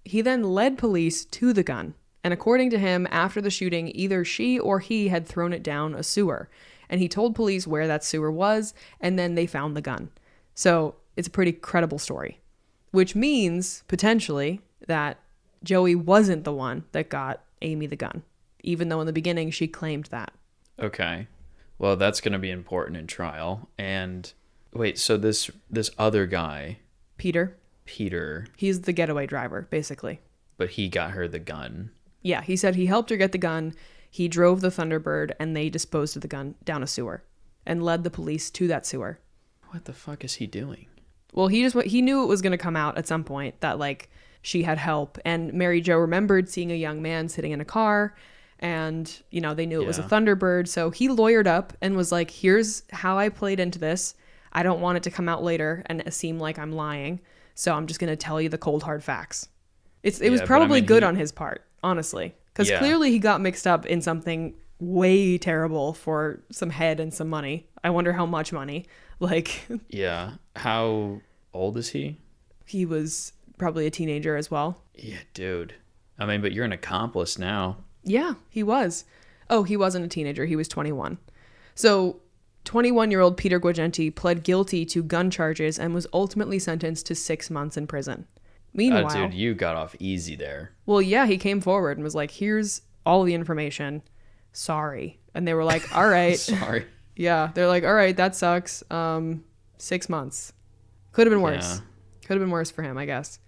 He 0.03 0.21
then 0.21 0.43
led 0.43 0.77
police 0.77 1.25
to 1.25 1.53
the 1.53 1.63
gun. 1.63 1.93
And 2.23 2.33
according 2.33 2.69
to 2.71 2.79
him, 2.79 3.07
after 3.09 3.41
the 3.41 3.49
shooting, 3.49 3.91
either 3.95 4.23
she 4.23 4.59
or 4.59 4.79
he 4.79 5.07
had 5.07 5.27
thrown 5.27 5.53
it 5.53 5.63
down 5.63 5.95
a 5.95 6.03
sewer. 6.03 6.49
And 6.89 7.01
he 7.01 7.07
told 7.07 7.35
police 7.35 7.65
where 7.65 7.87
that 7.87 8.03
sewer 8.03 8.31
was, 8.31 8.73
and 8.99 9.17
then 9.17 9.35
they 9.35 9.47
found 9.47 9.75
the 9.75 9.81
gun. 9.81 10.09
So 10.53 10.95
it's 11.15 11.27
a 11.27 11.31
pretty 11.31 11.51
credible 11.51 11.99
story, 11.99 12.39
which 12.91 13.15
means 13.15 13.83
potentially 13.87 14.61
that 14.87 15.19
Joey 15.63 15.95
wasn't 15.95 16.43
the 16.43 16.53
one 16.53 16.83
that 16.91 17.09
got 17.09 17.43
Amy 17.61 17.87
the 17.87 17.95
gun, 17.95 18.23
even 18.63 18.89
though 18.89 19.01
in 19.01 19.07
the 19.07 19.13
beginning 19.13 19.51
she 19.51 19.67
claimed 19.67 20.05
that. 20.05 20.33
Okay. 20.79 21.27
Well, 21.77 21.95
that's 21.95 22.21
going 22.21 22.33
to 22.33 22.39
be 22.39 22.51
important 22.51 22.97
in 22.97 23.07
trial. 23.07 23.69
And 23.77 24.31
wait, 24.73 24.99
so 24.99 25.17
this 25.17 25.49
this 25.69 25.89
other 25.97 26.25
guy, 26.25 26.79
Peter, 27.21 27.55
Peter, 27.85 28.47
he's 28.57 28.81
the 28.81 28.91
getaway 28.91 29.27
driver, 29.27 29.67
basically. 29.69 30.19
but 30.57 30.71
he 30.71 30.89
got 30.89 31.11
her 31.11 31.27
the 31.27 31.37
gun. 31.37 31.91
Yeah, 32.23 32.41
he 32.41 32.55
said 32.55 32.73
he 32.73 32.87
helped 32.87 33.11
her 33.11 33.15
get 33.15 33.31
the 33.31 33.37
gun. 33.37 33.75
He 34.09 34.27
drove 34.27 34.61
the 34.61 34.69
Thunderbird 34.69 35.31
and 35.39 35.55
they 35.55 35.69
disposed 35.69 36.15
of 36.15 36.23
the 36.23 36.27
gun 36.27 36.55
down 36.65 36.81
a 36.81 36.87
sewer 36.87 37.23
and 37.63 37.83
led 37.83 38.03
the 38.03 38.09
police 38.09 38.49
to 38.49 38.67
that 38.69 38.87
sewer. 38.87 39.19
What 39.69 39.85
the 39.85 39.93
fuck 39.93 40.23
is 40.23 40.33
he 40.35 40.47
doing? 40.47 40.87
Well, 41.31 41.47
he 41.47 41.61
just 41.61 41.79
he 41.83 42.01
knew 42.01 42.23
it 42.23 42.27
was 42.27 42.41
going 42.41 42.53
to 42.53 42.57
come 42.57 42.75
out 42.75 42.97
at 42.97 43.05
some 43.07 43.23
point 43.23 43.61
that 43.61 43.77
like 43.77 44.09
she 44.41 44.63
had 44.63 44.79
help 44.79 45.19
and 45.23 45.53
Mary 45.53 45.79
Jo 45.79 45.97
remembered 45.97 46.49
seeing 46.49 46.71
a 46.71 46.75
young 46.75 47.03
man 47.03 47.29
sitting 47.29 47.51
in 47.51 47.61
a 47.61 47.65
car 47.65 48.15
and 48.57 49.21
you 49.29 49.41
know 49.41 49.53
they 49.53 49.67
knew 49.67 49.79
it 49.79 49.85
was 49.87 49.99
a 49.99 50.03
Thunderbird 50.03 50.67
so 50.67 50.89
he 50.89 51.07
lawyered 51.07 51.45
up 51.45 51.73
and 51.81 51.95
was 51.95 52.11
like 52.11 52.31
here's 52.31 52.81
how 52.91 53.19
I 53.19 53.29
played 53.29 53.59
into 53.59 53.77
this. 53.77 54.15
I 54.53 54.63
don't 54.63 54.81
want 54.81 54.97
it 54.97 55.03
to 55.03 55.11
come 55.11 55.29
out 55.29 55.43
later 55.43 55.83
and 55.85 56.03
seem 56.13 56.39
like 56.39 56.59
I'm 56.59 56.71
lying. 56.71 57.19
So 57.55 57.73
I'm 57.73 57.87
just 57.87 57.99
going 57.99 58.09
to 58.09 58.15
tell 58.15 58.41
you 58.41 58.49
the 58.49 58.57
cold 58.57 58.83
hard 58.83 59.03
facts. 59.03 59.47
It's 60.03 60.19
it 60.19 60.29
was 60.29 60.39
Yeah, 60.39 60.43
I 60.45 60.47
probably 60.47 60.81
mean, 60.81 60.87
good 60.87 61.03
he- 61.03 61.07
on 61.07 61.15
his 61.15 61.31
part, 61.31 61.63
honestly. 61.83 62.33
Cuz 62.53 62.69
Yeah. 62.69 62.79
clearly 62.79 63.11
he 63.11 63.19
got 63.19 63.39
mixed 63.41 63.67
up 63.67 63.85
in 63.85 64.01
something 64.01 64.55
way 64.79 65.37
terrible 65.37 65.93
for 65.93 66.41
some 66.51 66.71
head 66.71 66.99
and 66.99 67.13
some 67.13 67.29
money. 67.29 67.67
I 67.83 67.89
wonder 67.91 68.13
how 68.13 68.25
much 68.25 68.51
money. 68.53 68.85
Like 69.21 69.67
Yeah. 69.89 70.31
How 70.55 71.21
old 71.53 71.77
is 71.77 71.89
he? 71.89 72.17
he 72.65 72.85
was 72.87 73.33
probably 73.59 73.85
a 73.85 73.91
teenager 73.91 74.35
as 74.35 74.49
well. 74.49 74.81
Yeah, 74.95 75.19
dude. 75.35 75.75
I 76.17 76.25
mean, 76.25 76.41
but 76.41 76.53
you're 76.53 76.65
an 76.65 76.71
accomplice 76.71 77.37
now. 77.37 77.77
Yeah, 78.03 78.33
he 78.49 78.63
was. 78.63 79.05
Oh, 79.49 79.61
he 79.63 79.77
wasn't 79.77 80.05
a 80.05 80.07
teenager. 80.07 80.45
He 80.45 80.55
was 80.55 80.67
21. 80.67 81.19
So, 81.75 82.19
21 82.65 83.09
year 83.11 83.19
old 83.21 83.37
Peter 83.37 83.59
Guagenti 83.59 84.13
pled 84.13 84.43
guilty 84.43 84.85
to 84.85 85.01
gun 85.03 85.31
charges 85.31 85.79
and 85.79 85.93
was 85.93 86.07
ultimately 86.13 86.59
sentenced 86.59 87.05
to 87.07 87.15
six 87.15 87.49
months 87.49 87.75
in 87.77 87.87
prison. 87.87 88.27
Meanwhile, 88.73 89.07
Uh, 89.07 89.27
dude, 89.27 89.33
you 89.33 89.53
got 89.53 89.75
off 89.75 89.95
easy 89.99 90.35
there. 90.35 90.71
well, 90.85 91.01
yeah, 91.01 91.25
he 91.25 91.37
came 91.37 91.59
forward 91.59 91.97
and 91.97 92.03
was 92.03 92.15
like, 92.15 92.31
here's 92.31 92.81
all 93.05 93.23
the 93.23 93.33
information. 93.33 94.01
Sorry. 94.53 95.19
And 95.33 95.47
they 95.47 95.53
were 95.53 95.63
like, 95.65 95.95
all 95.95 96.07
right. 96.19 96.37
Sorry. 96.39 96.85
yeah, 97.15 97.51
they're 97.53 97.67
like, 97.67 97.83
all 97.83 97.93
right, 97.93 98.15
that 98.15 98.35
sucks. 98.35 98.83
Um, 98.91 99.43
six 99.77 100.07
months. 100.07 100.53
Could 101.11 101.27
have 101.27 101.31
been 101.33 101.41
worse. 101.41 101.75
Yeah. 101.77 101.85
Could 102.27 102.35
have 102.37 102.41
been 102.41 102.51
worse 102.51 102.71
for 102.71 102.83
him, 102.83 102.97
I 102.97 103.05
guess. 103.05 103.39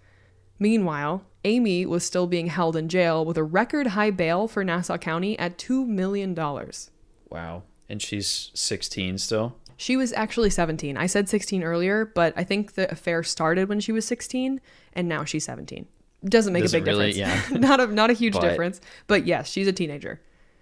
Meanwhile, 0.58 1.24
Amy 1.44 1.86
was 1.86 2.04
still 2.04 2.26
being 2.26 2.48
held 2.48 2.76
in 2.76 2.88
jail 2.88 3.24
with 3.24 3.36
a 3.38 3.42
record 3.44 3.88
high 3.88 4.10
bail 4.10 4.46
for 4.48 4.62
Nassau 4.64 4.98
County 4.98 5.38
at 5.38 5.56
$2 5.58 5.86
million. 5.86 6.34
Wow. 7.30 7.62
And 7.88 8.00
she's 8.00 8.50
16 8.54 9.18
still? 9.18 9.56
She 9.76 9.96
was 9.96 10.12
actually 10.12 10.50
17. 10.50 10.96
I 10.96 11.06
said 11.06 11.28
16 11.28 11.62
earlier, 11.62 12.04
but 12.04 12.32
I 12.36 12.44
think 12.44 12.74
the 12.74 12.90
affair 12.90 13.22
started 13.22 13.68
when 13.68 13.80
she 13.80 13.92
was 13.92 14.06
16 14.06 14.60
and 14.94 15.08
now 15.08 15.24
she's 15.24 15.44
17. 15.44 15.86
Doesn't 16.24 16.52
make 16.52 16.62
Does 16.62 16.72
a 16.72 16.78
big 16.78 16.86
really? 16.86 17.12
difference. 17.12 17.50
Yeah. 17.50 17.58
not 17.58 17.80
a 17.80 17.86
not 17.88 18.08
a 18.10 18.14
huge 18.14 18.32
But- 18.34 18.42
difference, 18.42 18.80
but 19.06 19.26
yes, 19.26 19.48
she's 19.50 19.66
a 19.66 19.72
teenager. 19.72 20.20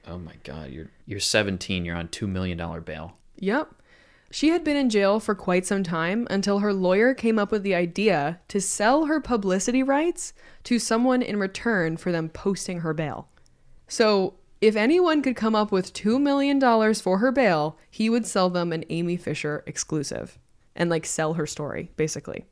Oh 0.08 0.18
my 0.18 0.34
god, 0.42 0.70
you're 0.70 0.90
you're 1.06 1.20
17, 1.20 1.84
you're 1.84 1.94
on 1.94 2.08
2 2.08 2.26
million 2.26 2.58
dollar 2.58 2.80
bail. 2.80 3.16
Yep. 3.36 3.68
She 4.32 4.48
had 4.48 4.64
been 4.64 4.76
in 4.78 4.88
jail 4.90 5.20
for 5.20 5.34
quite 5.34 5.66
some 5.66 5.82
time 5.84 6.26
until 6.30 6.60
her 6.60 6.72
lawyer 6.72 7.12
came 7.14 7.38
up 7.38 7.52
with 7.52 7.62
the 7.62 7.74
idea 7.74 8.40
to 8.48 8.60
sell 8.62 9.04
her 9.04 9.20
publicity 9.20 9.82
rights 9.82 10.32
to 10.64 10.78
someone 10.78 11.20
in 11.22 11.36
return 11.36 11.98
for 11.98 12.10
them 12.10 12.30
posting 12.30 12.80
her 12.80 12.94
bail. 12.94 13.28
So, 13.88 14.34
if 14.62 14.76
anyone 14.76 15.22
could 15.22 15.34
come 15.34 15.56
up 15.56 15.72
with 15.72 15.92
$2 15.92 16.20
million 16.20 16.60
for 16.94 17.18
her 17.18 17.32
bail, 17.32 17.76
he 17.90 18.08
would 18.08 18.24
sell 18.24 18.48
them 18.48 18.72
an 18.72 18.84
Amy 18.90 19.16
Fisher 19.16 19.64
exclusive 19.66 20.38
and 20.76 20.88
like 20.88 21.04
sell 21.04 21.34
her 21.34 21.46
story, 21.48 21.90
basically. 21.96 22.46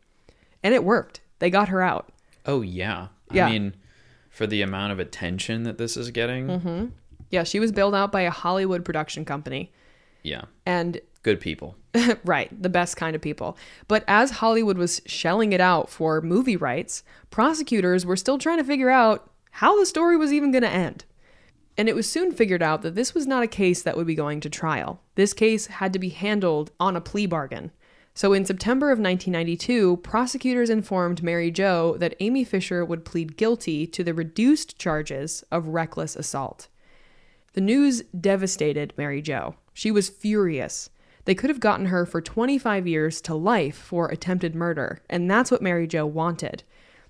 And 0.62 0.74
it 0.74 0.82
worked. 0.82 1.20
They 1.38 1.50
got 1.50 1.68
her 1.68 1.80
out. 1.80 2.12
Oh 2.44 2.62
yeah. 2.62 3.08
Yeah. 3.30 3.46
I 3.46 3.50
mean, 3.50 3.76
for 4.28 4.46
the 4.46 4.60
amount 4.60 4.92
of 4.92 4.98
attention 4.98 5.62
that 5.62 5.78
this 5.78 5.96
is 5.96 6.10
getting. 6.10 6.48
Mm-hmm. 6.48 6.86
Yeah, 7.30 7.44
she 7.44 7.60
was 7.60 7.70
bailed 7.70 7.94
out 7.94 8.10
by 8.10 8.22
a 8.22 8.30
Hollywood 8.30 8.84
production 8.84 9.24
company. 9.24 9.70
Yeah. 10.24 10.46
And 10.66 11.00
Good 11.22 11.40
people. 11.40 11.76
right, 12.24 12.50
the 12.60 12.68
best 12.68 12.96
kind 12.96 13.14
of 13.14 13.22
people. 13.22 13.56
But 13.86 14.04
as 14.08 14.30
Hollywood 14.30 14.78
was 14.78 15.00
shelling 15.06 15.52
it 15.52 15.60
out 15.60 15.90
for 15.90 16.20
movie 16.20 16.56
rights, 16.56 17.04
prosecutors 17.30 18.04
were 18.04 18.16
still 18.16 18.38
trying 18.38 18.58
to 18.58 18.64
figure 18.64 18.90
out 18.90 19.30
how 19.52 19.78
the 19.78 19.86
story 19.86 20.16
was 20.16 20.32
even 20.32 20.50
going 20.50 20.62
to 20.62 20.68
end. 20.68 21.04
And 21.76 21.88
it 21.88 21.94
was 21.94 22.10
soon 22.10 22.32
figured 22.32 22.62
out 22.62 22.82
that 22.82 22.94
this 22.94 23.14
was 23.14 23.26
not 23.26 23.42
a 23.42 23.48
case 23.48 23.82
that 23.82 23.96
would 23.96 24.06
be 24.06 24.14
going 24.14 24.40
to 24.40 24.50
trial. 24.50 25.00
This 25.14 25.32
case 25.32 25.66
had 25.66 25.92
to 25.92 25.98
be 25.98 26.10
handled 26.10 26.72
on 26.78 26.96
a 26.96 27.00
plea 27.00 27.26
bargain. 27.26 27.70
So 28.14 28.32
in 28.32 28.44
September 28.44 28.90
of 28.90 28.98
1992, 28.98 29.98
prosecutors 29.98 30.68
informed 30.68 31.22
Mary 31.22 31.50
Jo 31.50 31.96
that 31.98 32.16
Amy 32.20 32.44
Fisher 32.44 32.84
would 32.84 33.04
plead 33.04 33.36
guilty 33.36 33.86
to 33.86 34.04
the 34.04 34.12
reduced 34.12 34.78
charges 34.78 35.44
of 35.50 35.68
reckless 35.68 36.16
assault. 36.16 36.68
The 37.52 37.60
news 37.60 38.02
devastated 38.02 38.92
Mary 38.96 39.22
Jo. 39.22 39.54
She 39.72 39.90
was 39.90 40.08
furious. 40.08 40.90
They 41.24 41.34
could 41.34 41.50
have 41.50 41.60
gotten 41.60 41.86
her 41.86 42.04
for 42.04 42.20
25 42.20 42.86
years 42.86 43.20
to 43.22 43.34
life 43.34 43.76
for 43.76 44.08
attempted 44.08 44.54
murder, 44.54 45.00
and 45.08 45.30
that's 45.30 45.50
what 45.50 45.62
Mary 45.62 45.86
Jo 45.86 46.04
wanted. 46.06 46.64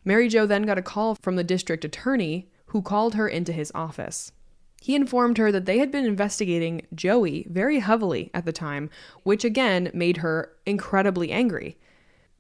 Mary 0.05 0.29
Jo 0.29 0.47
then 0.47 0.63
got 0.63 0.79
a 0.79 0.83
call 0.83 1.17
from 1.21 1.37
the 1.37 1.45
district 1.45 1.85
attorney 1.85 2.49
who 2.67 2.83
called 2.83 3.15
her 3.15 3.29
into 3.29 3.53
his 3.53 3.73
office. 3.75 4.33
He 4.81 4.95
informed 4.95 5.37
her 5.37 5.53
that 5.53 5.67
they 5.67 5.79
had 5.79 5.93
been 5.93 6.07
investigating 6.07 6.87
Joey 6.95 7.47
very 7.51 7.81
heavily 7.81 8.31
at 8.33 8.47
the 8.47 8.53
time, 8.53 8.89
which 9.23 9.45
again 9.45 9.91
made 9.93 10.19
her 10.19 10.53
incredibly 10.65 11.31
angry. 11.31 11.77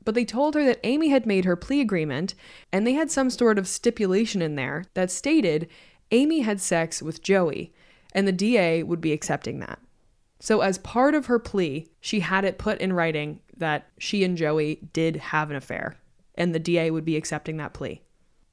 But 0.03 0.14
they 0.14 0.24
told 0.24 0.55
her 0.55 0.64
that 0.64 0.80
Amy 0.82 1.11
had 1.11 1.26
made 1.26 1.45
her 1.45 1.55
plea 1.55 1.82
agreement, 1.82 2.34
and 2.72 2.86
they 2.86 2.95
had 2.95 3.11
some 3.11 3.28
sort 3.28 3.59
of 3.59 3.68
stipulation 3.68 4.41
in 4.41 4.55
there 4.55 4.86
that 4.95 5.11
stated 5.11 5.68
Amy 6.11 6.41
had 6.41 6.61
sex 6.61 7.03
with 7.03 7.22
Joey, 7.22 7.74
and 8.14 8.26
the 8.26 8.32
DA 8.32 8.82
would 8.82 9.03
be 9.03 9.12
accepting 9.12 9.61
that. 9.61 9.78
So, 10.41 10.62
as 10.62 10.78
part 10.78 11.14
of 11.14 11.26
her 11.26 11.38
plea, 11.38 11.91
she 12.01 12.20
had 12.20 12.47
it 12.47 12.57
put 12.57 12.80
in 12.80 12.95
writing 12.95 13.41
that 13.55 13.88
she 13.99 14.24
and 14.24 14.38
Joey 14.38 14.88
did 14.95 15.16
have 15.16 15.51
an 15.51 15.57
affair, 15.57 15.97
and 16.34 16.55
the 16.55 16.59
DA 16.59 16.91
would 16.91 17.05
be 17.05 17.16
accepting 17.16 17.59
that 17.59 17.74
plea. 17.74 18.01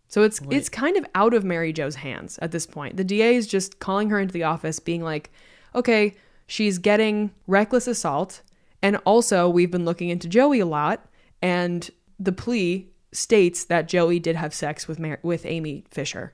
So 0.08 0.24
it's 0.24 0.40
it's 0.50 0.70
kind 0.70 0.96
of 0.98 1.06
out 1.16 1.34
of 1.34 1.44
Mary 1.44 1.74
Jo's 1.74 1.96
hands 1.96 2.40
at 2.42 2.52
this 2.52 2.66
point. 2.66 2.98
The 2.98 3.04
DA 3.04 3.36
is 3.36 3.46
just 3.48 3.80
calling 3.80 4.10
her 4.10 4.20
into 4.20 4.32
the 4.34 4.44
office, 4.44 4.80
being 4.80 5.04
like, 5.04 5.30
"Okay, 5.76 6.16
she's 6.48 6.78
getting 6.78 7.32
reckless 7.46 7.88
assault, 7.88 8.42
and 8.82 8.98
also 9.06 9.50
we've 9.50 9.72
been 9.72 9.86
looking 9.86 10.10
into 10.10 10.28
Joey 10.30 10.60
a 10.62 10.66
lot, 10.66 11.06
and 11.42 11.90
the 12.20 12.32
plea 12.32 12.88
states 13.12 13.66
that 13.66 13.88
Joey 13.88 14.20
did 14.20 14.36
have 14.38 14.54
sex 14.54 14.88
with 14.88 14.98
Mar- 15.00 15.20
with 15.24 15.46
Amy 15.46 15.84
Fisher." 15.92 16.34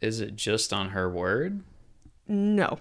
Is 0.00 0.20
it 0.20 0.34
just 0.34 0.72
on 0.72 0.90
her 0.90 1.08
word? 1.08 1.60
No, 2.26 2.78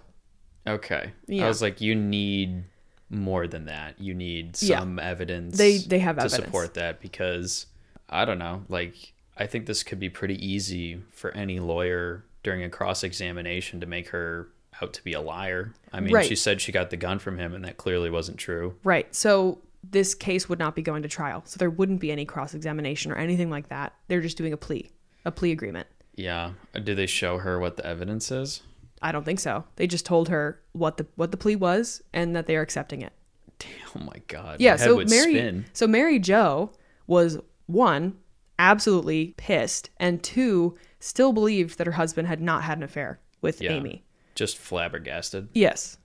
Okay. 0.68 1.12
Yeah. 1.28 1.46
I 1.46 1.48
was 1.48 1.62
like, 1.62 1.82
you 1.82 1.96
need 1.96 2.64
more 3.10 3.48
than 3.48 3.66
that. 3.66 4.00
You 4.00 4.14
need 4.14 4.62
Yeah. 4.62 4.80
some 4.80 5.00
evidence. 5.00 5.58
They- 5.58 5.80
they 5.80 5.98
have 6.00 6.18
to 6.18 6.24
evidence. 6.26 6.46
support 6.46 6.76
that 6.76 7.02
because 7.02 7.66
I 8.08 8.26
don't 8.26 8.38
know. 8.38 8.64
Like, 8.70 9.14
I 9.38 9.48
think 9.48 9.66
this 9.66 9.84
could 9.84 10.00
be 10.00 10.10
pretty 10.10 10.44
easy 10.46 11.02
for 11.12 11.32
any 11.32 11.60
lawyer 11.60 12.24
during 12.44 12.64
a 12.64 12.70
cross 12.70 13.04
examination 13.04 13.80
to 13.82 13.86
make 13.86 14.10
her 14.10 14.50
out 14.82 14.94
to 14.94 15.04
be 15.04 15.14
a 15.14 15.22
liar. 15.22 15.74
I 15.94 16.00
mean, 16.00 16.14
Right. 16.14 16.26
she 16.26 16.36
said 16.36 16.60
she 16.62 16.72
got 16.72 16.90
the 16.90 16.98
gun 16.98 17.20
from 17.20 17.38
him, 17.38 17.54
and 17.54 17.64
that 17.66 17.78
clearly 17.78 18.10
wasn't 18.10 18.38
true. 18.38 18.76
Right. 18.84 19.14
So 19.14 19.60
this 19.90 20.14
case 20.16 20.48
would 20.50 20.60
not 20.60 20.76
be 20.76 20.82
going 20.82 21.02
to 21.04 21.10
trial. 21.10 21.44
So 21.46 21.58
there 21.58 21.70
wouldn't 21.70 22.00
be 22.02 22.12
any 22.12 22.26
cross 22.26 22.54
examination 22.54 23.12
or 23.12 23.16
anything 23.16 23.50
like 23.50 23.70
that. 23.70 23.94
They're 24.08 24.22
just 24.22 24.38
doing 24.38 24.54
a 24.54 24.58
plea, 24.58 24.90
a 25.26 25.32
plea 25.32 25.52
agreement. 25.52 25.88
Yeah. 26.16 26.52
Uh, 26.76 26.80
Did 26.80 26.98
they 26.98 27.08
show 27.08 27.38
her 27.40 27.60
what 27.60 27.78
the 27.78 27.86
evidence 27.86 28.32
is? 28.32 28.62
I 29.02 29.12
don't 29.12 29.24
think 29.24 29.40
so. 29.40 29.64
They 29.78 29.88
just 29.88 30.06
told 30.06 30.30
her 30.30 30.60
what 30.74 30.98
the 30.98 31.08
what 31.16 31.32
the 31.32 31.38
plea 31.38 31.56
was 31.56 32.04
and 32.14 32.36
that 32.36 32.46
they 32.46 32.56
are 32.56 32.62
accepting 32.62 33.02
it. 33.02 33.14
Oh 33.96 34.00
my 34.00 34.22
god. 34.28 34.62
Yeah. 34.62 34.76
So 34.78 34.96
Mary, 34.98 35.34
spin. 35.34 35.66
so 35.74 35.86
Mary 35.86 36.18
Jo 36.20 36.72
was 37.08 37.38
one 37.66 38.16
absolutely 38.62 39.34
pissed, 39.38 39.90
and 39.98 40.24
two 40.24 40.78
still 41.00 41.34
believed 41.34 41.78
that 41.78 41.88
her 41.88 41.94
husband 41.94 42.28
had 42.28 42.40
not 42.40 42.64
had 42.64 42.78
an 42.78 42.84
affair 42.84 43.20
with 43.42 43.62
Yeah. 43.62 43.72
Amy. 43.72 44.04
Just 44.36 44.58
flabbergasted. 44.58 45.50
Yes. 45.54 45.98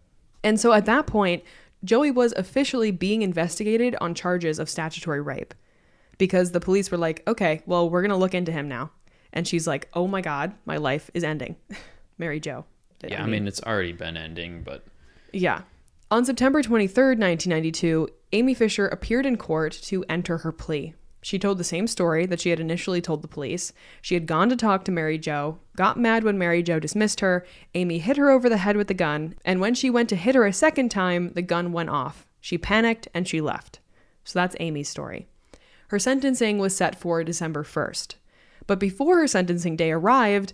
And 0.43 0.59
so 0.59 0.73
at 0.73 0.87
that 0.87 1.07
point, 1.07 1.45
Joey 1.85 2.11
was 2.11 2.33
officially 2.33 2.91
being 2.91 3.23
investigated 3.23 3.95
on 4.01 4.15
charges 4.15 4.59
of 4.59 4.71
statutory 4.71 5.21
rape 5.21 5.55
because 6.19 6.53
the 6.53 6.61
police 6.61 6.91
were 6.91 6.97
like, 6.97 7.23
okay, 7.29 7.61
well, 7.67 7.89
we're 7.91 8.01
going 8.03 8.11
to 8.11 8.17
look 8.17 8.35
into 8.35 8.51
him 8.53 8.69
now. 8.69 8.91
And 9.33 9.47
she's 9.47 9.67
like, 9.67 9.89
oh 9.93 10.07
my 10.09 10.23
God, 10.23 10.55
my 10.65 10.79
life 10.79 11.11
is 11.13 11.23
ending. 11.23 11.57
Mary 12.19 12.41
Jo. 12.41 12.65
Yeah, 13.07 13.23
I 13.23 13.27
mean, 13.27 13.47
it's 13.47 13.63
already 13.63 13.93
been 13.93 14.17
ending, 14.17 14.63
but 14.63 14.87
Yeah. 15.33 15.63
On 16.11 16.25
September 16.25 16.63
23rd, 16.63 17.19
1992, 17.19 18.09
Amy 18.33 18.55
Fisher 18.55 18.87
appeared 18.87 19.27
in 19.27 19.37
court 19.37 19.73
to 19.83 20.05
enter 20.09 20.39
her 20.39 20.53
plea. 20.53 20.95
She 21.27 21.41
told 21.41 21.59
the 21.59 21.65
same 21.65 21.89
story 21.89 22.25
that 22.27 22.39
she 22.39 22.51
had 22.51 22.61
initially 22.61 23.01
told 23.01 23.21
the 23.21 23.27
police. 23.27 23.73
She 24.01 24.15
had 24.15 24.29
gone 24.29 24.49
to 24.49 24.55
talk 24.55 24.85
to 24.85 24.93
Mary 24.93 25.19
Jo, 25.19 25.59
got 25.75 25.99
mad 25.99 26.23
when 26.23 26.39
Mary 26.39 26.63
Jo 26.63 26.79
dismissed 26.79 27.19
her. 27.19 27.45
Amy 27.75 27.99
hit 27.99 28.17
her 28.17 28.31
over 28.31 28.49
the 28.49 28.59
head 28.59 28.77
with 28.77 28.87
the 28.87 28.95
gun, 28.95 29.35
and 29.45 29.61
when 29.61 29.75
she 29.75 29.91
went 29.91 30.09
to 30.11 30.15
hit 30.15 30.37
her 30.37 30.47
a 30.47 30.53
second 30.53 30.89
time, 30.89 31.33
the 31.33 31.43
gun 31.43 31.73
went 31.73 31.91
off. 31.91 32.29
She 32.41 32.57
panicked 32.57 33.09
and 33.13 33.27
she 33.27 33.41
left. 33.41 33.81
So 34.23 34.39
that's 34.39 34.55
Amy's 34.61 34.89
story. 34.89 35.27
Her 35.89 35.99
sentencing 35.99 36.59
was 36.59 36.77
set 36.77 36.97
for 36.97 37.25
December 37.25 37.65
1st. 37.65 38.15
But 38.69 38.79
before 38.79 39.19
her 39.19 39.27
sentencing 39.27 39.75
day 39.75 39.91
arrived, 39.91 40.53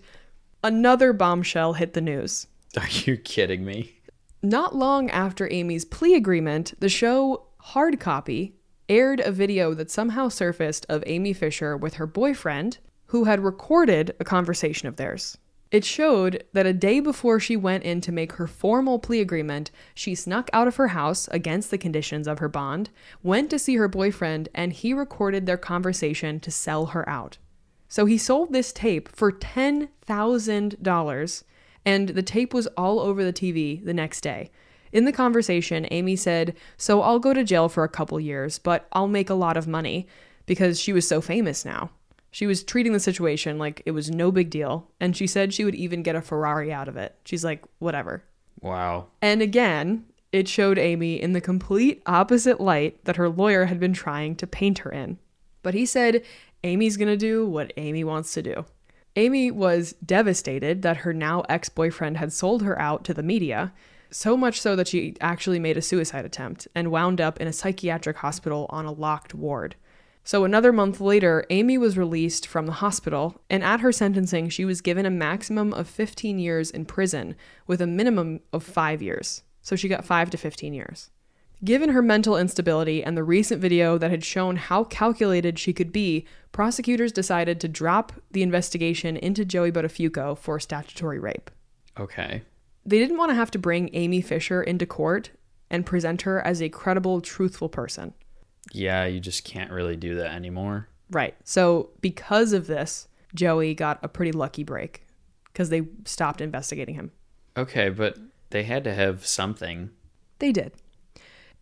another 0.63 1.13
bombshell 1.13 1.73
hit 1.73 1.93
the 1.93 2.01
news. 2.01 2.47
are 2.77 2.89
you 2.89 3.17
kidding 3.17 3.63
me? 3.63 3.99
Not 4.41 4.75
long 4.75 5.11
after 5.11 5.47
Amy's 5.51 5.85
plea 5.85 6.15
agreement, 6.15 6.73
the 6.79 6.89
show 6.89 7.45
Hard 7.59 7.99
Copy 7.99 8.55
aired 8.89 9.19
a 9.19 9.31
video 9.31 9.73
that 9.73 9.91
somehow 9.91 10.29
surfaced 10.29 10.85
of 10.89 11.03
Amy 11.05 11.33
Fisher 11.33 11.77
with 11.77 11.95
her 11.95 12.07
boyfriend, 12.07 12.79
who 13.07 13.25
had 13.25 13.43
recorded 13.43 14.15
a 14.19 14.23
conversation 14.23 14.87
of 14.87 14.95
theirs. 14.95 15.37
It 15.73 15.83
showed 15.83 16.45
that 16.53 16.65
a 16.67 16.73
day 16.73 16.99
before 16.99 17.39
she 17.39 17.57
went 17.57 17.83
in 17.83 17.99
to 18.01 18.11
make 18.11 18.33
her 18.33 18.45
formal 18.45 18.99
plea 18.99 19.21
agreement, 19.21 19.71
she 19.95 20.13
snuck 20.13 20.51
out 20.53 20.67
of 20.67 20.75
her 20.75 20.89
house 20.89 21.27
against 21.29 21.71
the 21.71 21.79
conditions 21.79 22.27
of 22.27 22.37
her 22.37 22.47
bond, 22.47 22.91
went 23.23 23.49
to 23.49 23.57
see 23.57 23.77
her 23.77 23.87
boyfriend, 23.87 24.49
and 24.53 24.71
he 24.71 24.93
recorded 24.93 25.47
their 25.47 25.57
conversation 25.57 26.39
to 26.41 26.51
sell 26.51 26.85
her 26.87 27.09
out. 27.09 27.39
So 27.87 28.05
he 28.05 28.19
sold 28.19 28.53
this 28.53 28.71
tape 28.71 29.09
for 29.09 29.31
$10,000, 29.31 31.43
and 31.85 32.09
the 32.09 32.23
tape 32.23 32.53
was 32.53 32.67
all 32.67 32.99
over 32.99 33.23
the 33.23 33.33
TV 33.33 33.83
the 33.83 33.95
next 33.95 34.21
day. 34.21 34.51
In 34.93 35.03
the 35.05 35.11
conversation, 35.11 35.87
Amy 35.91 36.15
said, 36.15 36.55
So 36.77 37.01
I'll 37.01 37.19
go 37.19 37.33
to 37.33 37.43
jail 37.43 37.67
for 37.67 37.83
a 37.83 37.89
couple 37.89 38.19
years, 38.19 38.59
but 38.59 38.87
I'll 38.93 39.07
make 39.09 39.29
a 39.29 39.33
lot 39.33 39.57
of 39.57 39.67
money. 39.67 40.07
because 40.45 40.79
she 40.79 40.91
was 40.93 41.07
so 41.07 41.21
famous 41.21 41.63
now. 41.63 41.89
She 42.29 42.45
was 42.47 42.63
treating 42.63 42.91
the 42.93 42.99
situation 42.99 43.57
like 43.57 43.81
it 43.85 43.91
was 43.91 44.09
no 44.09 44.31
big 44.31 44.49
deal, 44.49 44.89
and 44.99 45.15
she 45.15 45.25
said 45.27 45.53
she 45.53 45.63
would 45.63 45.75
even 45.75 46.03
get 46.03 46.15
a 46.17 46.21
Ferrari 46.21 46.73
out 46.73 46.87
of 46.89 46.97
it. 46.97 47.15
She's 47.23 47.45
like, 47.45 47.63
whatever. 47.79 48.23
Wow. 48.59 49.07
And 49.21 49.41
again, 49.41 50.05
it 50.33 50.47
showed 50.49 50.77
Amy 50.77 51.21
in 51.21 51.31
the 51.33 51.39
complete 51.39 52.01
opposite 52.05 52.59
light 52.59 53.05
that 53.05 53.15
her 53.15 53.29
lawyer 53.29 53.65
had 53.65 53.79
been 53.79 53.93
trying 53.93 54.35
to 54.35 54.47
paint 54.47 54.79
her 54.79 54.91
in. 54.91 55.17
But 55.61 55.75
he 55.75 55.85
said 55.85 56.23
Amy's 56.63 56.97
gonna 56.97 57.15
do 57.15 57.45
what 57.45 57.71
Amy 57.77 58.03
wants 58.03 58.33
to 58.33 58.41
do. 58.41 58.65
Amy 59.15 59.51
was 59.51 59.93
devastated 60.05 60.81
that 60.81 60.97
her 60.97 61.13
now 61.13 61.43
ex 61.47 61.69
boyfriend 61.69 62.17
had 62.17 62.33
sold 62.33 62.63
her 62.63 62.77
out 62.81 63.03
to 63.05 63.13
the 63.13 63.23
media, 63.23 63.71
so 64.13 64.37
much 64.37 64.61
so 64.61 64.75
that 64.75 64.87
she 64.87 65.15
actually 65.19 65.59
made 65.59 65.77
a 65.77 65.81
suicide 65.81 66.25
attempt 66.25 66.67
and 66.75 66.91
wound 66.91 67.19
up 67.19 67.39
in 67.39 67.47
a 67.47 67.53
psychiatric 67.53 68.17
hospital 68.17 68.67
on 68.69 68.85
a 68.85 68.91
locked 68.91 69.33
ward. 69.33 69.75
So, 70.25 70.45
another 70.45 70.71
month 70.71 71.01
later, 71.01 71.45
Amy 71.49 71.77
was 71.77 71.97
released 71.97 72.47
from 72.47 72.65
the 72.65 72.73
hospital, 72.73 73.41
and 73.49 73.61
at 73.61 73.81
her 73.81 73.91
sentencing, 73.91 74.47
she 74.49 74.63
was 74.63 74.79
given 74.79 75.05
a 75.05 75.09
maximum 75.09 75.73
of 75.73 75.89
15 75.89 76.39
years 76.39 76.71
in 76.71 76.85
prison 76.85 77.35
with 77.67 77.81
a 77.81 77.87
minimum 77.87 78.39
of 78.53 78.63
five 78.63 79.01
years. 79.01 79.43
So, 79.61 79.75
she 79.75 79.89
got 79.89 80.05
5 80.05 80.29
to 80.29 80.37
15 80.37 80.73
years. 80.73 81.09
Given 81.63 81.89
her 81.89 82.01
mental 82.01 82.37
instability 82.37 83.03
and 83.03 83.17
the 83.17 83.23
recent 83.23 83.61
video 83.61 83.97
that 83.97 84.11
had 84.11 84.23
shown 84.23 84.55
how 84.55 84.85
calculated 84.85 85.59
she 85.59 85.73
could 85.73 85.91
be, 85.91 86.25
prosecutors 86.53 87.11
decided 87.11 87.59
to 87.59 87.67
drop 87.67 88.13
the 88.31 88.43
investigation 88.43 89.17
into 89.17 89.43
Joey 89.43 89.71
Buttafuoco 89.71 90.37
for 90.37 90.59
statutory 90.59 91.19
rape. 91.19 91.49
Okay. 91.97 92.43
They 92.85 92.99
didn't 92.99 93.17
want 93.17 93.29
to 93.31 93.35
have 93.35 93.51
to 93.51 93.59
bring 93.59 93.89
Amy 93.93 94.21
Fisher 94.21 94.61
into 94.61 94.85
court 94.85 95.31
and 95.69 95.85
present 95.85 96.23
her 96.23 96.39
as 96.41 96.61
a 96.61 96.69
credible, 96.69 97.21
truthful 97.21 97.69
person. 97.69 98.13
Yeah, 98.71 99.05
you 99.05 99.19
just 99.19 99.43
can't 99.43 99.71
really 99.71 99.95
do 99.95 100.15
that 100.15 100.33
anymore. 100.33 100.89
Right. 101.09 101.35
So, 101.43 101.89
because 102.01 102.53
of 102.53 102.67
this, 102.67 103.07
Joey 103.35 103.73
got 103.73 103.99
a 104.03 104.07
pretty 104.07 104.31
lucky 104.31 104.63
break 104.63 105.05
because 105.45 105.69
they 105.69 105.87
stopped 106.05 106.41
investigating 106.41 106.95
him. 106.95 107.11
Okay, 107.57 107.89
but 107.89 108.17
they 108.49 108.63
had 108.63 108.83
to 108.83 108.93
have 108.93 109.25
something. 109.25 109.91
They 110.39 110.51
did. 110.51 110.73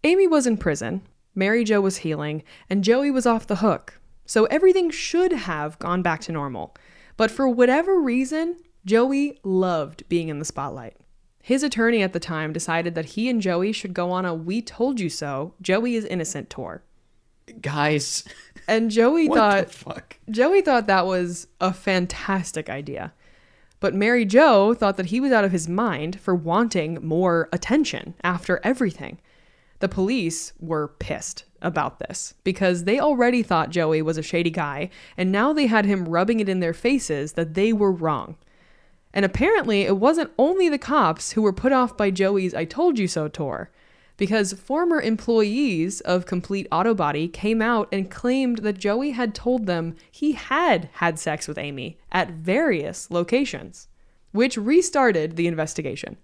Amy 0.03 0.27
was 0.27 0.47
in 0.47 0.57
prison, 0.57 1.01
Mary 1.35 1.63
Jo 1.63 1.81
was 1.81 1.97
healing, 1.97 2.43
and 2.69 2.83
Joey 2.83 3.11
was 3.11 3.25
off 3.25 3.47
the 3.47 3.57
hook. 3.57 3.99
So 4.25 4.45
everything 4.45 4.89
should 4.89 5.31
have 5.31 5.79
gone 5.79 6.01
back 6.01 6.21
to 6.21 6.31
normal. 6.31 6.75
But 7.17 7.31
for 7.31 7.47
whatever 7.47 7.99
reason, 7.99 8.57
Joey 8.85 9.39
loved 9.43 10.07
being 10.09 10.29
in 10.29 10.39
the 10.39 10.45
spotlight. 10.45 10.95
His 11.41 11.63
attorney 11.63 12.03
at 12.03 12.13
the 12.13 12.19
time 12.19 12.53
decided 12.53 12.95
that 12.95 13.05
he 13.05 13.29
and 13.29 13.41
Joey 13.41 13.71
should 13.71 13.93
go 13.93 14.11
on 14.11 14.25
a 14.25 14.33
We 14.33 14.61
Told 14.61 14.99
You 14.99 15.09
So, 15.09 15.53
Joey 15.61 15.95
is 15.95 16.05
Innocent 16.05 16.49
tour. 16.49 16.83
Guys, 17.61 18.23
And 18.67 18.91
Joey 18.91 19.27
what 19.29 19.37
thought 19.37 19.67
the 19.67 19.73
fuck? 19.73 20.17
Joey 20.29 20.61
thought 20.61 20.87
that 20.87 21.05
was 21.05 21.47
a 21.59 21.73
fantastic 21.73 22.69
idea. 22.69 23.13
But 23.79 23.95
Mary 23.95 24.25
Jo 24.25 24.75
thought 24.75 24.97
that 24.97 25.07
he 25.07 25.19
was 25.19 25.31
out 25.31 25.43
of 25.43 25.51
his 25.51 25.67
mind 25.67 26.19
for 26.19 26.35
wanting 26.35 26.99
more 27.01 27.49
attention 27.51 28.13
after 28.23 28.61
everything. 28.63 29.19
The 29.79 29.89
police 29.89 30.53
were 30.59 30.89
pissed 30.99 31.45
about 31.63 31.97
this 31.97 32.35
because 32.43 32.83
they 32.83 32.99
already 32.99 33.41
thought 33.41 33.71
Joey 33.71 34.03
was 34.03 34.19
a 34.19 34.23
shady 34.23 34.51
guy, 34.51 34.91
and 35.17 35.31
now 35.31 35.51
they 35.51 35.65
had 35.65 35.85
him 35.85 36.07
rubbing 36.07 36.39
it 36.39 36.47
in 36.47 36.59
their 36.59 36.73
faces 36.73 37.33
that 37.33 37.55
they 37.55 37.73
were 37.73 37.91
wrong. 37.91 38.37
And 39.13 39.25
apparently, 39.25 39.81
it 39.81 39.97
wasn't 39.97 40.31
only 40.37 40.69
the 40.69 40.77
cops 40.77 41.31
who 41.31 41.41
were 41.41 41.53
put 41.53 41.71
off 41.73 41.97
by 41.97 42.11
Joey's 42.11 42.53
I 42.53 42.65
Told 42.65 42.97
You 42.97 43.07
So 43.07 43.27
tour, 43.27 43.69
because 44.17 44.53
former 44.53 45.01
employees 45.01 45.99
of 46.01 46.25
Complete 46.25 46.67
Auto 46.71 46.93
Body 46.93 47.27
came 47.27 47.61
out 47.61 47.89
and 47.91 48.09
claimed 48.09 48.59
that 48.59 48.77
Joey 48.77 49.11
had 49.11 49.35
told 49.35 49.65
them 49.65 49.95
he 50.09 50.33
had 50.33 50.89
had 50.93 51.19
sex 51.19 51.47
with 51.47 51.57
Amy 51.57 51.97
at 52.11 52.31
various 52.31 53.11
locations, 53.11 53.87
which 54.31 54.57
restarted 54.57 55.35
the 55.35 55.47
investigation. 55.47 56.17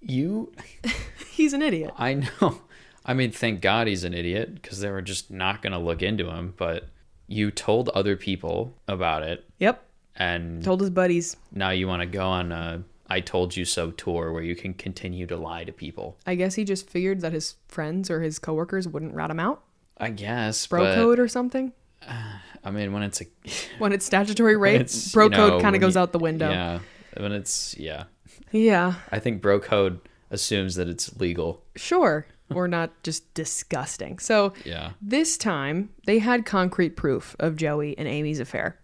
You, 0.00 0.52
He's 1.30 1.52
an 1.52 1.62
idiot. 1.62 1.92
I 1.98 2.14
know. 2.14 2.62
I 3.04 3.14
mean, 3.14 3.30
thank 3.30 3.60
God 3.60 3.86
he's 3.86 4.04
an 4.04 4.14
idiot 4.14 4.54
because 4.54 4.80
they 4.80 4.90
were 4.90 5.02
just 5.02 5.30
not 5.30 5.62
going 5.62 5.72
to 5.72 5.78
look 5.78 6.02
into 6.02 6.30
him. 6.30 6.54
But 6.56 6.88
you 7.26 7.50
told 7.50 7.88
other 7.90 8.16
people 8.16 8.74
about 8.88 9.22
it, 9.22 9.44
Yep. 9.58 9.85
And 10.16 10.62
Told 10.64 10.80
his 10.80 10.90
buddies. 10.90 11.36
now 11.52 11.70
you 11.70 11.86
want 11.86 12.00
to 12.02 12.06
go 12.06 12.26
on 12.26 12.52
a 12.52 12.82
I 13.08 13.20
Told 13.20 13.56
You 13.56 13.64
So 13.64 13.92
tour 13.92 14.32
where 14.32 14.42
you 14.42 14.56
can 14.56 14.74
continue 14.74 15.26
to 15.28 15.36
lie 15.36 15.62
to 15.64 15.72
people. 15.72 16.16
I 16.26 16.34
guess 16.34 16.54
he 16.56 16.64
just 16.64 16.90
figured 16.90 17.20
that 17.20 17.32
his 17.32 17.54
friends 17.68 18.10
or 18.10 18.20
his 18.20 18.38
coworkers 18.40 18.88
wouldn't 18.88 19.14
rat 19.14 19.30
him 19.30 19.38
out. 19.38 19.62
I 19.98 20.10
guess. 20.10 20.66
Bro 20.66 20.84
but, 20.84 20.94
code 20.96 21.18
or 21.18 21.28
something. 21.28 21.72
I 22.64 22.70
mean, 22.72 22.92
when 22.92 23.02
it's 23.04 23.20
a. 23.20 23.26
When 23.78 23.92
it's 23.92 24.04
statutory 24.06 24.56
rape, 24.56 24.80
it's, 24.80 25.12
bro 25.12 25.24
you 25.24 25.30
know, 25.30 25.50
code 25.50 25.62
kind 25.62 25.76
of 25.76 25.80
goes 25.80 25.94
you- 25.94 26.00
out 26.00 26.12
the 26.12 26.18
window. 26.18 26.50
Yeah. 26.50 26.78
When 27.16 27.32
it's. 27.32 27.76
Yeah. 27.78 28.04
yeah. 28.50 28.94
I 29.12 29.18
think 29.20 29.40
bro 29.40 29.60
code 29.60 30.00
assumes 30.30 30.74
that 30.74 30.88
it's 30.88 31.16
legal. 31.18 31.62
Sure. 31.76 32.26
or 32.54 32.66
not 32.68 32.90
just 33.02 33.32
disgusting. 33.34 34.18
So 34.18 34.52
Yeah. 34.64 34.92
This 35.00 35.36
time, 35.36 35.90
they 36.06 36.18
had 36.18 36.44
concrete 36.44 36.96
proof 36.96 37.34
of 37.38 37.56
Joey 37.56 37.96
and 37.98 38.08
Amy's 38.08 38.40
affair. 38.40 38.78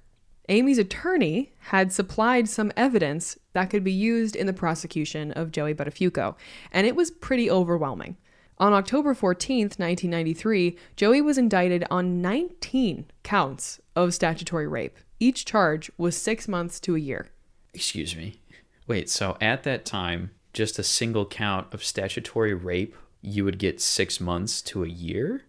Amy's 0.49 0.79
attorney 0.79 1.53
had 1.59 1.93
supplied 1.93 2.49
some 2.49 2.73
evidence 2.77 3.39
that 3.53 3.71
could 3.71 3.85
be 3.85 3.93
used 3.93 4.35
in 4.35 4.47
the 4.47 4.53
prosecution 4.53 5.31
of 5.33 5.53
Joey 5.53 5.75
Buttafuoco, 5.75 6.35
and 6.73 6.87
it 6.87 6.97
was 6.97 7.11
pretty 7.11 7.51
overwhelming. 7.51 8.17
On 8.59 8.73
October 8.73 9.15
14th, 9.15 9.79
1993, 9.79 10.77
Joey 10.97 11.21
was 11.21 11.39
indicted 11.39 11.85
on 11.91 12.21
19 12.21 13.07
counts 13.23 13.81
of 13.97 14.15
statutory 14.15 14.67
rape. 14.67 14.99
Each 15.19 15.45
charge 15.45 15.91
was 15.97 16.17
six 16.17 16.47
months 16.47 16.79
to 16.81 16.97
a 16.97 17.01
year. 17.01 17.29
Excuse 17.75 18.15
me. 18.17 18.41
Wait, 18.87 19.09
so 19.09 19.37
at 19.41 19.63
that 19.63 19.85
time, 19.85 20.31
just 20.53 20.79
a 20.79 20.83
single 20.83 21.27
count 21.27 21.73
of 21.73 21.85
statutory 21.85 22.55
rape, 22.55 22.95
you 23.21 23.45
would 23.45 23.59
get 23.59 23.81
six 23.81 24.21
months 24.21 24.61
to 24.63 24.85
a 24.85 24.89
year? 24.89 25.43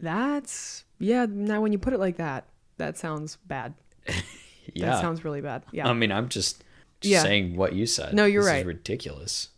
That's, 0.00 0.84
yeah, 0.98 1.26
now 1.28 1.60
when 1.60 1.72
you 1.72 1.78
put 1.78 1.92
it 1.92 2.00
like 2.00 2.16
that, 2.16 2.46
that 2.78 2.96
sounds 2.96 3.36
bad. 3.46 3.74
Yeah. 4.74 4.90
That 4.90 5.00
sounds 5.00 5.24
really 5.24 5.40
bad. 5.40 5.64
Yeah. 5.72 5.88
I 5.88 5.94
mean, 5.94 6.12
I'm 6.12 6.28
just, 6.28 6.62
just 7.00 7.10
Yeah. 7.10 7.22
saying 7.22 7.56
what 7.56 7.72
you 7.72 7.86
said. 7.86 8.12
No, 8.12 8.26
you're 8.26 8.42
This 8.42 8.50
right. 8.52 8.66
Ridiculous. 8.66 9.48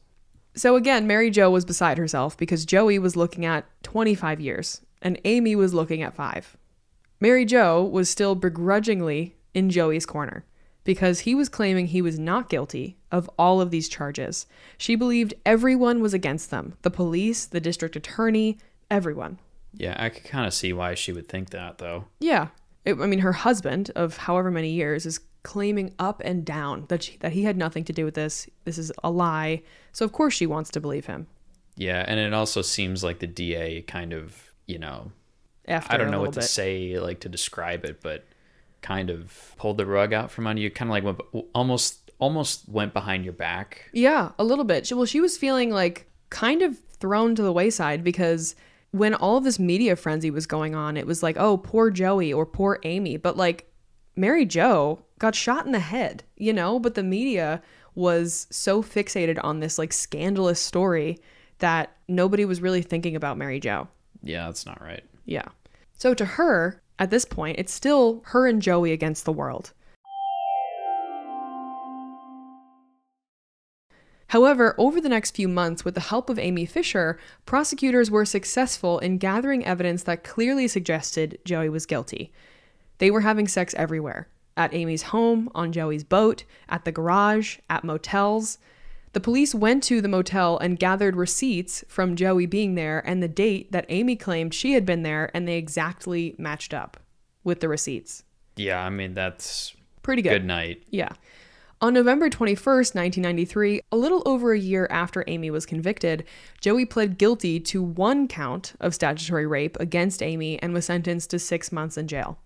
So 0.54 0.76
again, 0.76 1.06
Mary 1.06 1.30
Jo 1.30 1.50
was 1.50 1.64
beside 1.64 1.98
herself 1.98 2.36
because 2.36 2.64
Joey 2.64 2.98
was 2.98 3.16
looking 3.16 3.44
at 3.44 3.66
25 3.82 4.40
years 4.40 4.80
and 5.02 5.20
Amy 5.24 5.56
was 5.56 5.74
looking 5.74 6.00
at 6.02 6.14
5. 6.14 6.56
Mary 7.20 7.44
Jo 7.44 7.82
was 7.82 8.08
still 8.08 8.34
begrudgingly 8.36 9.34
in 9.52 9.68
Joey's 9.68 10.06
corner 10.06 10.44
because 10.84 11.20
he 11.20 11.34
was 11.34 11.48
claiming 11.48 11.86
he 11.88 12.00
was 12.00 12.18
not 12.18 12.48
guilty 12.48 12.96
of 13.10 13.28
all 13.38 13.60
of 13.60 13.70
these 13.72 13.88
charges. 13.88 14.46
She 14.78 14.94
believed 14.94 15.34
everyone 15.44 16.00
was 16.00 16.14
against 16.14 16.50
them 16.50 16.74
the 16.82 16.90
police, 16.90 17.44
the 17.46 17.60
district 17.60 17.96
attorney, 17.96 18.58
everyone. 18.90 19.38
Yeah, 19.74 19.96
I 19.98 20.08
could 20.08 20.24
kind 20.24 20.46
of 20.46 20.54
see 20.54 20.72
why 20.72 20.94
she 20.94 21.12
would 21.12 21.28
think 21.28 21.50
that, 21.50 21.78
though. 21.78 22.06
Yeah. 22.20 22.48
It, 22.84 22.94
I 22.94 23.06
mean, 23.06 23.20
her 23.20 23.32
husband 23.32 23.90
of 23.94 24.16
however 24.16 24.50
many 24.50 24.70
years 24.70 25.06
is 25.06 25.20
claiming 25.42 25.94
up 25.98 26.20
and 26.24 26.44
down 26.44 26.86
that 26.88 27.02
she, 27.02 27.16
that 27.18 27.32
he 27.32 27.44
had 27.44 27.56
nothing 27.56 27.84
to 27.84 27.92
do 27.92 28.04
with 28.04 28.14
this. 28.14 28.48
This 28.64 28.78
is 28.78 28.92
a 29.02 29.10
lie. 29.10 29.62
So 29.92 30.04
of 30.04 30.12
course 30.12 30.34
she 30.34 30.46
wants 30.46 30.70
to 30.70 30.80
believe 30.80 31.06
him. 31.06 31.26
Yeah, 31.76 32.04
and 32.06 32.20
it 32.20 32.34
also 32.34 32.62
seems 32.62 33.02
like 33.02 33.20
the 33.20 33.26
DA 33.26 33.82
kind 33.82 34.12
of, 34.12 34.52
you 34.66 34.78
know, 34.78 35.12
After 35.66 35.94
I 35.94 35.96
don't 35.96 36.10
know 36.10 36.20
what 36.20 36.30
little 36.30 36.42
to 36.42 36.48
say, 36.48 36.98
like 36.98 37.20
to 37.20 37.28
describe 37.28 37.84
it, 37.84 38.02
but 38.02 38.26
kind 38.82 39.10
of 39.10 39.54
pulled 39.56 39.78
the 39.78 39.86
rug 39.86 40.12
out 40.12 40.30
from 40.30 40.46
under 40.46 40.60
you, 40.60 40.70
kind 40.70 40.90
of 40.90 40.92
like 40.92 41.04
went, 41.04 41.46
almost 41.54 42.10
almost 42.18 42.68
went 42.68 42.92
behind 42.92 43.24
your 43.24 43.32
back. 43.32 43.88
Yeah, 43.92 44.32
a 44.38 44.44
little 44.44 44.64
bit. 44.64 44.86
She, 44.86 44.94
well, 44.94 45.06
she 45.06 45.20
was 45.20 45.38
feeling 45.38 45.70
like 45.70 46.06
kind 46.28 46.60
of 46.60 46.78
thrown 46.98 47.34
to 47.34 47.42
the 47.42 47.52
wayside 47.52 48.04
because 48.04 48.54
when 48.92 49.14
all 49.14 49.36
of 49.36 49.44
this 49.44 49.58
media 49.58 49.96
frenzy 49.96 50.30
was 50.30 50.46
going 50.46 50.74
on, 50.74 50.96
it 50.96 51.06
was 51.06 51.22
like, 51.22 51.36
oh, 51.38 51.56
poor 51.56 51.90
Joey 51.90 52.32
or 52.32 52.44
poor 52.44 52.78
Amy. 52.82 53.16
But 53.16 53.36
like 53.36 53.70
Mary 54.16 54.44
Jo 54.44 55.02
got 55.18 55.34
shot 55.34 55.66
in 55.66 55.72
the 55.72 55.78
head, 55.78 56.24
you 56.36 56.52
know? 56.52 56.78
But 56.78 56.94
the 56.94 57.02
media 57.02 57.62
was 57.94 58.46
so 58.50 58.82
fixated 58.82 59.38
on 59.42 59.60
this 59.60 59.78
like 59.78 59.92
scandalous 59.92 60.60
story 60.60 61.18
that 61.58 61.96
nobody 62.08 62.44
was 62.44 62.60
really 62.60 62.82
thinking 62.82 63.14
about 63.14 63.38
Mary 63.38 63.60
Jo. 63.60 63.88
Yeah, 64.22 64.46
that's 64.46 64.66
not 64.66 64.80
right. 64.80 65.04
Yeah. 65.24 65.46
So 65.94 66.14
to 66.14 66.24
her, 66.24 66.82
at 66.98 67.10
this 67.10 67.24
point, 67.24 67.58
it's 67.58 67.72
still 67.72 68.22
her 68.26 68.46
and 68.46 68.60
Joey 68.60 68.92
against 68.92 69.24
the 69.24 69.32
world. 69.32 69.72
However, 74.30 74.76
over 74.78 75.00
the 75.00 75.08
next 75.08 75.34
few 75.34 75.48
months, 75.48 75.84
with 75.84 75.94
the 75.94 76.00
help 76.00 76.30
of 76.30 76.38
Amy 76.38 76.64
Fisher, 76.64 77.18
prosecutors 77.46 78.12
were 78.12 78.24
successful 78.24 79.00
in 79.00 79.18
gathering 79.18 79.66
evidence 79.66 80.04
that 80.04 80.22
clearly 80.22 80.68
suggested 80.68 81.38
Joey 81.44 81.68
was 81.68 81.84
guilty. 81.84 82.32
They 82.98 83.10
were 83.10 83.22
having 83.22 83.48
sex 83.48 83.74
everywhere 83.76 84.28
at 84.56 84.72
Amy's 84.74 85.04
home, 85.04 85.48
on 85.54 85.72
Joey's 85.72 86.04
boat, 86.04 86.44
at 86.68 86.84
the 86.84 86.92
garage, 86.92 87.58
at 87.70 87.82
motels. 87.82 88.58
The 89.14 89.20
police 89.20 89.52
went 89.54 89.82
to 89.84 90.00
the 90.00 90.08
motel 90.08 90.58
and 90.58 90.78
gathered 90.78 91.16
receipts 91.16 91.82
from 91.88 92.14
Joey 92.14 92.46
being 92.46 92.74
there 92.74 93.02
and 93.06 93.22
the 93.22 93.28
date 93.28 93.72
that 93.72 93.86
Amy 93.88 94.14
claimed 94.16 94.52
she 94.54 94.74
had 94.74 94.84
been 94.86 95.02
there, 95.02 95.30
and 95.34 95.48
they 95.48 95.56
exactly 95.56 96.34
matched 96.38 96.72
up. 96.74 96.98
with 97.42 97.60
the 97.60 97.68
receipts. 97.68 98.22
Yeah, 98.56 98.80
I 98.84 98.90
mean 98.90 99.14
that's 99.14 99.74
Pretty 100.02 100.20
good. 100.22 100.30
good 100.30 100.44
night. 100.44 100.82
Yeah. 100.90 101.12
On 101.82 101.94
November 101.94 102.28
21st, 102.28 102.94
1993, 102.94 103.80
a 103.90 103.96
little 103.96 104.22
over 104.26 104.52
a 104.52 104.58
year 104.58 104.86
after 104.90 105.24
Amy 105.26 105.50
was 105.50 105.64
convicted, 105.64 106.24
Joey 106.60 106.84
pled 106.84 107.16
guilty 107.16 107.58
to 107.60 107.82
one 107.82 108.28
count 108.28 108.74
of 108.80 108.94
statutory 108.94 109.46
rape 109.46 109.78
against 109.80 110.22
Amy 110.22 110.60
and 110.60 110.74
was 110.74 110.84
sentenced 110.84 111.30
to 111.30 111.38
six 111.38 111.72
months 111.72 111.96
in 111.96 112.06
jail. 112.06 112.38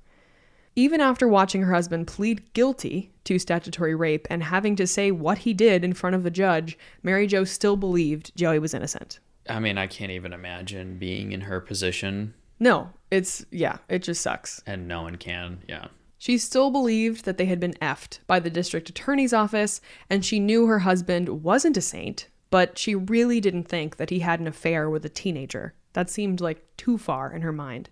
Even 0.76 1.01
after 1.01 1.26
watching 1.26 1.62
her 1.62 1.72
husband 1.72 2.07
plead 2.07 2.53
guilty 2.53 3.11
to 3.24 3.41
statutory 3.41 3.95
rape 3.95 4.26
and 4.30 4.45
having 4.45 4.76
to 4.76 4.87
say 4.87 5.11
what 5.11 5.39
he 5.39 5.53
did 5.53 5.85
in 5.85 5.95
front 5.95 6.14
of 6.14 6.22
the 6.22 6.30
judge, 6.30 6.78
Mary 7.03 7.26
Jo 7.26 7.43
still 7.43 7.76
believed 7.76 8.30
Joey 8.37 8.61
was 8.61 8.74
innocent. 8.74 9.18
I 9.49 9.59
mean, 9.59 9.78
I 9.78 9.89
can't 9.89 10.12
even 10.12 10.32
imagine 10.32 10.97
being 10.99 11.32
in 11.32 11.43
her 11.43 11.61
position, 11.61 12.35
No, 12.61 12.91
it's, 13.11 13.45
yeah, 13.51 13.78
it 13.89 14.05
just 14.05 14.22
sucks. 14.22 14.62
and 14.64 14.87
no 14.87 15.03
one 15.03 15.16
can. 15.16 15.62
Yeah. 15.68 15.89
She 16.25 16.39
still 16.39 16.70
believed 16.70 17.27
that 17.27 17.37
they 17.37 17.45
had 17.45 17.61
been 17.61 17.75
effed 17.83 18.20
by 18.27 18.41
the 18.41 18.49
district 18.49 18.89
attorney's 18.89 19.35
office, 19.35 19.83
and 20.09 20.25
she 20.25 20.41
knew 20.41 20.64
her 20.64 20.79
husband 20.79 21.43
wasn't 21.43 21.77
a 21.77 21.83
saint, 21.83 22.29
but 22.49 22.79
she 22.79 22.95
really 22.95 23.43
didn't 23.43 23.68
think 23.68 23.99
that 23.99 24.09
he 24.09 24.20
had 24.20 24.41
an 24.41 24.47
affair 24.47 24.89
with 24.89 25.05
a 25.05 25.11
teenager. 25.11 25.75
That 25.93 26.09
seemed 26.09 26.41
like 26.41 26.64
too 26.79 26.97
far 26.97 27.31
in 27.31 27.43
her 27.43 27.53
mind. 27.53 27.91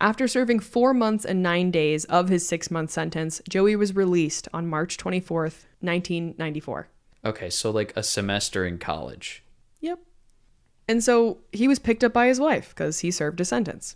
After 0.00 0.26
serving 0.26 0.58
four 0.58 0.92
months 0.92 1.24
and 1.24 1.40
nine 1.40 1.70
days 1.70 2.04
of 2.06 2.30
his 2.30 2.48
six 2.48 2.68
month 2.68 2.90
sentence, 2.90 3.40
Joey 3.48 3.76
was 3.76 3.94
released 3.94 4.48
on 4.52 4.66
March 4.66 4.96
24th, 4.96 5.66
1994. 5.82 6.88
Okay, 7.24 7.48
so 7.48 7.70
like 7.70 7.92
a 7.94 8.02
semester 8.02 8.66
in 8.66 8.78
college. 8.78 9.44
Yep. 9.78 10.00
And 10.88 11.04
so 11.04 11.38
he 11.52 11.68
was 11.68 11.78
picked 11.78 12.02
up 12.02 12.12
by 12.12 12.26
his 12.26 12.40
wife 12.40 12.70
because 12.70 12.98
he 12.98 13.12
served 13.12 13.40
a 13.40 13.44
sentence. 13.44 13.94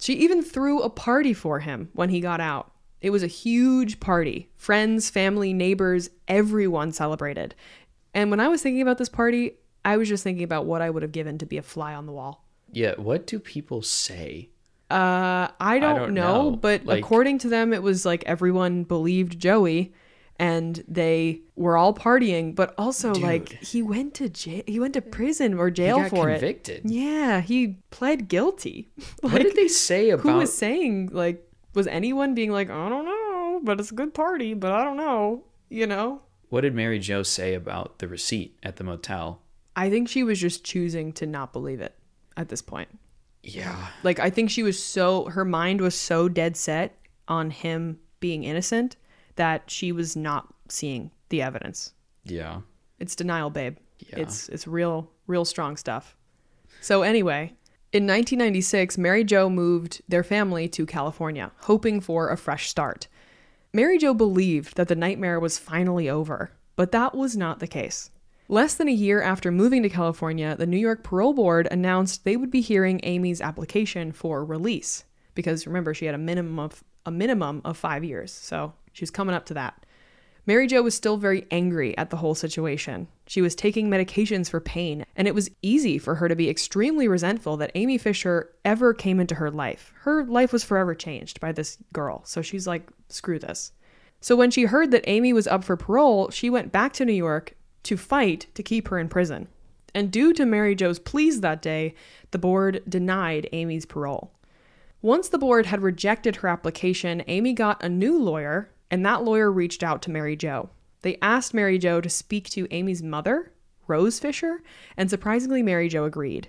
She 0.00 0.14
even 0.14 0.42
threw 0.42 0.82
a 0.82 0.90
party 0.90 1.32
for 1.32 1.60
him 1.60 1.90
when 1.92 2.08
he 2.08 2.18
got 2.18 2.40
out. 2.40 2.72
It 3.00 3.10
was 3.10 3.22
a 3.22 3.26
huge 3.28 4.00
party. 4.00 4.48
Friends, 4.56 5.08
family, 5.10 5.52
neighbors, 5.52 6.10
everyone 6.26 6.92
celebrated. 6.92 7.54
And 8.14 8.30
when 8.30 8.40
I 8.40 8.48
was 8.48 8.62
thinking 8.62 8.82
about 8.82 8.98
this 8.98 9.08
party, 9.08 9.52
I 9.84 9.96
was 9.96 10.08
just 10.08 10.24
thinking 10.24 10.44
about 10.44 10.66
what 10.66 10.82
I 10.82 10.90
would 10.90 11.02
have 11.02 11.12
given 11.12 11.38
to 11.38 11.46
be 11.46 11.58
a 11.58 11.62
fly 11.62 11.94
on 11.94 12.06
the 12.06 12.12
wall. 12.12 12.44
Yeah, 12.72 12.94
what 12.96 13.26
do 13.26 13.38
people 13.38 13.82
say? 13.82 14.50
Uh, 14.90 15.48
I 15.60 15.78
don't, 15.78 15.96
don't 15.96 16.14
know, 16.14 16.50
know. 16.50 16.56
but 16.56 16.84
Like- 16.86 16.98
according 17.04 17.38
to 17.38 17.48
them, 17.48 17.72
it 17.72 17.82
was 17.82 18.04
like 18.04 18.24
everyone 18.24 18.84
believed 18.84 19.38
Joey, 19.38 19.92
and 20.38 20.82
they 20.88 21.42
were 21.56 21.76
all 21.76 21.92
partying. 21.94 22.54
But 22.54 22.74
also, 22.78 23.12
like 23.14 23.50
he 23.62 23.82
went 23.82 24.14
to 24.14 24.28
jail, 24.28 24.62
he 24.66 24.80
went 24.80 24.94
to 24.94 25.02
prison 25.02 25.54
or 25.54 25.70
jail 25.70 26.08
for 26.08 26.28
it. 26.30 26.40
convicted. 26.40 26.82
Yeah, 26.84 27.40
he 27.40 27.78
pled 27.90 28.28
guilty. 28.28 28.88
what 29.20 29.42
did 29.42 29.56
they 29.56 29.68
say 29.68 30.10
about 30.10 30.22
who 30.22 30.38
was 30.38 30.52
saying 30.56 31.10
like 31.12 31.44
was 31.74 31.86
anyone 31.86 32.34
being 32.34 32.50
like, 32.50 32.70
I 32.70 32.88
don't 32.88 33.04
know, 33.04 33.60
but 33.62 33.80
it's 33.80 33.90
a 33.90 33.94
good 33.94 34.14
party, 34.14 34.54
but 34.54 34.72
I 34.72 34.84
don't 34.84 34.96
know, 34.96 35.44
you 35.68 35.86
know? 35.86 36.22
What 36.48 36.62
did 36.62 36.74
Mary 36.74 36.98
Jo 36.98 37.22
say 37.22 37.54
about 37.54 37.98
the 37.98 38.08
receipt 38.08 38.58
at 38.62 38.76
the 38.76 38.84
motel? 38.84 39.42
I 39.76 39.90
think 39.90 40.08
she 40.08 40.22
was 40.24 40.40
just 40.40 40.64
choosing 40.64 41.12
to 41.14 41.26
not 41.26 41.52
believe 41.52 41.80
it 41.80 41.94
at 42.36 42.48
this 42.48 42.62
point. 42.62 42.88
Yeah. 43.42 43.88
Like 44.02 44.18
I 44.18 44.30
think 44.30 44.50
she 44.50 44.62
was 44.62 44.82
so 44.82 45.26
her 45.26 45.44
mind 45.44 45.80
was 45.80 45.94
so 45.94 46.28
dead 46.28 46.56
set 46.56 46.98
on 47.28 47.50
him 47.50 47.98
being 48.20 48.44
innocent 48.44 48.96
that 49.36 49.70
she 49.70 49.92
was 49.92 50.16
not 50.16 50.52
seeing 50.68 51.10
the 51.28 51.42
evidence. 51.42 51.92
Yeah. 52.24 52.62
It's 52.98 53.14
denial, 53.14 53.50
babe. 53.50 53.76
Yeah. 53.98 54.20
It's 54.20 54.48
it's 54.48 54.66
real 54.66 55.10
real 55.26 55.44
strong 55.44 55.76
stuff. 55.76 56.16
So 56.80 57.02
anyway, 57.02 57.52
in 57.92 58.06
1996, 58.06 58.98
Mary 58.98 59.24
Jo 59.24 59.48
moved 59.48 60.02
their 60.08 60.22
family 60.22 60.68
to 60.68 60.84
California, 60.84 61.50
hoping 61.62 62.00
for 62.00 62.30
a 62.30 62.36
fresh 62.36 62.68
start. 62.68 63.08
Mary 63.72 63.98
Jo 63.98 64.12
believed 64.12 64.76
that 64.76 64.88
the 64.88 64.94
nightmare 64.94 65.40
was 65.40 65.58
finally 65.58 66.08
over, 66.08 66.52
but 66.76 66.92
that 66.92 67.14
was 67.14 67.36
not 67.36 67.60
the 67.60 67.66
case. 67.66 68.10
Less 68.48 68.74
than 68.74 68.88
a 68.88 68.92
year 68.92 69.22
after 69.22 69.50
moving 69.50 69.82
to 69.82 69.88
California, 69.88 70.56
the 70.56 70.66
New 70.66 70.78
York 70.78 71.02
Parole 71.02 71.34
Board 71.34 71.68
announced 71.70 72.24
they 72.24 72.36
would 72.36 72.50
be 72.50 72.60
hearing 72.60 73.00
Amy's 73.02 73.40
application 73.40 74.12
for 74.12 74.44
release 74.44 75.04
because 75.34 75.66
remember 75.66 75.94
she 75.94 76.06
had 76.06 76.14
a 76.14 76.18
minimum 76.18 76.58
of 76.58 76.82
a 77.06 77.10
minimum 77.10 77.62
of 77.64 77.76
5 77.76 78.04
years. 78.04 78.32
So, 78.32 78.74
she 78.92 79.02
was 79.02 79.10
coming 79.10 79.34
up 79.34 79.46
to 79.46 79.54
that. 79.54 79.86
Mary 80.48 80.66
Jo 80.66 80.80
was 80.80 80.94
still 80.94 81.18
very 81.18 81.46
angry 81.50 81.94
at 81.98 82.08
the 82.08 82.16
whole 82.16 82.34
situation. 82.34 83.06
She 83.26 83.42
was 83.42 83.54
taking 83.54 83.90
medications 83.90 84.48
for 84.48 84.60
pain, 84.60 85.04
and 85.14 85.28
it 85.28 85.34
was 85.34 85.50
easy 85.60 85.98
for 85.98 86.14
her 86.14 86.26
to 86.26 86.34
be 86.34 86.48
extremely 86.48 87.06
resentful 87.06 87.58
that 87.58 87.70
Amy 87.74 87.98
Fisher 87.98 88.48
ever 88.64 88.94
came 88.94 89.20
into 89.20 89.34
her 89.34 89.50
life. 89.50 89.92
Her 90.04 90.24
life 90.24 90.50
was 90.50 90.64
forever 90.64 90.94
changed 90.94 91.38
by 91.38 91.52
this 91.52 91.76
girl, 91.92 92.22
so 92.24 92.40
she's 92.40 92.66
like, 92.66 92.88
screw 93.10 93.38
this. 93.38 93.72
So 94.22 94.36
when 94.36 94.50
she 94.50 94.62
heard 94.62 94.90
that 94.92 95.04
Amy 95.06 95.34
was 95.34 95.46
up 95.46 95.64
for 95.64 95.76
parole, 95.76 96.30
she 96.30 96.48
went 96.48 96.72
back 96.72 96.94
to 96.94 97.04
New 97.04 97.12
York 97.12 97.54
to 97.82 97.98
fight 97.98 98.46
to 98.54 98.62
keep 98.62 98.88
her 98.88 98.98
in 98.98 99.10
prison. 99.10 99.48
And 99.94 100.10
due 100.10 100.32
to 100.32 100.46
Mary 100.46 100.74
Jo's 100.74 100.98
pleas 100.98 101.42
that 101.42 101.60
day, 101.60 101.94
the 102.30 102.38
board 102.38 102.82
denied 102.88 103.50
Amy's 103.52 103.84
parole. 103.84 104.32
Once 105.02 105.28
the 105.28 105.36
board 105.36 105.66
had 105.66 105.82
rejected 105.82 106.36
her 106.36 106.48
application, 106.48 107.22
Amy 107.26 107.52
got 107.52 107.84
a 107.84 107.88
new 107.90 108.18
lawyer, 108.18 108.70
and 108.90 109.04
that 109.04 109.24
lawyer 109.24 109.50
reached 109.50 109.82
out 109.82 110.02
to 110.02 110.10
Mary 110.10 110.36
Jo. 110.36 110.70
They 111.02 111.18
asked 111.22 111.54
Mary 111.54 111.78
Jo 111.78 112.00
to 112.00 112.08
speak 112.08 112.50
to 112.50 112.66
Amy's 112.70 113.02
mother, 113.02 113.52
Rose 113.86 114.18
Fisher, 114.18 114.62
and 114.96 115.08
surprisingly, 115.08 115.62
Mary 115.62 115.88
Jo 115.88 116.04
agreed. 116.04 116.48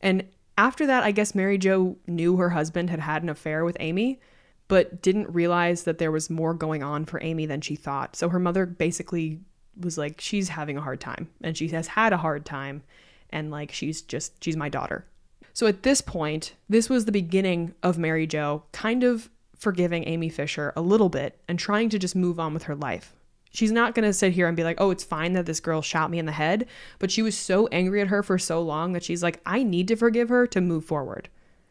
And 0.00 0.24
after 0.58 0.86
that, 0.86 1.02
I 1.02 1.12
guess 1.12 1.34
Mary 1.34 1.58
Jo 1.58 1.96
knew 2.06 2.36
her 2.36 2.50
husband 2.50 2.90
had 2.90 3.00
had 3.00 3.22
an 3.22 3.28
affair 3.28 3.64
with 3.64 3.76
Amy, 3.80 4.20
but 4.68 5.02
didn't 5.02 5.32
realize 5.32 5.84
that 5.84 5.98
there 5.98 6.10
was 6.10 6.30
more 6.30 6.54
going 6.54 6.82
on 6.82 7.04
for 7.04 7.22
Amy 7.22 7.46
than 7.46 7.60
she 7.60 7.76
thought. 7.76 8.16
So 8.16 8.28
her 8.28 8.38
mother 8.38 8.66
basically 8.66 9.40
was 9.78 9.98
like, 9.98 10.20
she's 10.20 10.48
having 10.50 10.76
a 10.76 10.82
hard 10.82 11.00
time, 11.00 11.28
and 11.42 11.56
she 11.56 11.68
has 11.68 11.88
had 11.88 12.12
a 12.12 12.18
hard 12.18 12.44
time, 12.44 12.82
and 13.30 13.50
like, 13.50 13.72
she's 13.72 14.02
just, 14.02 14.42
she's 14.42 14.56
my 14.56 14.68
daughter. 14.68 15.06
So 15.52 15.66
at 15.66 15.82
this 15.82 16.00
point, 16.00 16.54
this 16.68 16.88
was 16.88 17.04
the 17.04 17.12
beginning 17.12 17.74
of 17.82 17.98
Mary 17.98 18.26
Jo 18.26 18.64
kind 18.72 19.04
of 19.04 19.30
forgiving 19.62 20.06
Amy 20.06 20.28
Fisher 20.28 20.72
a 20.76 20.82
little 20.82 21.08
bit 21.08 21.38
and 21.48 21.58
trying 21.58 21.88
to 21.90 21.98
just 21.98 22.16
move 22.16 22.40
on 22.40 22.52
with 22.52 22.64
her 22.64 22.74
life. 22.74 23.14
She's 23.52 23.72
not 23.72 23.94
going 23.94 24.06
to 24.06 24.12
sit 24.12 24.32
here 24.32 24.48
and 24.48 24.56
be 24.56 24.64
like, 24.64 24.80
oh, 24.80 24.90
it's 24.90 25.04
fine 25.04 25.34
that 25.34 25.46
this 25.46 25.60
girl 25.60 25.82
shot 25.82 26.10
me 26.10 26.18
in 26.18 26.26
the 26.26 26.32
head. 26.32 26.66
But 26.98 27.10
she 27.10 27.22
was 27.22 27.36
so 27.36 27.66
angry 27.68 28.00
at 28.00 28.08
her 28.08 28.22
for 28.22 28.38
so 28.38 28.62
long 28.62 28.92
that 28.92 29.04
she's 29.04 29.22
like, 29.22 29.40
I 29.44 29.62
need 29.62 29.88
to 29.88 29.96
forgive 29.96 30.30
her 30.30 30.46
to 30.48 30.60
move 30.60 30.84
forward. 30.84 31.28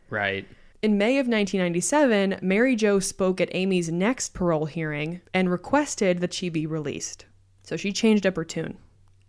Right. 0.09 0.45
In 0.81 0.97
May 0.97 1.17
of 1.17 1.27
1997, 1.27 2.39
Mary 2.41 2.75
Jo 2.75 2.99
spoke 2.99 3.41
at 3.41 3.53
Amy's 3.53 3.91
next 3.91 4.33
parole 4.33 4.65
hearing 4.65 5.21
and 5.33 5.49
requested 5.49 6.19
that 6.19 6.33
she 6.33 6.49
be 6.49 6.65
released. 6.65 7.25
So 7.63 7.77
she 7.77 7.91
changed 7.91 8.25
up 8.25 8.35
her 8.35 8.45
tune. 8.45 8.77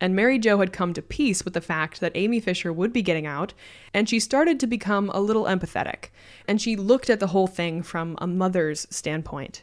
And 0.02 0.16
Mary 0.16 0.36
Jo 0.36 0.58
had 0.58 0.72
come 0.72 0.92
to 0.94 1.00
peace 1.00 1.44
with 1.44 1.54
the 1.54 1.60
fact 1.60 2.00
that 2.00 2.10
Amy 2.16 2.40
Fisher 2.40 2.72
would 2.72 2.92
be 2.92 3.02
getting 3.02 3.24
out, 3.24 3.54
and 3.94 4.08
she 4.08 4.18
started 4.18 4.58
to 4.58 4.66
become 4.66 5.10
a 5.10 5.20
little 5.20 5.44
empathetic. 5.44 6.06
And 6.48 6.60
she 6.60 6.74
looked 6.74 7.08
at 7.08 7.20
the 7.20 7.28
whole 7.28 7.46
thing 7.46 7.84
from 7.84 8.18
a 8.20 8.26
mother's 8.26 8.84
standpoint. 8.90 9.62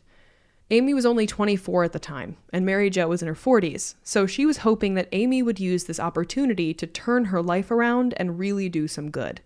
Amy 0.71 0.93
was 0.93 1.05
only 1.05 1.27
24 1.27 1.83
at 1.83 1.91
the 1.91 1.99
time, 1.99 2.37
and 2.53 2.65
Mary 2.65 2.89
Jo 2.89 3.09
was 3.09 3.21
in 3.21 3.27
her 3.27 3.35
40s, 3.35 3.95
so 4.01 4.25
she 4.25 4.45
was 4.45 4.59
hoping 4.59 4.93
that 4.93 5.09
Amy 5.11 5.43
would 5.43 5.59
use 5.59 5.83
this 5.83 5.99
opportunity 5.99 6.73
to 6.73 6.87
turn 6.87 7.25
her 7.25 7.41
life 7.41 7.69
around 7.69 8.13
and 8.15 8.39
really 8.39 8.69
do 8.69 8.87
some 8.87 9.11
good. 9.11 9.41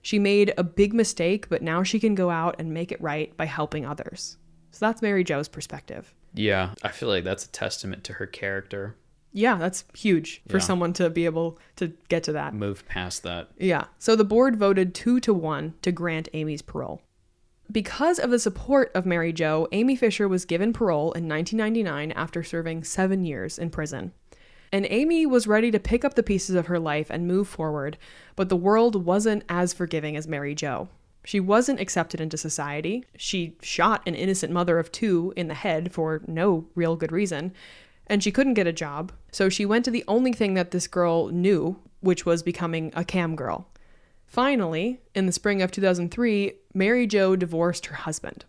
She 0.00 0.18
made 0.18 0.54
a 0.56 0.64
big 0.64 0.94
mistake, 0.94 1.50
but 1.50 1.60
now 1.60 1.82
she 1.82 2.00
can 2.00 2.14
go 2.14 2.30
out 2.30 2.56
and 2.58 2.72
make 2.72 2.90
it 2.90 3.02
right 3.02 3.36
by 3.36 3.44
helping 3.44 3.84
others. 3.84 4.38
So 4.70 4.86
that's 4.86 5.02
Mary 5.02 5.24
Jo's 5.24 5.48
perspective. 5.48 6.14
Yeah. 6.32 6.74
I 6.82 6.88
feel 6.88 7.10
like 7.10 7.24
that's 7.24 7.44
a 7.44 7.50
testament 7.50 8.02
to 8.04 8.14
her 8.14 8.26
character. 8.26 8.96
Yeah, 9.32 9.56
that's 9.56 9.84
huge 9.94 10.42
for 10.48 10.56
Yeah. 10.56 10.62
someone 10.62 10.92
to 10.94 11.10
be 11.10 11.24
able 11.26 11.58
to 11.76 11.92
get 12.08 12.22
to 12.24 12.32
that. 12.32 12.54
Move 12.54 12.86
past 12.88 13.22
that. 13.24 13.48
Yeah. 13.58 13.84
So 13.98 14.16
the 14.16 14.24
board 14.24 14.56
voted 14.56 14.94
two 14.94 15.20
to 15.20 15.34
one 15.34 15.74
to 15.82 15.92
grant 15.92 16.28
Amy's 16.32 16.62
parole. 16.62 17.02
Because 17.70 18.18
of 18.18 18.30
the 18.30 18.38
support 18.38 18.90
of 18.94 19.04
Mary 19.04 19.32
Jo, 19.32 19.68
Amy 19.72 19.94
Fisher 19.94 20.26
was 20.26 20.46
given 20.46 20.72
parole 20.72 21.12
in 21.12 21.28
1999 21.28 22.12
after 22.12 22.42
serving 22.42 22.84
seven 22.84 23.24
years 23.24 23.58
in 23.58 23.68
prison. 23.68 24.12
And 24.72 24.86
Amy 24.90 25.26
was 25.26 25.46
ready 25.46 25.70
to 25.70 25.78
pick 25.78 26.04
up 26.04 26.14
the 26.14 26.22
pieces 26.22 26.54
of 26.54 26.66
her 26.66 26.78
life 26.78 27.08
and 27.10 27.26
move 27.28 27.46
forward, 27.48 27.98
but 28.36 28.48
the 28.48 28.56
world 28.56 29.04
wasn't 29.04 29.44
as 29.48 29.74
forgiving 29.74 30.16
as 30.16 30.26
Mary 30.26 30.54
Jo. 30.54 30.88
She 31.24 31.40
wasn't 31.40 31.80
accepted 31.80 32.20
into 32.22 32.38
society. 32.38 33.04
She 33.16 33.56
shot 33.60 34.02
an 34.06 34.14
innocent 34.14 34.52
mother 34.52 34.78
of 34.78 34.90
two 34.90 35.34
in 35.36 35.48
the 35.48 35.54
head 35.54 35.92
for 35.92 36.22
no 36.26 36.66
real 36.74 36.96
good 36.96 37.12
reason, 37.12 37.52
and 38.08 38.22
she 38.22 38.32
couldn't 38.32 38.54
get 38.54 38.66
a 38.66 38.72
job. 38.72 39.12
So 39.32 39.48
she 39.48 39.66
went 39.66 39.84
to 39.84 39.90
the 39.90 40.04
only 40.08 40.32
thing 40.32 40.54
that 40.54 40.70
this 40.70 40.86
girl 40.86 41.28
knew, 41.28 41.78
which 42.00 42.24
was 42.24 42.42
becoming 42.42 42.92
a 42.94 43.04
cam 43.04 43.36
girl. 43.36 43.68
Finally, 44.26 45.00
in 45.14 45.26
the 45.26 45.32
spring 45.32 45.62
of 45.62 45.70
2003, 45.70 46.52
Mary 46.74 47.06
Jo 47.06 47.34
divorced 47.34 47.86
her 47.86 47.96
husband. 47.96 48.44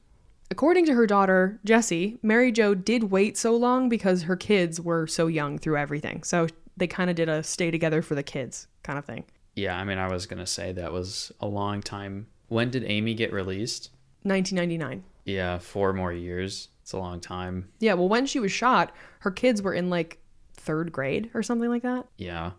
According 0.52 0.86
to 0.88 0.94
her 0.94 1.08
daughter, 1.08 1.60
Jessie, 1.64 2.18
Mary 2.22 2.52
Jo 2.52 2.74
did 2.74 3.06
wait 3.06 3.38
so 3.38 3.56
long 3.56 3.88
because 3.88 4.24
her 4.24 4.36
kids 4.36 4.82
were 4.82 5.08
so 5.08 5.28
young 5.28 5.58
through 5.58 5.78
everything. 5.78 6.24
So 6.24 6.48
they 6.76 6.88
kind 6.88 7.10
of 7.10 7.16
did 7.16 7.30
a 7.30 7.44
stay 7.44 7.72
together 7.72 8.02
for 8.02 8.16
the 8.16 8.24
kids 8.24 8.68
kind 8.84 8.98
of 8.98 9.06
thing. 9.06 9.26
Yeah, 9.56 9.78
I 9.78 9.84
mean, 9.84 9.98
I 9.98 10.12
was 10.12 10.26
going 10.26 10.40
to 10.40 10.46
say 10.46 10.72
that 10.72 10.92
was 10.92 11.32
a 11.40 11.48
long 11.48 11.82
time. 11.82 12.28
When 12.48 12.72
did 12.72 12.84
Amy 12.86 13.14
get 13.14 13.32
released? 13.32 13.92
1999. 14.24 15.04
Yeah, 15.26 15.60
four 15.60 15.94
more 15.94 16.12
years. 16.12 16.70
It's 16.90 16.94
a 16.96 16.98
long 16.98 17.20
time. 17.20 17.70
Yeah, 17.80 17.94
well, 17.94 18.10
when 18.10 18.26
she 18.26 18.40
was 18.40 18.52
shot, 18.52 18.92
her 19.20 19.30
kids 19.30 19.62
were 19.62 19.76
in 19.76 19.92
like 19.92 20.18
third 20.54 20.92
grade 20.92 21.30
or 21.36 21.44
something 21.44 21.70
like 21.70 21.84
that. 21.84 22.08
Yeah. 22.18 22.54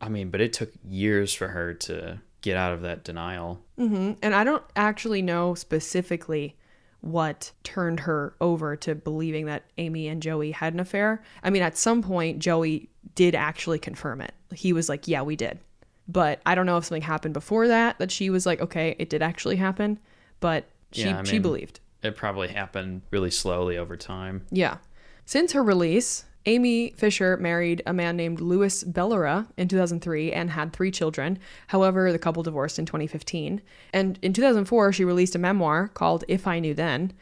I 0.00 0.08
mean, 0.08 0.30
but 0.30 0.40
it 0.40 0.54
took 0.54 0.72
years 0.88 1.34
for 1.34 1.48
her 1.48 1.74
to 1.74 2.18
get 2.40 2.56
out 2.56 2.72
of 2.72 2.80
that 2.80 3.04
denial. 3.04 3.62
hmm 3.76 4.12
And 4.22 4.34
I 4.34 4.42
don't 4.42 4.62
actually 4.74 5.20
know 5.20 5.54
specifically 5.54 6.56
what 7.02 7.52
turned 7.62 8.00
her 8.00 8.34
over 8.40 8.74
to 8.76 8.94
believing 8.94 9.44
that 9.46 9.64
Amy 9.76 10.08
and 10.08 10.22
Joey 10.22 10.52
had 10.52 10.72
an 10.72 10.80
affair. 10.80 11.22
I 11.42 11.50
mean, 11.50 11.60
at 11.60 11.76
some 11.76 12.00
point, 12.02 12.38
Joey 12.38 12.88
did 13.14 13.34
actually 13.34 13.78
confirm 13.80 14.22
it. 14.22 14.32
He 14.54 14.72
was 14.72 14.88
like, 14.88 15.06
Yeah, 15.06 15.20
we 15.20 15.36
did. 15.36 15.58
But 16.08 16.40
I 16.46 16.54
don't 16.54 16.64
know 16.64 16.78
if 16.78 16.86
something 16.86 17.02
happened 17.02 17.34
before 17.34 17.68
that, 17.68 17.98
that 17.98 18.10
she 18.10 18.30
was 18.30 18.46
like, 18.46 18.62
Okay, 18.62 18.96
it 18.98 19.10
did 19.10 19.20
actually 19.20 19.56
happen. 19.56 19.98
But 20.40 20.70
she, 20.90 21.02
Yeah, 21.02 21.20
I 21.20 21.24
she 21.24 21.38
believed. 21.38 21.80
It 22.04 22.16
probably 22.16 22.48
happened 22.48 23.02
really 23.10 23.30
slowly 23.30 23.78
over 23.78 23.96
time. 23.96 24.46
Yeah. 24.50 24.76
Since 25.24 25.52
her 25.52 25.62
release, 25.62 26.26
Amy 26.46 26.90
Fisher 26.90 27.38
married 27.38 27.82
a 27.86 27.94
man 27.94 28.16
named 28.16 28.40
Louis 28.40 28.84
Bellera 28.84 29.46
in 29.56 29.68
2003 29.68 30.30
and 30.32 30.50
had 30.50 30.72
three 30.72 30.90
children. 30.90 31.38
However, 31.68 32.12
the 32.12 32.18
couple 32.18 32.42
divorced 32.42 32.78
in 32.78 32.84
2015. 32.84 33.62
And 33.94 34.18
in 34.20 34.34
2004, 34.34 34.92
she 34.92 35.04
released 35.04 35.34
a 35.34 35.38
memoir 35.38 35.88
called 35.88 36.24
If 36.28 36.46
I 36.46 36.58
Knew 36.58 36.74
Then. 36.74 37.14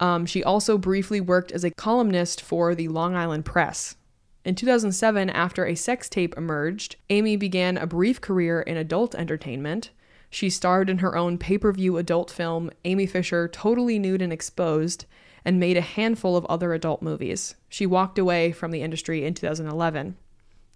Um, 0.00 0.24
she 0.24 0.42
also 0.42 0.78
briefly 0.78 1.20
worked 1.20 1.52
as 1.52 1.64
a 1.64 1.70
columnist 1.70 2.40
for 2.40 2.74
the 2.74 2.88
Long 2.88 3.14
Island 3.14 3.44
Press. 3.44 3.96
In 4.44 4.54
2007, 4.54 5.30
after 5.30 5.66
a 5.66 5.74
sex 5.74 6.08
tape 6.08 6.36
emerged, 6.36 6.96
Amy 7.10 7.36
began 7.36 7.76
a 7.76 7.86
brief 7.86 8.20
career 8.20 8.62
in 8.62 8.76
adult 8.76 9.14
entertainment. 9.14 9.90
She 10.32 10.48
starred 10.48 10.88
in 10.88 10.98
her 10.98 11.14
own 11.14 11.36
pay 11.36 11.58
per 11.58 11.70
view 11.72 11.98
adult 11.98 12.30
film, 12.30 12.70
Amy 12.86 13.04
Fisher 13.04 13.48
Totally 13.48 13.98
Nude 13.98 14.22
and 14.22 14.32
Exposed, 14.32 15.04
and 15.44 15.60
made 15.60 15.76
a 15.76 15.82
handful 15.82 16.38
of 16.38 16.46
other 16.46 16.72
adult 16.72 17.02
movies. 17.02 17.54
She 17.68 17.84
walked 17.84 18.18
away 18.18 18.50
from 18.50 18.70
the 18.70 18.80
industry 18.80 19.26
in 19.26 19.34
2011. 19.34 20.16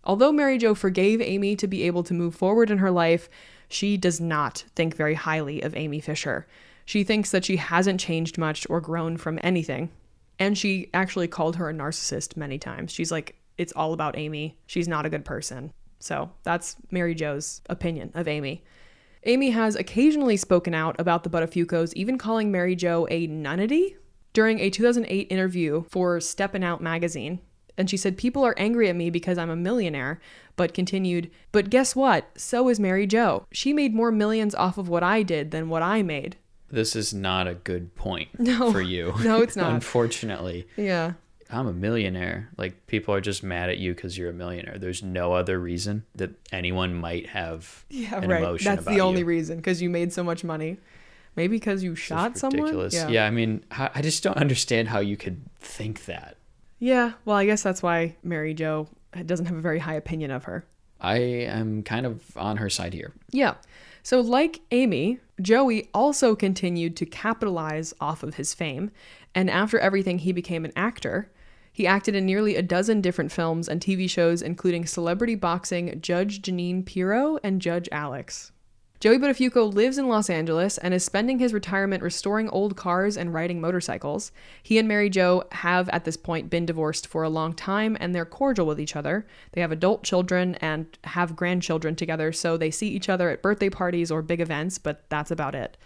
Although 0.05 0.31
Mary 0.31 0.59
Jo 0.59 0.75
forgave 0.75 1.23
Amy 1.23 1.57
to 1.57 1.67
be 1.67 1.85
able 1.85 2.03
to 2.03 2.13
move 2.13 2.35
forward 2.35 2.71
in 2.71 2.79
her 2.79 2.91
life, 2.91 3.31
she 3.67 3.97
does 3.97 4.21
not 4.21 4.67
think 4.77 4.95
very 4.95 5.15
highly 5.15 5.63
of 5.63 5.75
Amy 5.75 6.01
Fisher. 6.01 6.47
She 6.85 7.03
thinks 7.03 7.31
that 7.31 7.47
she 7.47 7.57
hasn't 7.57 7.99
changed 7.99 8.37
much 8.37 8.67
or 8.69 8.83
grown 8.83 9.17
from 9.17 9.41
anything. 9.43 9.91
And 10.39 10.59
she 10.59 10.91
actually 10.93 11.29
called 11.29 11.57
her 11.57 11.71
a 11.71 11.73
narcissist 11.73 12.37
many 12.37 12.59
times. 12.59 12.93
She's 12.93 13.11
like, 13.11 13.37
it's 13.57 13.73
all 13.73 13.95
about 13.95 14.19
Amy. 14.19 14.59
She's 14.67 14.87
not 14.87 15.07
a 15.07 15.11
good 15.11 15.25
person. 15.25 15.73
So 15.99 16.31
that's 16.43 16.77
Mary 16.91 17.15
Jo's 17.15 17.63
opinion 17.71 18.13
of 18.15 18.29
Amy. 18.29 18.63
Amy 19.27 19.51
has 19.51 19.75
occasionally 19.77 20.37
spoken 20.37 20.73
out 20.73 20.97
about 20.99 21.25
the 21.25 21.31
Buttafuoco's, 21.31 21.95
even 21.95 22.17
calling 22.17 22.51
Mary 22.51 22.75
Jo 22.77 23.07
a 23.11 23.27
nunnity 23.27 23.97
during 24.33 24.61
a 24.61 24.71
2008 24.71 25.27
interview 25.31 25.85
for 25.91 26.21
Steppin' 26.21 26.63
Out 26.63 26.81
magazine. 26.81 27.41
And 27.79 27.91
she 27.91 27.97
said, 27.97 28.17
People 28.17 28.45
are 28.47 28.55
angry 28.57 28.89
at 28.89 28.97
me 28.97 29.11
because 29.11 29.37
I'm 29.37 29.51
a 29.51 29.57
millionaire, 29.57 30.21
but 30.57 30.73
continued, 30.73 31.31
But 31.53 31.69
guess 31.71 31.95
what? 31.95 32.31
So 32.37 32.69
is 32.69 32.81
Mary 32.81 33.07
Jo. 33.07 33.47
She 33.53 33.73
made 33.73 33.95
more 33.95 34.11
millions 34.13 34.55
off 34.55 34.79
of 34.79 34.89
what 34.89 35.03
I 35.03 35.23
did 35.23 35.51
than 35.51 35.69
what 35.69 35.83
I 35.83 36.03
made. 36.03 36.37
This 36.71 36.97
is 36.97 37.13
not 37.13 37.47
a 37.47 37.55
good 37.55 37.95
point 37.95 38.29
No. 38.39 38.73
for 38.73 38.81
you. 38.81 39.15
No, 39.21 39.43
it's 39.43 39.57
not. 39.57 39.73
Unfortunately, 39.75 40.67
Yeah. 40.77 41.15
I'm 41.51 41.67
a 41.67 41.73
millionaire. 41.73 42.51
Like 42.57 42.87
people 42.87 43.15
are 43.15 43.21
just 43.21 43.43
mad 43.43 43.71
at 43.71 43.79
you 43.79 43.95
because 43.95 44.17
you're 44.19 44.31
a 44.31 44.35
millionaire. 44.35 44.79
There's 44.79 45.03
no 45.03 45.33
other 45.33 45.59
reason 45.59 46.05
that 46.15 46.31
anyone 46.53 46.95
might 46.95 47.27
have 47.29 47.85
Yeah, 47.89 48.17
an 48.21 48.29
right. 48.31 48.43
emotion 48.43 48.65
That's 48.71 48.83
about 48.83 48.95
the 48.95 49.01
only 49.01 49.21
you. 49.21 49.27
reason 49.27 49.57
because 49.59 49.81
you 49.81 49.89
made 49.91 50.13
so 50.13 50.25
much 50.25 50.43
money. 50.45 50.79
Maybe 51.37 51.57
because 51.57 51.83
you 51.83 51.95
shot 51.95 52.39
someone. 52.39 52.63
ridiculous. 52.63 52.95
Yeah. 53.09 53.27
I 53.27 53.31
mean, 53.31 53.63
I 53.71 54.01
just 54.03 54.23
don't 54.23 54.39
understand 54.39 54.89
how 54.89 55.01
you 55.01 55.17
could 55.17 55.43
think 55.61 56.07
that. 56.07 56.37
Yeah. 56.79 57.13
Well, 57.25 57.37
I 57.37 57.45
guess 57.47 57.63
that's 57.63 57.83
why 57.83 58.17
Mary 58.23 58.55
Jo 58.55 58.89
doesn't 59.25 59.47
have 59.47 59.57
a 59.57 59.61
very 59.61 59.79
high 59.79 59.95
opinion 59.95 60.31
of 60.31 60.45
her. 60.45 60.65
I 61.01 61.17
am 61.19 61.83
kind 61.83 62.07
of 62.07 62.37
on 62.39 62.57
her 62.57 62.71
side 62.71 62.95
here. 62.95 63.13
Yeah. 63.31 63.55
So, 64.03 64.21
like 64.21 64.61
Amy, 64.71 65.19
Joey 65.43 65.91
also 65.93 66.35
continued 66.35 66.97
to 66.97 67.07
capitalize 67.07 67.93
off 68.01 68.23
of 68.23 68.37
his 68.37 68.55
fame, 68.55 68.91
and 69.35 69.51
after 69.51 69.79
everything, 69.79 70.21
he 70.21 70.33
became 70.33 70.65
an 70.65 70.73
actor. 70.77 71.31
He 71.77 71.87
acted 71.87 72.15
in 72.15 72.25
nearly 72.25 72.57
a 72.57 72.63
dozen 72.63 73.03
different 73.03 73.31
films 73.31 73.69
and 73.69 73.83
TV 73.83 74.09
shows, 74.09 74.41
including 74.41 74.87
Celebrity 74.87 75.35
Boxing, 75.35 76.01
Judge 76.01 76.41
Jeanine 76.41 76.87
Pirro, 76.87 77.39
and 77.43 77.61
Judge 77.61 77.87
Alex. 77.93 78.51
Joey 78.99 79.19
Buttafuoco 79.19 79.71
lives 79.75 79.99
in 79.99 80.09
Los 80.09 80.31
Angeles 80.31 80.79
and 80.79 80.95
is 80.95 81.05
spending 81.05 81.39
his 81.39 81.53
retirement 81.53 82.03
restoring 82.03 82.49
old 82.49 82.79
cars 82.79 83.19
and 83.19 83.35
riding 83.35 83.61
motorcycles. 83.61 84.33
He 84.63 84.79
and 84.79 84.89
Mary 84.89 85.11
Jo 85.11 85.45
have 85.53 85.91
at 85.91 86.07
this 86.07 86.17
point 86.17 86.49
been 86.49 86.65
divorced 86.65 87.07
for 87.07 87.23
a 87.23 87.29
long 87.29 87.53
time 87.53 87.95
and 88.01 88.15
they're 88.15 88.25
cordial 88.25 88.67
with 88.67 88.81
each 88.81 88.97
other. 88.97 89.27
They 89.53 89.61
have 89.61 89.71
adult 89.71 90.03
children 90.03 90.55
and 90.63 90.87
have 91.05 91.37
grandchildren 91.37 91.95
together, 91.95 92.33
so 92.33 92.57
they 92.57 92.71
see 92.71 92.89
each 92.89 93.11
other 93.11 93.29
at 93.29 93.43
birthday 93.43 93.69
parties 93.69 94.11
or 94.11 94.23
big 94.23 94.41
events, 94.41 94.79
but 94.79 95.05
that's 95.11 95.31
about 95.31 95.55
it. 95.55 95.77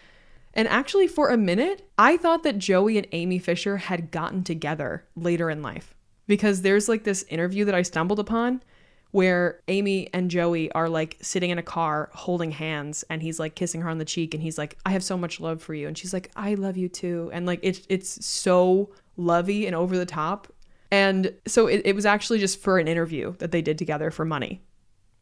And 0.54 0.66
actually, 0.68 1.06
for 1.06 1.30
a 1.30 1.36
minute, 1.36 1.88
I 1.96 2.16
thought 2.16 2.42
that 2.42 2.58
Joey 2.58 2.98
and 2.98 3.06
Amy 3.12 3.38
Fisher 3.38 3.76
had 3.76 4.10
gotten 4.10 4.42
together 4.42 5.06
later 5.14 5.48
in 5.48 5.62
life. 5.62 5.94
Because 6.26 6.62
there's 6.62 6.88
like 6.88 7.04
this 7.04 7.24
interview 7.24 7.64
that 7.64 7.74
I 7.74 7.82
stumbled 7.82 8.18
upon 8.18 8.62
where 9.10 9.60
Amy 9.68 10.08
and 10.12 10.30
Joey 10.30 10.70
are 10.72 10.88
like 10.88 11.16
sitting 11.20 11.50
in 11.50 11.58
a 11.58 11.62
car 11.62 12.10
holding 12.12 12.52
hands 12.52 13.04
and 13.10 13.22
he's 13.22 13.40
like 13.40 13.56
kissing 13.56 13.80
her 13.80 13.88
on 13.88 13.98
the 13.98 14.04
cheek 14.04 14.34
and 14.34 14.42
he's 14.42 14.56
like 14.56 14.78
I 14.86 14.90
have 14.90 15.02
so 15.02 15.16
much 15.16 15.40
love 15.40 15.62
for 15.62 15.74
you. 15.74 15.88
And 15.88 15.98
she's 15.98 16.12
like 16.12 16.30
I 16.36 16.54
love 16.54 16.76
you 16.76 16.88
too. 16.88 17.30
And 17.32 17.46
like 17.46 17.60
it's 17.62 17.82
it's 17.88 18.24
so 18.24 18.90
lovey 19.16 19.66
and 19.66 19.74
over 19.74 19.96
the 19.96 20.06
top. 20.06 20.52
And 20.92 21.32
so 21.46 21.66
it, 21.66 21.82
it 21.84 21.94
was 21.94 22.06
actually 22.06 22.38
just 22.38 22.60
for 22.60 22.78
an 22.78 22.88
interview 22.88 23.34
that 23.38 23.50
they 23.52 23.62
did 23.62 23.78
together 23.78 24.10
for 24.10 24.24
money. 24.24 24.62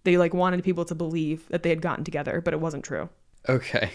They 0.05 0.17
like 0.19 0.35
wanted 0.35 0.65
people 0.65 0.85
to 0.87 0.95
believe 0.95 1.49
that 1.49 1.63
they 1.63 1.71
had 1.71 1.83
gotten 1.83 2.05
together 2.05 2.41
but 2.43 2.55
it 2.55 2.61
wasn't 2.61 2.85
true 2.85 3.09
Okay. 3.49 3.91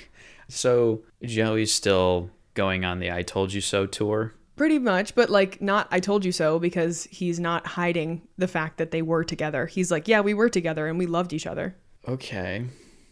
So 0.48 1.04
Joey's 1.24 1.74
still 1.74 2.30
going 2.54 2.86
on 2.86 3.00
the 3.00 3.12
I 3.12 3.22
Told 3.24 3.54
You 3.54 3.62
So 3.62 3.86
tour. 3.86 4.34
Pretty 4.56 4.78
much, 4.78 5.16
but 5.16 5.30
like 5.30 5.62
not 5.62 5.88
I 5.90 6.00
told 6.00 6.24
you 6.24 6.32
so 6.32 6.60
because 6.60 7.06
he's 7.06 7.40
not 7.40 7.66
hiding 7.66 8.22
the 8.38 8.48
fact 8.48 8.78
that 8.78 8.92
they 8.92 9.02
were 9.02 9.24
together. 9.24 9.66
He's 9.66 9.90
like, 9.90 10.08
yeah, 10.08 10.22
we 10.22 10.36
were 10.36 10.50
together 10.50 10.88
and 10.88 11.00
we 11.00 11.08
loved 11.08 11.34
each 11.34 11.48
other. 11.48 11.76
Okay. 12.08 12.66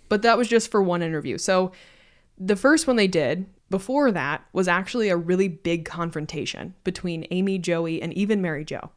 But 0.08 0.22
that 0.22 0.38
was 0.38 0.48
just 0.48 0.70
for 0.70 0.84
one 0.84 1.02
interview. 1.02 1.40
So 1.40 1.72
the 2.38 2.56
first 2.56 2.86
one 2.86 2.96
they 2.96 3.08
did 3.08 3.48
before 3.72 4.12
that 4.12 4.46
was 4.54 4.68
actually 4.68 5.10
a 5.10 5.18
really 5.18 5.48
big 5.48 5.86
confrontation 5.86 6.76
between 6.84 7.26
Amy, 7.32 7.58
Joey, 7.58 8.02
and 8.02 8.14
even 8.14 8.42
Mary 8.42 8.66
Jo. 8.66 8.92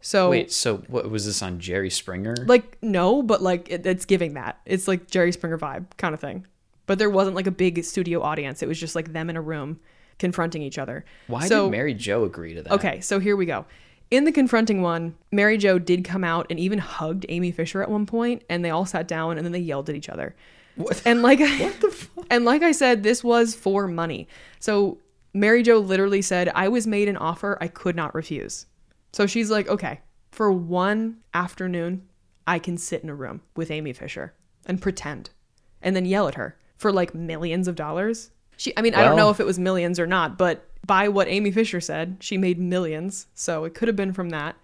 So 0.00 0.30
Wait, 0.30 0.50
so 0.52 0.78
what 0.88 1.10
was 1.10 1.26
this 1.26 1.42
on 1.42 1.60
Jerry 1.60 1.90
Springer? 1.90 2.34
like 2.46 2.76
no, 2.82 3.22
but 3.22 3.40
like 3.40 3.70
it, 3.70 3.86
it's 3.86 4.04
giving 4.04 4.34
that. 4.34 4.58
It's 4.66 4.88
like 4.88 5.08
Jerry 5.08 5.30
Springer 5.30 5.58
vibe 5.58 5.86
kind 5.96 6.12
of 6.12 6.20
thing. 6.20 6.46
But 6.86 6.98
there 6.98 7.10
wasn't 7.10 7.36
like 7.36 7.46
a 7.46 7.52
big 7.52 7.82
studio 7.84 8.22
audience. 8.22 8.62
It 8.62 8.68
was 8.68 8.78
just 8.78 8.94
like 8.94 9.12
them 9.12 9.30
in 9.30 9.36
a 9.36 9.40
room 9.40 9.80
confronting 10.18 10.62
each 10.62 10.78
other. 10.78 11.04
Why 11.26 11.46
so, 11.46 11.64
did 11.64 11.72
Mary 11.72 11.94
Jo 11.94 12.24
agree 12.24 12.54
to 12.54 12.62
that? 12.62 12.72
Okay, 12.72 13.00
so 13.00 13.18
here 13.18 13.36
we 13.36 13.46
go. 13.46 13.64
In 14.10 14.24
the 14.24 14.32
confronting 14.32 14.82
one, 14.82 15.16
Mary 15.32 15.56
Jo 15.56 15.78
did 15.78 16.04
come 16.04 16.24
out 16.24 16.46
and 16.50 16.60
even 16.60 16.78
hugged 16.78 17.26
Amy 17.28 17.50
Fisher 17.50 17.82
at 17.82 17.90
one 17.90 18.06
point, 18.06 18.42
and 18.48 18.64
they 18.64 18.70
all 18.70 18.86
sat 18.86 19.08
down 19.08 19.36
and 19.36 19.44
then 19.44 19.52
they 19.52 19.58
yelled 19.58 19.88
at 19.88 19.96
each 19.96 20.08
other. 20.08 20.36
What? 20.76 21.02
And 21.04 21.22
like 21.22 21.40
what 21.60 21.80
the 21.80 21.90
fuck? 21.90 22.26
And 22.30 22.44
like 22.44 22.62
I 22.62 22.72
said, 22.72 23.02
this 23.02 23.24
was 23.24 23.54
for 23.54 23.88
money. 23.88 24.28
So 24.60 24.98
Mary 25.32 25.62
Jo 25.62 25.78
literally 25.78 26.22
said, 26.22 26.50
"I 26.54 26.68
was 26.68 26.86
made 26.86 27.08
an 27.08 27.16
offer 27.16 27.56
I 27.60 27.68
could 27.68 27.96
not 27.96 28.14
refuse." 28.14 28.66
So 29.12 29.26
she's 29.26 29.50
like, 29.50 29.68
"Okay, 29.68 30.00
for 30.30 30.52
one 30.52 31.18
afternoon, 31.32 32.06
I 32.46 32.58
can 32.58 32.76
sit 32.76 33.02
in 33.02 33.08
a 33.08 33.14
room 33.14 33.40
with 33.56 33.70
Amy 33.70 33.92
Fisher 33.92 34.34
and 34.66 34.82
pretend, 34.82 35.30
and 35.80 35.96
then 35.96 36.04
yell 36.04 36.28
at 36.28 36.34
her 36.34 36.56
for 36.84 36.92
like 36.92 37.14
millions 37.14 37.66
of 37.66 37.76
dollars." 37.76 38.30
She, 38.58 38.76
I 38.76 38.82
mean, 38.82 38.94
I 38.94 39.02
don't 39.02 39.16
know 39.16 39.30
if 39.30 39.40
it 39.40 39.46
was 39.46 39.58
millions 39.58 39.98
or 39.98 40.06
not, 40.06 40.36
but 40.36 40.68
by 40.86 41.08
what 41.08 41.28
Amy 41.28 41.50
Fisher 41.50 41.80
said, 41.80 42.18
she 42.20 42.36
made 42.36 42.58
millions. 42.58 43.26
So 43.34 43.64
it 43.64 43.72
could 43.72 43.88
have 43.88 43.96
been 43.96 44.12
from 44.12 44.28
that. 44.28 44.54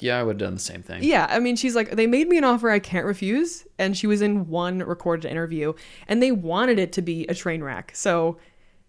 Yeah, 0.00 0.18
I 0.18 0.22
would 0.22 0.40
have 0.40 0.48
done 0.48 0.54
the 0.54 0.60
same 0.60 0.82
thing. 0.82 1.02
Yeah, 1.02 1.26
I 1.28 1.40
mean, 1.40 1.56
she's 1.56 1.76
like, 1.76 1.90
they 1.90 2.06
made 2.06 2.26
me 2.26 2.38
an 2.38 2.44
offer 2.44 2.70
I 2.70 2.78
can't 2.78 3.04
refuse. 3.04 3.66
And 3.78 3.96
she 3.96 4.06
was 4.06 4.22
in 4.22 4.48
one 4.48 4.78
recorded 4.78 5.28
interview, 5.28 5.74
and 6.06 6.22
they 6.22 6.32
wanted 6.32 6.78
it 6.78 6.92
to 6.94 7.02
be 7.02 7.26
a 7.26 7.34
train 7.34 7.62
wreck. 7.62 7.92
So 7.94 8.38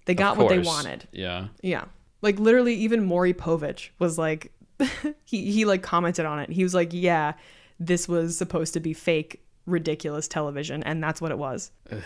they 0.06 0.16
got 0.16 0.38
what 0.38 0.50
they 0.50 0.60
wanted. 0.60 1.08
Yeah. 1.12 1.48
Yeah. 1.62 1.86
Like, 2.22 2.40
literally, 2.40 2.76
even 2.76 3.04
Maury 3.04 3.34
Povich 3.34 3.90
was 4.00 4.18
like, 4.18 4.52
he, 5.26 5.52
he 5.52 5.66
like 5.66 5.84
commented 5.84 6.26
on 6.26 6.40
it. 6.40 6.50
He 6.50 6.64
was 6.64 6.74
like, 6.74 6.90
yeah, 6.92 7.34
this 7.80 8.08
was 8.08 8.38
supposed 8.38 8.74
to 8.74 8.80
be 8.80 8.94
fake, 8.94 9.44
ridiculous 9.70 10.28
television. 10.28 10.84
And 10.84 11.04
that's 11.04 11.22
what 11.22 11.32
it 11.32 11.38
was. 11.38 11.72
Ugh, 11.92 12.02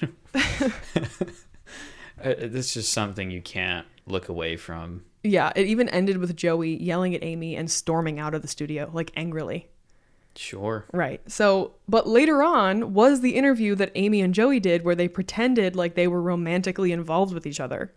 dude. 0.00 1.32
Uh, 2.20 2.34
this 2.36 2.76
is 2.76 2.88
something 2.88 3.30
you 3.30 3.40
can't 3.40 3.86
look 4.06 4.28
away 4.28 4.56
from. 4.56 5.04
Yeah. 5.22 5.52
It 5.54 5.66
even 5.68 5.88
ended 5.88 6.18
with 6.18 6.34
Joey 6.34 6.76
yelling 6.82 7.14
at 7.14 7.22
Amy 7.22 7.54
and 7.54 7.70
storming 7.70 8.18
out 8.18 8.34
of 8.34 8.42
the 8.42 8.48
studio, 8.48 8.90
like 8.92 9.12
angrily. 9.16 9.68
Sure. 10.34 10.84
Right. 10.92 11.20
So, 11.30 11.74
but 11.88 12.06
later 12.06 12.42
on 12.42 12.94
was 12.94 13.20
the 13.20 13.34
interview 13.34 13.74
that 13.76 13.92
Amy 13.94 14.20
and 14.20 14.32
Joey 14.32 14.60
did 14.60 14.84
where 14.84 14.94
they 14.94 15.08
pretended 15.08 15.74
like 15.74 15.94
they 15.94 16.08
were 16.08 16.22
romantically 16.22 16.92
involved 16.92 17.34
with 17.34 17.46
each 17.46 17.60
other. 17.60 17.92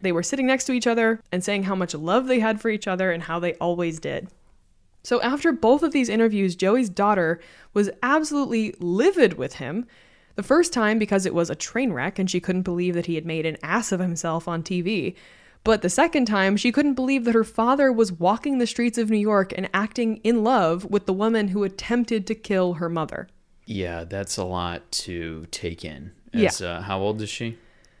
They 0.00 0.12
were 0.12 0.22
sitting 0.22 0.46
next 0.46 0.64
to 0.64 0.72
each 0.72 0.86
other 0.86 1.20
and 1.32 1.42
saying 1.42 1.64
how 1.64 1.74
much 1.74 1.94
love 1.94 2.26
they 2.26 2.40
had 2.40 2.60
for 2.60 2.68
each 2.68 2.86
other 2.86 3.10
and 3.10 3.22
how 3.22 3.38
they 3.38 3.54
always 3.54 3.98
did. 3.98 4.28
So, 5.06 5.22
after 5.22 5.52
both 5.52 5.84
of 5.84 5.92
these 5.92 6.08
interviews, 6.08 6.56
Joey's 6.56 6.88
daughter 6.88 7.38
was 7.72 7.88
absolutely 8.02 8.74
livid 8.80 9.34
with 9.34 9.54
him. 9.54 9.86
The 10.34 10.42
first 10.42 10.72
time 10.72 10.98
because 10.98 11.24
it 11.24 11.32
was 11.32 11.48
a 11.48 11.54
train 11.54 11.92
wreck 11.92 12.18
and 12.18 12.28
she 12.28 12.40
couldn't 12.40 12.62
believe 12.62 12.94
that 12.94 13.06
he 13.06 13.14
had 13.14 13.24
made 13.24 13.46
an 13.46 13.56
ass 13.62 13.92
of 13.92 14.00
himself 14.00 14.48
on 14.48 14.64
TV. 14.64 15.14
But 15.62 15.82
the 15.82 15.88
second 15.88 16.24
time, 16.24 16.56
she 16.56 16.72
couldn't 16.72 16.94
believe 16.94 17.24
that 17.24 17.36
her 17.36 17.44
father 17.44 17.92
was 17.92 18.10
walking 18.10 18.58
the 18.58 18.66
streets 18.66 18.98
of 18.98 19.08
New 19.08 19.16
York 19.16 19.52
and 19.56 19.70
acting 19.72 20.16
in 20.24 20.42
love 20.42 20.84
with 20.86 21.06
the 21.06 21.12
woman 21.12 21.46
who 21.46 21.62
attempted 21.62 22.26
to 22.26 22.34
kill 22.34 22.74
her 22.74 22.88
mother. 22.88 23.28
Yeah, 23.64 24.02
that's 24.02 24.36
a 24.36 24.44
lot 24.44 24.90
to 24.90 25.46
take 25.52 25.84
in. 25.84 26.10
As, 26.34 26.60
yeah. 26.60 26.78
Uh, 26.78 26.82
how 26.82 26.98
old 26.98 27.22
is 27.22 27.30
she? 27.30 27.56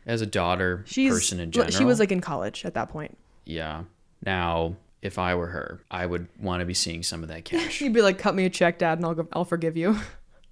As 0.06 0.22
a 0.22 0.26
daughter, 0.26 0.82
She's, 0.88 1.12
person 1.12 1.38
in 1.38 1.52
general. 1.52 1.70
She 1.70 1.84
was 1.84 2.00
like 2.00 2.10
in 2.10 2.20
college 2.20 2.64
at 2.64 2.74
that 2.74 2.88
point. 2.88 3.16
Yeah. 3.44 3.84
Now, 4.24 4.74
if 5.02 5.18
I 5.18 5.34
were 5.34 5.48
her, 5.48 5.80
I 5.90 6.06
would 6.06 6.28
want 6.40 6.60
to 6.60 6.66
be 6.66 6.74
seeing 6.74 7.02
some 7.02 7.22
of 7.22 7.28
that 7.28 7.44
cash. 7.46 7.80
You'd 7.80 7.92
be 7.92 8.02
like, 8.02 8.18
"Cut 8.18 8.34
me 8.34 8.44
a 8.44 8.50
check, 8.50 8.78
Dad, 8.78 8.98
and 8.98 9.06
I'll 9.06 9.14
go, 9.14 9.28
I'll 9.32 9.44
forgive 9.44 9.76
you." 9.76 9.98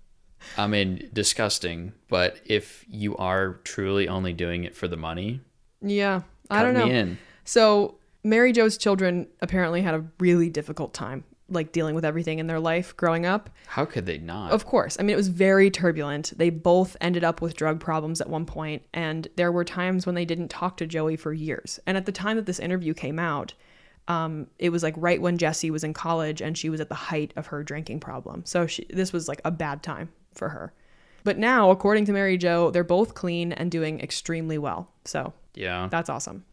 I 0.59 0.67
mean, 0.67 1.09
disgusting. 1.13 1.93
But 2.09 2.41
if 2.45 2.85
you 2.89 3.17
are 3.17 3.61
truly 3.65 4.09
only 4.09 4.33
doing 4.33 4.65
it 4.65 4.77
for 4.77 4.89
the 4.89 4.97
money, 4.97 5.41
yeah, 5.81 6.23
I 6.51 6.63
don't 6.63 6.75
know. 6.75 6.87
In. 6.87 7.19
So 7.45 7.97
Mary 8.23 8.53
Jo's 8.53 8.77
children 8.77 9.27
apparently 9.41 9.83
had 9.83 9.95
a 9.95 10.05
really 10.19 10.51
difficult 10.51 10.95
time 10.95 11.25
like 11.49 11.73
dealing 11.73 11.95
with 11.95 12.05
everything 12.05 12.39
in 12.39 12.47
their 12.47 12.61
life 12.61 12.97
growing 12.97 13.27
up. 13.27 13.51
How 13.67 13.85
could 13.85 14.07
they 14.07 14.19
not? 14.19 14.53
Of 14.53 14.65
course. 14.65 14.97
I 14.99 15.03
mean, 15.03 15.13
it 15.13 15.17
was 15.17 15.29
very 15.29 15.71
turbulent. 15.71 16.33
They 16.37 16.51
both 16.51 16.97
ended 17.01 17.25
up 17.25 17.41
with 17.41 17.55
drug 17.55 17.81
problems 17.81 18.21
at 18.21 18.29
one 18.29 18.47
point, 18.47 18.83
and 18.95 19.29
there 19.37 19.53
were 19.53 19.65
times 19.65 20.07
when 20.07 20.15
they 20.15 20.25
didn't 20.25 20.49
talk 20.49 20.77
to 20.79 20.87
Joey 20.87 21.17
for 21.17 21.33
years. 21.33 21.79
And 21.87 21.97
at 21.97 22.07
the 22.07 22.13
time 22.13 22.37
that 22.37 22.47
this 22.47 22.59
interview 22.59 22.95
came 22.95 23.19
out, 23.19 23.55
um, 24.09 24.49
it 24.59 24.71
was 24.71 24.83
like 24.83 24.95
right 24.97 25.21
when 25.21 25.39
Jessie 25.39 25.71
was 25.71 25.85
in 25.85 25.95
college 25.95 26.43
and 26.43 26.57
she 26.57 26.69
was 26.69 26.81
at 26.81 26.89
the 26.89 26.95
height 26.95 27.33
of 27.37 27.47
her 27.47 27.63
drinking 27.63 28.01
problem. 28.01 28.43
So 28.45 28.67
she, 28.67 28.85
this 28.91 29.13
was 29.13 29.29
like 29.29 29.41
a 29.45 29.51
bad 29.51 29.83
time 29.83 30.11
for 30.35 30.51
her. 30.51 30.73
But 31.25 31.39
now, 31.39 31.71
according 31.71 32.05
to 32.07 32.13
Mary 32.13 32.37
Jo, 32.37 32.71
they're 32.71 32.85
both 32.85 33.15
clean 33.15 33.53
and 33.53 33.71
doing 33.71 34.01
extremely 34.01 34.59
well. 34.59 34.91
So 35.07 35.33
yeah, 35.55 35.89
that's 35.91 36.11
awesome. 36.11 36.45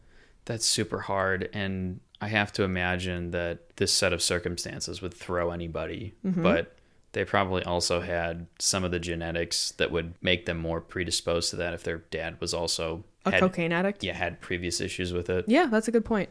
That's 0.45 0.66
super 0.66 0.99
hard, 0.99 1.49
and 1.54 1.99
I 2.20 2.28
have 2.28 2.52
to 2.54 2.64
imagine 2.64 3.32
that 3.32 3.76
this 3.76 3.91
set 3.91 4.14
of 4.14 4.22
circumstances 4.22 5.02
would 5.02 5.14
throw 5.14 5.52
anybody, 5.52 6.16
mm-hmm. 6.26 6.41
but 6.41 6.76
they 7.12 7.26
probably 7.26 7.64
also 7.64 7.99
had 7.99 8.47
some 8.60 8.84
of 8.84 8.91
the 8.91 8.99
genetics 8.99 9.72
that 9.74 9.91
would 9.91 10.14
make 10.22 10.45
them 10.45 10.58
more 10.58 10.80
predisposed 10.82 11.49
to 11.52 11.58
that 11.58 11.74
if 11.74 11.84
their 11.84 11.99
dad 12.10 12.39
was 12.39 12.54
also 12.54 13.04
a 13.26 13.32
had, 13.32 13.39
cocaine 13.39 13.72
addict. 13.72 14.04
Yeah, 14.04 14.14
had 14.14 14.39
previous 14.39 14.80
issues 14.80 15.12
with 15.14 15.30
it. 15.30 15.45
Yeah, 15.47 15.66
that's 15.66 15.88
a 15.88 15.91
good 15.91 16.06
point. 16.06 16.30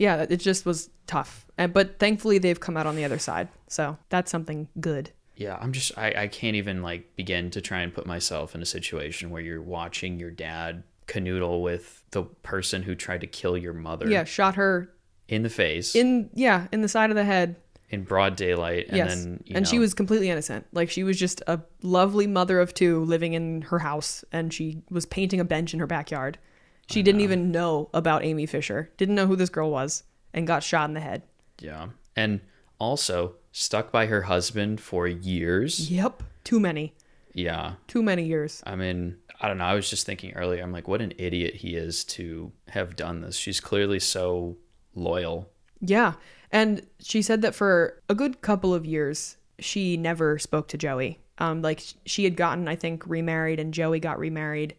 Yeah, 0.00 0.26
it 0.28 0.38
just 0.38 0.66
was 0.66 0.90
tough. 1.06 1.46
But 1.56 1.98
thankfully 1.98 2.38
they've 2.38 2.58
come 2.58 2.76
out 2.76 2.86
on 2.86 2.96
the 2.96 3.04
other 3.04 3.18
side. 3.18 3.48
So 3.68 3.98
that's 4.08 4.30
something 4.30 4.68
good 4.80 5.12
yeah 5.40 5.56
i'm 5.60 5.72
just 5.72 5.96
I, 5.96 6.12
I 6.16 6.26
can't 6.28 6.54
even 6.54 6.82
like 6.82 7.16
begin 7.16 7.50
to 7.52 7.60
try 7.60 7.80
and 7.80 7.92
put 7.92 8.06
myself 8.06 8.54
in 8.54 8.62
a 8.62 8.66
situation 8.66 9.30
where 9.30 9.40
you're 9.40 9.62
watching 9.62 10.20
your 10.20 10.30
dad 10.30 10.84
canoodle 11.08 11.62
with 11.62 12.04
the 12.10 12.22
person 12.22 12.82
who 12.82 12.94
tried 12.94 13.22
to 13.22 13.26
kill 13.26 13.56
your 13.56 13.72
mother 13.72 14.08
yeah 14.08 14.24
shot 14.24 14.54
her 14.56 14.92
in 15.28 15.42
the 15.42 15.48
face 15.48 15.96
in 15.96 16.28
yeah 16.34 16.68
in 16.72 16.82
the 16.82 16.88
side 16.88 17.10
of 17.10 17.16
the 17.16 17.24
head 17.24 17.56
in 17.88 18.04
broad 18.04 18.36
daylight 18.36 18.86
and 18.88 18.96
yes. 18.98 19.14
then 19.14 19.42
and 19.48 19.64
know, 19.64 19.70
she 19.70 19.78
was 19.78 19.94
completely 19.94 20.28
innocent 20.28 20.66
like 20.72 20.90
she 20.90 21.02
was 21.02 21.18
just 21.18 21.42
a 21.46 21.58
lovely 21.82 22.26
mother 22.26 22.60
of 22.60 22.74
two 22.74 23.02
living 23.04 23.32
in 23.32 23.62
her 23.62 23.78
house 23.78 24.22
and 24.30 24.52
she 24.52 24.82
was 24.90 25.06
painting 25.06 25.40
a 25.40 25.44
bench 25.44 25.72
in 25.72 25.80
her 25.80 25.86
backyard 25.86 26.38
she 26.90 27.02
didn't 27.02 27.20
even 27.20 27.50
know 27.50 27.88
about 27.94 28.24
amy 28.24 28.46
fisher 28.46 28.90
didn't 28.96 29.14
know 29.14 29.26
who 29.26 29.36
this 29.36 29.50
girl 29.50 29.70
was 29.70 30.02
and 30.34 30.46
got 30.46 30.62
shot 30.62 30.88
in 30.88 30.94
the 30.94 31.00
head 31.00 31.22
yeah 31.60 31.88
and 32.16 32.40
also 32.78 33.34
stuck 33.52 33.92
by 33.92 34.06
her 34.06 34.22
husband 34.22 34.80
for 34.80 35.06
years. 35.06 35.90
Yep. 35.90 36.22
Too 36.44 36.58
many. 36.58 36.94
Yeah. 37.32 37.74
Too 37.86 38.02
many 38.02 38.24
years. 38.24 38.62
I 38.66 38.74
mean, 38.74 39.16
I 39.40 39.48
don't 39.48 39.58
know. 39.58 39.64
I 39.64 39.74
was 39.74 39.88
just 39.88 40.06
thinking 40.06 40.32
earlier, 40.32 40.62
I'm 40.62 40.72
like, 40.72 40.88
what 40.88 41.00
an 41.00 41.12
idiot 41.18 41.54
he 41.54 41.76
is 41.76 42.04
to 42.04 42.50
have 42.68 42.96
done 42.96 43.20
this. 43.20 43.36
She's 43.36 43.60
clearly 43.60 44.00
so 44.00 44.56
loyal. 44.94 45.48
Yeah. 45.80 46.14
And 46.50 46.86
she 47.00 47.22
said 47.22 47.42
that 47.42 47.54
for 47.54 48.02
a 48.08 48.14
good 48.14 48.40
couple 48.40 48.74
of 48.74 48.84
years, 48.84 49.36
she 49.58 49.96
never 49.96 50.38
spoke 50.38 50.68
to 50.68 50.78
Joey. 50.78 51.20
Um, 51.38 51.62
like 51.62 51.82
she 52.04 52.24
had 52.24 52.36
gotten, 52.36 52.68
I 52.68 52.76
think, 52.76 53.06
remarried 53.06 53.60
and 53.60 53.72
Joey 53.72 54.00
got 54.00 54.18
remarried. 54.18 54.74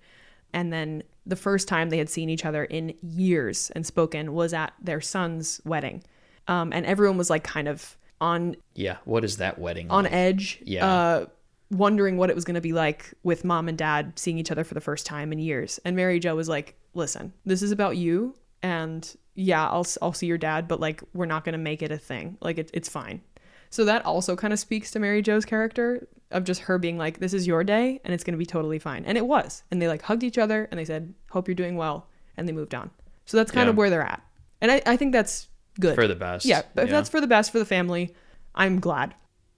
And 0.54 0.72
then 0.72 1.04
the 1.26 1.36
first 1.36 1.68
time 1.68 1.90
they 1.90 1.98
had 1.98 2.10
seen 2.10 2.30
each 2.30 2.46
other 2.46 2.64
in 2.66 2.94
years 3.02 3.72
and 3.72 3.86
spoken 3.86 4.34
was 4.34 4.54
at 4.54 4.74
their 4.82 5.02
son's 5.02 5.62
wedding. 5.66 6.04
Um, 6.48 6.74
and 6.74 6.86
everyone 6.86 7.18
was 7.18 7.30
like 7.30 7.44
kind 7.44 7.68
of 7.68 7.98
on 8.20 8.56
yeah 8.76 8.98
what 9.06 9.24
is 9.24 9.38
that 9.38 9.58
wedding 9.58 9.90
on 9.90 10.04
like? 10.04 10.14
edge 10.14 10.60
yeah. 10.64 10.86
uh, 10.86 11.26
wondering 11.72 12.18
what 12.18 12.30
it 12.30 12.36
was 12.36 12.46
going 12.46 12.56
to 12.56 12.62
be 12.62 12.72
like 12.72 13.14
with 13.24 13.44
mom 13.44 13.68
and 13.68 13.78
dad 13.78 14.14
seeing 14.16 14.38
each 14.38 14.52
other 14.52 14.64
for 14.64 14.76
the 14.76 14.82
first 14.82 15.06
time 15.06 15.34
in 15.34 15.40
years. 15.40 15.80
And 15.84 15.96
mary 15.96 16.20
jo 16.20 16.36
was 16.36 16.48
like 16.48 16.76
listen 16.94 17.34
this 17.46 17.62
is 17.62 17.72
about 17.72 17.98
you 17.98 18.36
and 18.62 19.16
yeah 19.34 19.68
i'll, 19.70 19.88
I'll 20.02 20.14
see 20.14 20.28
your 20.28 20.38
dad 20.38 20.68
but 20.68 20.80
like 20.80 21.02
we're 21.14 21.26
not 21.26 21.44
going 21.44 21.54
to 21.54 21.60
make 21.60 21.82
it 21.82 21.92
a 21.92 21.98
thing. 21.98 22.38
Like 22.42 22.58
it, 22.58 22.70
it's 22.74 22.90
fine. 22.90 23.22
So 23.70 23.86
that 23.86 24.06
also 24.06 24.36
kind 24.36 24.54
of 24.54 24.60
speaks 24.60 24.92
to 24.92 25.00
mary 25.00 25.22
jo's 25.22 25.46
character 25.46 26.08
of 26.32 26.44
just 26.44 26.62
her 26.62 26.78
being 26.78 26.98
like 26.98 27.20
this 27.20 27.34
is 27.34 27.46
your 27.46 27.64
day 27.64 28.00
and 28.04 28.14
it's 28.14 28.24
going 28.24 28.34
to 28.34 28.38
be 28.38 28.46
totally 28.46 28.80
fine 28.80 29.04
and 29.06 29.18
it 29.18 29.26
was 29.26 29.64
and 29.72 29.82
they 29.82 29.88
like 29.88 30.02
hugged 30.02 30.24
each 30.24 30.38
other 30.38 30.68
and 30.72 30.80
they 30.80 30.86
said 30.86 31.14
hope 31.32 31.48
you're 31.48 31.56
doing 31.56 31.76
well 31.76 32.08
and 32.38 32.48
they 32.48 32.52
moved 32.52 32.74
on 32.74 32.90
so 33.26 33.38
that's 33.38 33.52
kind 33.52 33.68
yeah. 33.68 33.72
of 33.72 33.78
where 33.78 33.90
they're 33.90 34.02
at 34.02 34.22
and 34.62 34.72
I, 34.72 34.82
I 34.86 34.96
think 34.96 35.12
that's 35.12 35.50
good. 35.80 35.96
For 35.96 36.08
the 36.08 36.16
best. 36.16 36.46
Yeah, 36.46 36.62
but 36.76 36.88
yeah. 36.88 36.92
that's 36.92 37.10
for 37.10 37.20
the 37.20 37.28
best 37.28 37.52
for 37.52 37.60
the 37.60 37.66
family. 37.66 38.14
I'm 38.56 38.80
glad. 38.80 39.16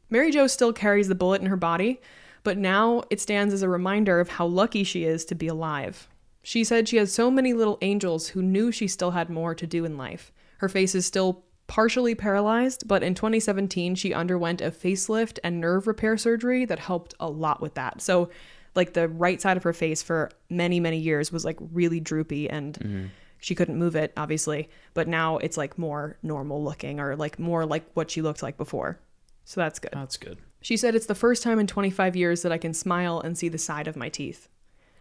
Mary 0.09 0.31
Jo 0.31 0.47
still 0.47 0.73
carries 0.73 1.07
the 1.07 1.15
bullet 1.15 1.41
in 1.41 1.47
her 1.47 1.57
body, 1.57 2.01
but 2.43 2.57
now 2.57 3.03
it 3.09 3.19
stands 3.19 3.53
as 3.53 3.61
a 3.61 3.69
reminder 3.69 4.19
of 4.19 4.29
how 4.29 4.45
lucky 4.45 4.83
she 4.83 5.03
is 5.03 5.25
to 5.25 5.35
be 5.35 5.47
alive. 5.47 6.07
She 6.41 6.63
said 6.63 6.87
she 6.87 6.97
has 6.97 7.11
so 7.11 7.31
many 7.31 7.53
little 7.53 7.77
angels 7.81 8.29
who 8.29 8.41
knew 8.41 8.71
she 8.71 8.87
still 8.87 9.11
had 9.11 9.29
more 9.29 9.55
to 9.55 9.67
do 9.67 9.85
in 9.85 9.97
life. 9.97 10.31
Her 10.57 10.69
face 10.69 10.93
is 10.93 11.05
still 11.05 11.43
partially 11.67 12.15
paralyzed, 12.15 12.87
but 12.87 13.03
in 13.03 13.15
2017 13.15 13.95
she 13.95 14.13
underwent 14.13 14.61
a 14.61 14.71
facelift 14.71 15.39
and 15.43 15.59
nerve 15.59 15.87
repair 15.87 16.17
surgery 16.17 16.65
that 16.65 16.79
helped 16.79 17.13
a 17.19 17.29
lot 17.29 17.61
with 17.61 17.73
that. 17.75 18.01
So, 18.01 18.29
like 18.75 18.93
the 18.93 19.07
right 19.07 19.39
side 19.39 19.55
of 19.55 19.63
her 19.63 19.73
face 19.73 20.01
for 20.01 20.31
many, 20.49 20.79
many 20.79 20.97
years 20.97 21.31
was 21.31 21.45
like 21.45 21.57
really 21.71 21.99
droopy 21.99 22.49
and 22.49 22.73
mm-hmm. 22.73 23.05
she 23.37 23.53
couldn't 23.53 23.77
move 23.77 23.95
it 23.95 24.11
obviously 24.17 24.67
but 24.95 25.07
now 25.07 25.37
it's 25.37 25.57
like 25.57 25.77
more 25.77 26.17
normal 26.23 26.63
looking 26.63 26.99
or 26.99 27.15
like 27.15 27.37
more 27.37 27.67
like 27.67 27.85
what 27.93 28.09
she 28.09 28.21
looked 28.21 28.41
like 28.41 28.57
before. 28.57 28.99
So 29.45 29.61
that's 29.61 29.77
good. 29.77 29.91
That's 29.93 30.17
good. 30.17 30.39
She 30.61 30.75
said 30.75 30.95
it's 30.95 31.05
the 31.05 31.13
first 31.13 31.43
time 31.43 31.59
in 31.59 31.67
25 31.67 32.15
years 32.15 32.41
that 32.41 32.51
i 32.51 32.57
can 32.57 32.73
smile 32.73 33.19
and 33.19 33.37
see 33.37 33.49
the 33.49 33.57
side 33.57 33.87
of 33.87 33.95
my 33.95 34.09
teeth. 34.09 34.47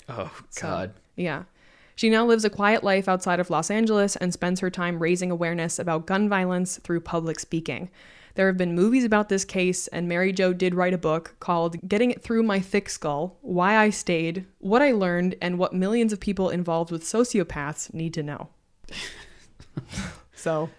Oh 0.09 0.31
god. 0.61 0.91
so, 0.95 1.01
yeah 1.17 1.45
she 1.95 2.11
now 2.11 2.25
lives 2.27 2.45
a 2.45 2.51
quiet 2.51 2.83
life 2.83 3.09
outside 3.09 3.41
of 3.41 3.51
Los 3.51 3.71
Angeles 3.71 4.17
and 4.17 4.33
spends 4.33 4.61
her 4.61 4.71
time 4.71 4.99
raising 4.99 5.31
awareness 5.31 5.79
about 5.79 6.07
gun 6.07 6.29
violence 6.29 6.79
through 6.79 7.01
public 7.01 7.39
speaking. 7.39 7.91
There 8.35 8.47
have 8.47 8.57
been 8.57 8.75
movies 8.75 9.05
about 9.05 9.29
this 9.29 9.45
case, 9.45 9.89
and 9.89 10.09
Mary 10.09 10.33
Jo 10.33 10.55
did 10.55 10.75
write 10.75 10.95
a 10.95 10.99
book 10.99 11.37
called 11.39 11.77
Getting 11.87 12.11
It 12.11 12.23
Through 12.23 12.45
My 12.45 12.61
Thick 12.61 12.89
Skull 12.89 13.37
Why 13.43 13.77
I 13.77 13.91
Stayed, 13.91 14.47
What 14.59 14.81
I 14.81 14.93
Learned, 14.93 15.35
and 15.43 15.59
What 15.59 15.75
Millions 15.75 16.13
of 16.13 16.21
People 16.21 16.49
Involved 16.49 16.91
with 16.91 17.05
Sociopaths 17.05 17.93
Need 17.93 18.15
to 18.15 18.23
Know. 18.23 18.49
so, 20.35 20.71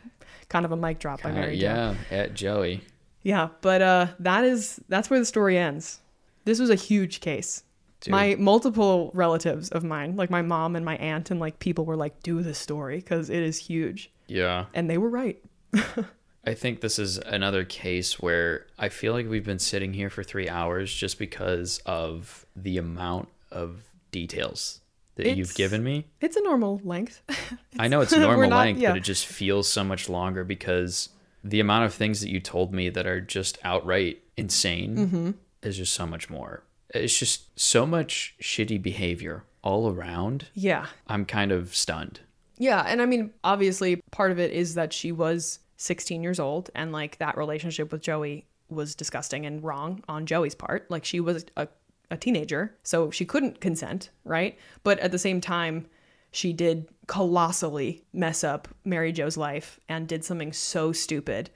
kind 0.49 0.65
of 0.65 0.71
a 0.71 0.75
mic 0.75 0.97
drop 0.97 1.21
by 1.21 1.31
Mary 1.31 1.57
Jo. 1.57 1.65
Yeah, 1.65 1.95
at 2.09 2.33
Joey. 2.33 2.81
Yeah, 3.21 3.49
but 3.61 3.81
uh, 3.81 4.07
that 4.19 4.43
is 4.43 4.81
that's 4.89 5.09
where 5.09 5.19
the 5.19 5.25
story 5.25 5.57
ends. 5.57 6.01
This 6.45 6.59
was 6.59 6.69
a 6.69 6.75
huge 6.75 7.21
case. 7.21 7.63
Dude. 8.03 8.11
My 8.11 8.35
multiple 8.37 9.11
relatives 9.13 9.69
of 9.69 9.85
mine, 9.85 10.17
like 10.17 10.29
my 10.29 10.41
mom 10.41 10.75
and 10.75 10.83
my 10.83 10.97
aunt, 10.97 11.31
and 11.31 11.39
like 11.39 11.59
people 11.59 11.85
were 11.85 11.95
like, 11.95 12.21
"Do 12.21 12.43
this 12.43 12.59
story 12.59 12.97
because 12.97 13.29
it 13.29 13.41
is 13.41 13.57
huge." 13.57 14.11
Yeah, 14.27 14.65
and 14.73 14.89
they 14.89 14.97
were 14.97 15.09
right. 15.09 15.41
I 16.45 16.53
think 16.53 16.81
this 16.81 16.99
is 16.99 17.17
another 17.17 17.63
case 17.63 18.19
where 18.19 18.65
I 18.77 18.89
feel 18.89 19.13
like 19.13 19.29
we've 19.29 19.45
been 19.45 19.57
sitting 19.57 19.93
here 19.93 20.09
for 20.09 20.21
three 20.21 20.49
hours 20.49 20.93
just 20.93 21.17
because 21.17 21.79
of 21.85 22.45
the 22.57 22.77
amount 22.77 23.29
of 23.51 23.83
details 24.11 24.81
that 25.15 25.25
it's, 25.25 25.37
you've 25.37 25.55
given 25.55 25.81
me. 25.81 26.07
It's 26.19 26.35
a 26.35 26.43
normal 26.43 26.81
length. 26.83 27.21
I 27.79 27.87
know 27.87 28.01
it's 28.01 28.11
normal 28.17 28.49
not, 28.49 28.57
length, 28.57 28.81
yeah. 28.81 28.89
but 28.89 28.97
it 28.97 29.05
just 29.05 29.25
feels 29.25 29.69
so 29.69 29.85
much 29.85 30.09
longer 30.09 30.43
because 30.43 31.07
the 31.41 31.61
amount 31.61 31.85
of 31.85 31.93
things 31.93 32.19
that 32.19 32.29
you 32.29 32.41
told 32.41 32.73
me 32.73 32.89
that 32.89 33.07
are 33.07 33.21
just 33.21 33.57
outright 33.63 34.21
insane 34.35 34.97
mm-hmm. 34.97 35.31
is 35.61 35.77
just 35.77 35.93
so 35.93 36.05
much 36.05 36.29
more. 36.29 36.63
It's 36.93 37.17
just 37.17 37.59
so 37.59 37.85
much 37.85 38.35
shitty 38.41 38.81
behavior 38.81 39.43
all 39.63 39.89
around. 39.89 40.47
Yeah. 40.53 40.87
I'm 41.07 41.25
kind 41.25 41.51
of 41.51 41.75
stunned. 41.75 42.19
Yeah. 42.57 42.83
And 42.85 43.01
I 43.01 43.05
mean, 43.05 43.31
obviously, 43.43 43.97
part 44.11 44.31
of 44.31 44.39
it 44.39 44.51
is 44.51 44.75
that 44.75 44.93
she 44.93 45.11
was 45.11 45.59
16 45.77 46.21
years 46.21 46.39
old 46.39 46.69
and 46.75 46.91
like 46.91 47.17
that 47.17 47.37
relationship 47.37 47.91
with 47.91 48.01
Joey 48.01 48.45
was 48.69 48.95
disgusting 48.95 49.45
and 49.45 49.63
wrong 49.63 50.03
on 50.07 50.25
Joey's 50.25 50.55
part. 50.55 50.89
Like 50.89 51.05
she 51.05 51.19
was 51.19 51.45
a, 51.57 51.67
a 52.11 52.17
teenager, 52.17 52.75
so 52.83 53.11
she 53.11 53.25
couldn't 53.25 53.59
consent, 53.59 54.09
right? 54.23 54.57
But 54.83 54.99
at 54.99 55.11
the 55.11 55.19
same 55.19 55.41
time, 55.41 55.87
she 56.31 56.53
did 56.53 56.87
colossally 57.07 58.03
mess 58.13 58.43
up 58.43 58.67
Mary 58.83 59.11
Jo's 59.11 59.37
life 59.37 59.79
and 59.87 60.07
did 60.07 60.23
something 60.23 60.51
so 60.51 60.91
stupid. 60.91 61.49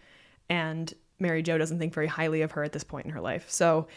And 0.50 0.94
Mary 1.20 1.42
Joe 1.42 1.58
doesn't 1.58 1.80
think 1.80 1.94
very 1.94 2.08
highly 2.08 2.42
of 2.42 2.52
her 2.52 2.64
at 2.64 2.74
this 2.74 2.84
point 2.84 3.06
in 3.06 3.12
her 3.12 3.22
life. 3.22 3.50
So 3.50 3.88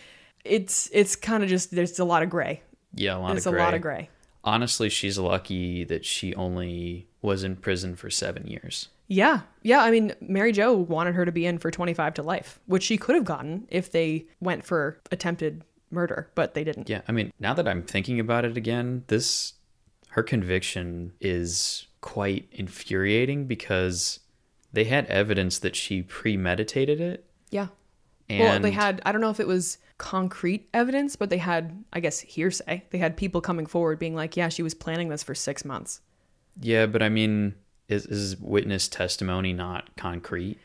it's 0.45 0.88
it's 0.93 1.16
kind 1.16 1.43
of 1.43 1.49
just 1.49 1.70
there's 1.70 1.99
a 1.99 2.05
lot 2.05 2.22
of 2.22 2.30
gray. 2.30 2.62
Yeah, 2.95 3.16
a 3.16 3.18
lot 3.18 3.30
there's 3.30 3.47
of 3.47 3.53
gray. 3.53 3.62
a 3.62 3.64
lot 3.64 3.74
of 3.74 3.82
gray. 3.82 4.11
Honestly, 4.43 4.88
she's 4.88 5.18
lucky 5.18 5.84
that 5.84 6.05
she 6.05 6.34
only 6.34 7.07
was 7.22 7.45
in 7.45 7.57
prison 7.57 7.95
for 7.95 8.09
seven 8.11 8.47
years. 8.47 8.88
Yeah. 9.11 9.41
Yeah. 9.62 9.82
I 9.82 9.91
mean, 9.91 10.14
Mary 10.20 10.53
Jo 10.53 10.72
wanted 10.72 11.16
her 11.16 11.24
to 11.24 11.32
be 11.32 11.45
in 11.45 11.59
for 11.59 11.70
25 11.70 12.14
to 12.14 12.22
life, 12.22 12.61
which 12.66 12.84
she 12.84 12.97
could 12.97 13.16
have 13.16 13.24
gotten 13.24 13.66
if 13.68 13.91
they 13.91 14.26
went 14.41 14.64
for 14.64 14.99
attempted 15.11 15.64
murder, 15.91 16.30
but 16.36 16.55
they 16.55 16.62
didn't. 16.62 16.88
Yeah. 16.88 17.01
I 17.09 17.12
mean, 17.12 17.32
now 17.41 17.53
that 17.55 17.66
I'm 17.66 17.82
thinking 17.82 18.20
about 18.20 18.45
it 18.45 18.57
again, 18.57 19.03
this, 19.09 19.55
her 20.11 20.22
conviction 20.22 21.12
is 21.20 21.88
quite 22.01 22.49
infuriating 22.53 23.47
because 23.47 24.20
they 24.72 24.84
had 24.84 25.07
evidence 25.07 25.59
that 25.59 25.74
she 25.74 26.03
premeditated 26.03 27.01
it. 27.01 27.24
Yeah. 27.51 27.66
And 28.28 28.41
well, 28.41 28.61
they 28.61 28.70
had, 28.70 29.03
I 29.05 29.11
don't 29.11 29.20
know 29.20 29.30
if 29.30 29.41
it 29.41 29.49
was 29.49 29.78
concrete 30.01 30.66
evidence, 30.72 31.14
but 31.14 31.28
they 31.28 31.36
had, 31.36 31.84
I 31.92 32.01
guess, 32.01 32.20
hearsay. 32.20 32.82
They 32.88 32.96
had 32.96 33.18
people 33.18 33.42
coming 33.42 33.66
forward 33.66 33.98
being 33.98 34.14
like, 34.14 34.34
yeah, 34.34 34.48
she 34.48 34.62
was 34.62 34.72
planning 34.72 35.11
this 35.11 35.22
for 35.22 35.34
six 35.34 35.62
months. 35.62 36.01
Yeah, 36.59 36.86
but 36.86 37.03
I 37.03 37.11
mean, 37.11 37.55
is, 37.86 38.07
is 38.07 38.36
witness 38.38 38.88
testimony 38.88 39.53
not 39.53 39.94
concrete? 39.96 40.59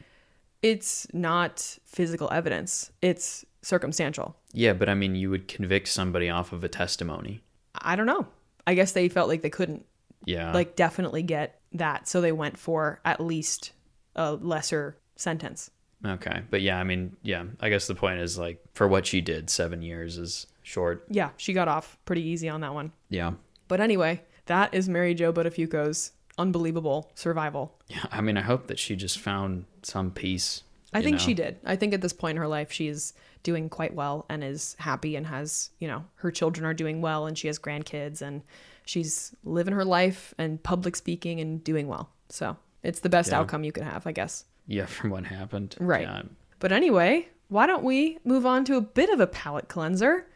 It's 0.61 1.05
not 1.13 1.77
physical 1.83 2.31
evidence. 2.31 2.91
It's 3.01 3.45
circumstantial. 3.61 4.37
Yeah, 4.53 4.71
but 4.71 4.87
I 4.87 4.95
mean, 4.95 5.15
you 5.15 5.29
would 5.29 5.49
convict 5.49 5.89
somebody 5.89 6.29
off 6.29 6.53
of 6.53 6.63
a 6.63 6.69
testimony. 6.69 7.41
I 7.75 7.97
don't 7.97 8.07
know. 8.07 8.27
I 8.65 8.73
guess 8.73 8.93
they 8.93 9.09
felt 9.09 9.27
like 9.27 9.41
they 9.41 9.49
couldn't. 9.49 9.85
Yeah. 10.23 10.53
Like 10.53 10.77
definitely 10.77 11.23
get 11.23 11.59
that, 11.73 12.07
so 12.07 12.21
they 12.21 12.31
went 12.31 12.57
for 12.57 13.01
at 13.03 13.19
least 13.19 13.73
a 14.15 14.33
lesser 14.33 14.97
sentence. 15.17 15.71
Okay, 16.03 16.41
but 16.49 16.61
yeah, 16.61 16.79
I 16.79 16.83
mean, 16.83 17.15
yeah, 17.23 17.45
I 17.59 17.69
guess 17.69 17.87
the 17.87 17.95
point 17.95 18.19
is 18.19 18.37
like 18.37 18.59
for 18.73 18.87
what 18.87 19.05
she 19.05 19.21
did, 19.21 19.49
seven 19.49 19.81
years 19.81 20.17
is 20.17 20.47
short. 20.63 21.05
Yeah, 21.09 21.29
she 21.37 21.53
got 21.53 21.67
off 21.67 21.97
pretty 22.05 22.23
easy 22.23 22.49
on 22.49 22.61
that 22.61 22.73
one. 22.73 22.91
Yeah. 23.09 23.33
But 23.67 23.81
anyway, 23.81 24.21
that 24.45 24.73
is 24.73 24.87
Mary 24.89 25.13
Jo 25.13 25.33
Buttafuoco's 25.33 26.11
unbelievable 26.37 27.11
survival. 27.15 27.75
Yeah, 27.87 28.05
I 28.11 28.21
mean, 28.21 28.37
I 28.37 28.41
hope 28.41 28.67
that 28.67 28.79
she 28.79 28.95
just 28.95 29.19
found 29.19 29.65
some 29.83 30.11
peace. 30.11 30.63
I 30.93 31.01
think 31.01 31.15
know? 31.15 31.23
she 31.23 31.33
did. 31.33 31.57
I 31.65 31.75
think 31.75 31.93
at 31.93 32.01
this 32.01 32.13
point 32.13 32.37
in 32.37 32.41
her 32.41 32.47
life, 32.47 32.71
she's 32.71 33.13
doing 33.43 33.69
quite 33.69 33.93
well 33.93 34.25
and 34.29 34.43
is 34.43 34.75
happy 34.79 35.15
and 35.15 35.27
has, 35.27 35.69
you 35.79 35.87
know, 35.87 36.05
her 36.15 36.31
children 36.31 36.65
are 36.65 36.73
doing 36.73 37.01
well 37.01 37.25
and 37.25 37.37
she 37.37 37.47
has 37.47 37.59
grandkids 37.59 38.21
and 38.21 38.41
she's 38.85 39.35
living 39.43 39.73
her 39.73 39.85
life 39.85 40.33
and 40.37 40.61
public 40.63 40.95
speaking 40.95 41.39
and 41.39 41.63
doing 41.63 41.87
well. 41.87 42.09
So 42.29 42.57
it's 42.81 43.01
the 43.01 43.09
best 43.09 43.31
yeah. 43.31 43.39
outcome 43.39 43.63
you 43.63 43.71
could 43.71 43.83
have, 43.83 44.07
I 44.07 44.13
guess. 44.13 44.45
Yeah, 44.67 44.85
from 44.87 45.09
what 45.09 45.25
happened. 45.25 45.75
Right. 45.79 46.03
Yeah. 46.03 46.23
But 46.59 46.71
anyway, 46.71 47.29
why 47.49 47.67
don't 47.67 47.83
we 47.83 48.17
move 48.23 48.45
on 48.45 48.65
to 48.65 48.75
a 48.75 48.81
bit 48.81 49.09
of 49.09 49.19
a 49.19 49.27
palate 49.27 49.67
cleanser? 49.67 50.27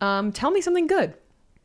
Um, 0.00 0.32
tell 0.32 0.50
me 0.50 0.60
something 0.60 0.86
good. 0.86 1.14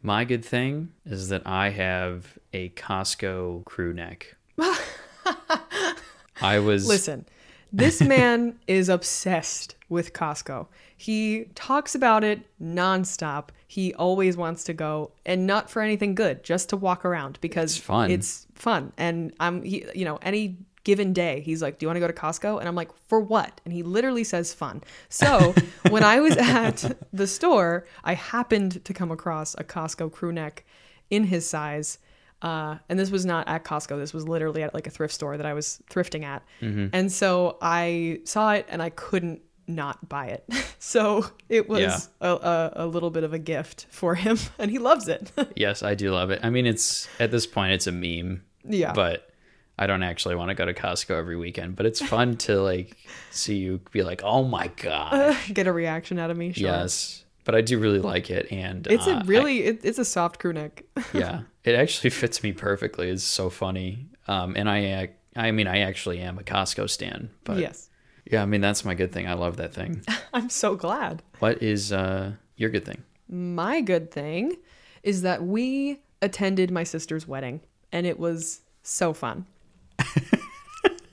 My 0.01 0.25
good 0.25 0.43
thing 0.43 0.91
is 1.05 1.29
that 1.29 1.43
I 1.45 1.69
have 1.69 2.37
a 2.51 2.69
Costco 2.69 3.63
crew 3.65 3.93
neck. 3.93 4.35
I 6.41 6.59
was. 6.59 6.87
Listen, 6.87 7.25
this 7.71 8.01
man 8.15 8.59
is 8.67 8.89
obsessed 8.89 9.75
with 9.89 10.13
Costco. 10.13 10.67
He 10.97 11.45
talks 11.55 11.95
about 11.95 12.23
it 12.23 12.41
nonstop. 12.61 13.49
He 13.67 13.93
always 13.93 14.35
wants 14.35 14.63
to 14.65 14.73
go, 14.73 15.11
and 15.25 15.47
not 15.47 15.69
for 15.69 15.81
anything 15.81 16.15
good, 16.15 16.43
just 16.43 16.69
to 16.69 16.77
walk 16.77 17.05
around 17.05 17.39
because 17.41 17.77
it's 17.77 17.85
fun. 17.85 18.11
It's 18.11 18.45
fun, 18.55 18.91
and 18.97 19.33
I'm, 19.39 19.63
he, 19.63 19.85
you 19.95 20.05
know, 20.05 20.19
any 20.21 20.57
given 20.83 21.13
day, 21.13 21.41
he's 21.41 21.61
like, 21.61 21.79
Do 21.79 21.85
you 21.85 21.87
want 21.87 21.97
to 21.97 21.99
go 22.01 22.07
to 22.07 22.13
Costco? 22.13 22.59
And 22.59 22.67
I'm 22.67 22.75
like, 22.75 22.91
For 23.07 23.19
what? 23.19 23.61
And 23.65 23.73
he 23.73 23.83
literally 23.83 24.23
says 24.23 24.53
fun. 24.53 24.83
So 25.09 25.55
when 25.89 26.03
I 26.03 26.19
was 26.19 26.37
at 26.37 26.97
the 27.11 27.27
store, 27.27 27.85
I 28.03 28.13
happened 28.13 28.83
to 28.85 28.93
come 28.93 29.11
across 29.11 29.55
a 29.55 29.63
Costco 29.63 30.11
crew 30.11 30.31
neck 30.31 30.65
in 31.09 31.25
his 31.25 31.47
size. 31.47 31.99
Uh, 32.41 32.77
and 32.89 32.99
this 32.99 33.09
was 33.09 33.25
not 33.25 33.47
at 33.47 33.63
Costco. 33.63 33.97
This 33.97 34.13
was 34.13 34.27
literally 34.27 34.63
at 34.63 34.73
like 34.73 34.85
a 34.85 34.89
thrift 34.89 35.13
store 35.13 35.37
that 35.37 35.45
I 35.45 35.53
was 35.53 35.81
thrifting 35.89 36.23
at. 36.23 36.43
Mm-hmm. 36.61 36.87
And 36.91 37.09
so 37.11 37.57
I 37.61 38.19
saw 38.25 38.53
it 38.53 38.65
and 38.69 38.81
I 38.81 38.89
couldn't 38.89 39.41
not 39.65 40.09
buy 40.09 40.27
it. 40.27 40.45
so 40.79 41.25
it 41.47 41.69
was 41.69 41.81
yeah. 41.81 41.99
a, 42.19 42.33
a, 42.33 42.73
a, 42.75 42.87
little 42.87 43.09
bit 43.09 43.23
of 43.23 43.31
a 43.33 43.39
gift 43.39 43.87
for 43.89 44.15
him 44.15 44.37
and 44.59 44.69
he 44.69 44.77
loves 44.77 45.07
it. 45.07 45.31
yes, 45.55 45.83
I 45.83 45.95
do 45.95 46.11
love 46.11 46.31
it. 46.31 46.41
I 46.43 46.49
mean, 46.49 46.65
it's 46.65 47.07
at 47.19 47.31
this 47.31 47.47
point, 47.47 47.71
it's 47.71 47.87
a 47.87 47.91
meme. 47.91 48.43
Yeah. 48.65 48.91
But 48.93 49.29
I 49.77 49.87
don't 49.87 50.03
actually 50.03 50.35
want 50.35 50.49
to 50.49 50.55
go 50.55 50.65
to 50.65 50.73
Costco 50.73 51.11
every 51.11 51.35
weekend, 51.35 51.75
but 51.75 51.85
it's 51.85 52.01
fun 52.01 52.37
to 52.37 52.61
like 52.61 52.95
see 53.31 53.55
you 53.55 53.81
be 53.91 54.03
like, 54.03 54.21
"Oh 54.23 54.43
my 54.43 54.67
god!" 54.77 55.35
Get 55.51 55.67
a 55.67 55.73
reaction 55.73 56.19
out 56.19 56.29
of 56.29 56.37
me. 56.37 56.53
Sure. 56.53 56.67
Yes, 56.67 57.23
but 57.43 57.55
I 57.55 57.61
do 57.61 57.79
really 57.79 57.99
like 57.99 58.29
it, 58.29 58.51
and 58.51 58.85
it's 58.87 59.07
uh, 59.07 59.21
a 59.21 59.25
really 59.25 59.63
I, 59.63 59.69
it, 59.69 59.79
it's 59.83 59.97
a 59.97 60.05
soft 60.05 60.39
crew 60.39 60.53
neck. 60.53 60.83
yeah, 61.13 61.41
it 61.63 61.75
actually 61.75 62.11
fits 62.11 62.43
me 62.43 62.51
perfectly. 62.53 63.09
It's 63.09 63.23
so 63.23 63.49
funny, 63.49 64.07
um, 64.27 64.55
and 64.55 64.69
I 64.69 65.09
I 65.35 65.51
mean 65.51 65.67
I 65.67 65.79
actually 65.79 66.19
am 66.19 66.37
a 66.37 66.43
Costco 66.43 66.87
stan, 66.87 67.31
but 67.43 67.57
yes, 67.57 67.89
yeah, 68.29 68.43
I 68.43 68.45
mean 68.45 68.61
that's 68.61 68.85
my 68.85 68.93
good 68.93 69.11
thing. 69.11 69.27
I 69.27 69.33
love 69.33 69.57
that 69.57 69.73
thing. 69.73 70.03
I'm 70.33 70.49
so 70.49 70.75
glad. 70.75 71.23
What 71.39 71.63
is 71.63 71.91
uh, 71.91 72.33
your 72.57 72.69
good 72.69 72.85
thing? 72.85 73.03
My 73.27 73.81
good 73.81 74.11
thing 74.11 74.57
is 75.01 75.23
that 75.23 75.43
we 75.43 76.01
attended 76.21 76.69
my 76.69 76.83
sister's 76.83 77.27
wedding, 77.27 77.61
and 77.91 78.05
it 78.05 78.19
was 78.19 78.61
so 78.83 79.13
fun. 79.13 79.47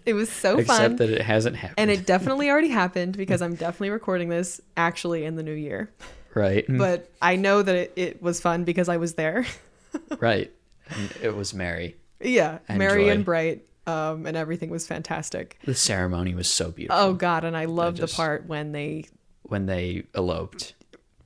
It 0.07 0.14
was 0.14 0.30
so 0.30 0.59
Except 0.59 0.66
fun. 0.66 0.84
Except 0.92 0.98
that 0.98 1.11
it 1.11 1.22
hasn't 1.22 1.57
happened. 1.57 1.78
And 1.78 1.90
it 1.90 2.07
definitely 2.07 2.51
already 2.51 2.68
happened 2.68 3.16
because 3.16 3.42
I'm 3.42 3.55
definitely 3.55 3.90
recording 3.90 4.28
this 4.28 4.61
actually 4.76 5.24
in 5.24 5.36
the 5.36 5.42
new 5.42 5.55
year. 5.55 5.90
Right. 6.34 6.64
But 6.68 7.11
I 7.20 7.36
know 7.36 7.62
that 7.62 7.74
it, 7.74 7.92
it 7.96 8.22
was 8.22 8.40
fun 8.40 8.64
because 8.64 8.88
I 8.88 8.96
was 8.96 9.14
there. 9.14 9.46
right. 10.20 10.53
And 10.88 11.12
it 11.22 11.36
was 11.36 11.55
merry. 11.55 11.96
Yeah. 12.20 12.59
And 12.68 12.78
merry 12.78 13.05
joy. 13.05 13.11
and 13.11 13.24
bright. 13.24 13.64
Um, 13.86 14.26
and 14.26 14.36
everything 14.36 14.70
was 14.70 14.86
fantastic. 14.86 15.59
The 15.64 15.74
ceremony 15.74 16.34
was 16.34 16.48
so 16.48 16.70
beautiful. 16.70 17.03
Oh 17.03 17.12
God, 17.14 17.44
and 17.44 17.57
I 17.57 17.64
loved 17.64 17.96
just, 17.96 18.12
the 18.12 18.16
part 18.16 18.46
when 18.46 18.72
they 18.72 19.07
when 19.42 19.66
they 19.66 20.05
eloped. 20.14 20.74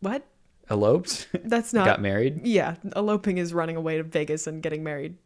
What? 0.00 0.24
Eloped? 0.70 1.28
That's 1.44 1.72
not 1.74 1.84
got 1.84 2.00
married? 2.00 2.46
Yeah. 2.46 2.76
Eloping 2.96 3.38
is 3.38 3.52
running 3.52 3.76
away 3.76 3.98
to 3.98 4.02
Vegas 4.02 4.46
and 4.46 4.62
getting 4.62 4.82
married. 4.82 5.16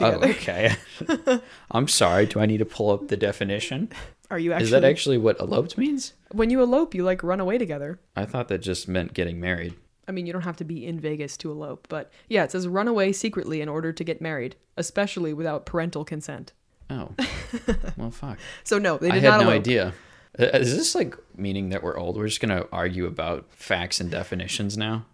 Oh, 0.00 0.12
together. 0.12 0.26
Oh, 0.26 0.30
okay. 0.30 1.40
I'm 1.70 1.88
sorry. 1.88 2.26
Do 2.26 2.40
I 2.40 2.46
need 2.46 2.58
to 2.58 2.64
pull 2.64 2.90
up 2.90 3.08
the 3.08 3.16
definition? 3.16 3.90
Are 4.30 4.38
you 4.38 4.52
actually? 4.52 4.64
Is 4.64 4.70
that 4.70 4.84
actually 4.84 5.18
what 5.18 5.40
eloped 5.40 5.76
means? 5.76 6.12
When 6.30 6.50
you 6.50 6.62
elope, 6.62 6.94
you 6.94 7.02
like 7.02 7.22
run 7.22 7.40
away 7.40 7.58
together. 7.58 7.98
I 8.14 8.24
thought 8.24 8.48
that 8.48 8.58
just 8.58 8.86
meant 8.88 9.14
getting 9.14 9.40
married. 9.40 9.74
I 10.06 10.12
mean, 10.12 10.26
you 10.26 10.32
don't 10.32 10.42
have 10.42 10.56
to 10.56 10.64
be 10.64 10.86
in 10.86 10.98
Vegas 10.98 11.36
to 11.38 11.50
elope, 11.50 11.86
but 11.88 12.10
yeah, 12.28 12.44
it 12.44 12.50
says 12.50 12.66
run 12.66 12.88
away 12.88 13.12
secretly 13.12 13.60
in 13.60 13.68
order 13.68 13.92
to 13.92 14.04
get 14.04 14.20
married, 14.20 14.56
especially 14.76 15.32
without 15.32 15.66
parental 15.66 16.04
consent. 16.04 16.52
Oh, 16.88 17.10
well, 17.96 18.10
fuck. 18.10 18.38
so 18.64 18.78
no, 18.78 18.98
they 18.98 19.10
did 19.10 19.22
not. 19.22 19.34
I 19.34 19.36
had 19.38 19.44
no 19.44 19.50
elope. 19.50 19.60
idea. 19.60 19.94
Is 20.38 20.76
this 20.76 20.94
like 20.94 21.16
meaning 21.36 21.68
that 21.70 21.82
we're 21.82 21.96
old? 21.96 22.16
We're 22.16 22.28
just 22.28 22.40
gonna 22.40 22.66
argue 22.72 23.06
about 23.06 23.46
facts 23.50 24.00
and 24.00 24.10
definitions 24.10 24.76
now. 24.76 25.06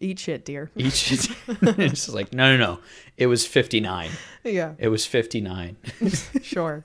Eat 0.00 0.18
shit, 0.18 0.44
dear. 0.44 0.70
Eat 0.76 0.92
shit. 0.92 1.28
it's 1.48 2.08
like, 2.08 2.32
no, 2.32 2.56
no, 2.56 2.64
no. 2.64 2.78
It 3.16 3.26
was 3.26 3.46
59. 3.46 4.10
Yeah. 4.44 4.74
It 4.78 4.88
was 4.88 5.06
59. 5.06 5.76
sure. 6.42 6.84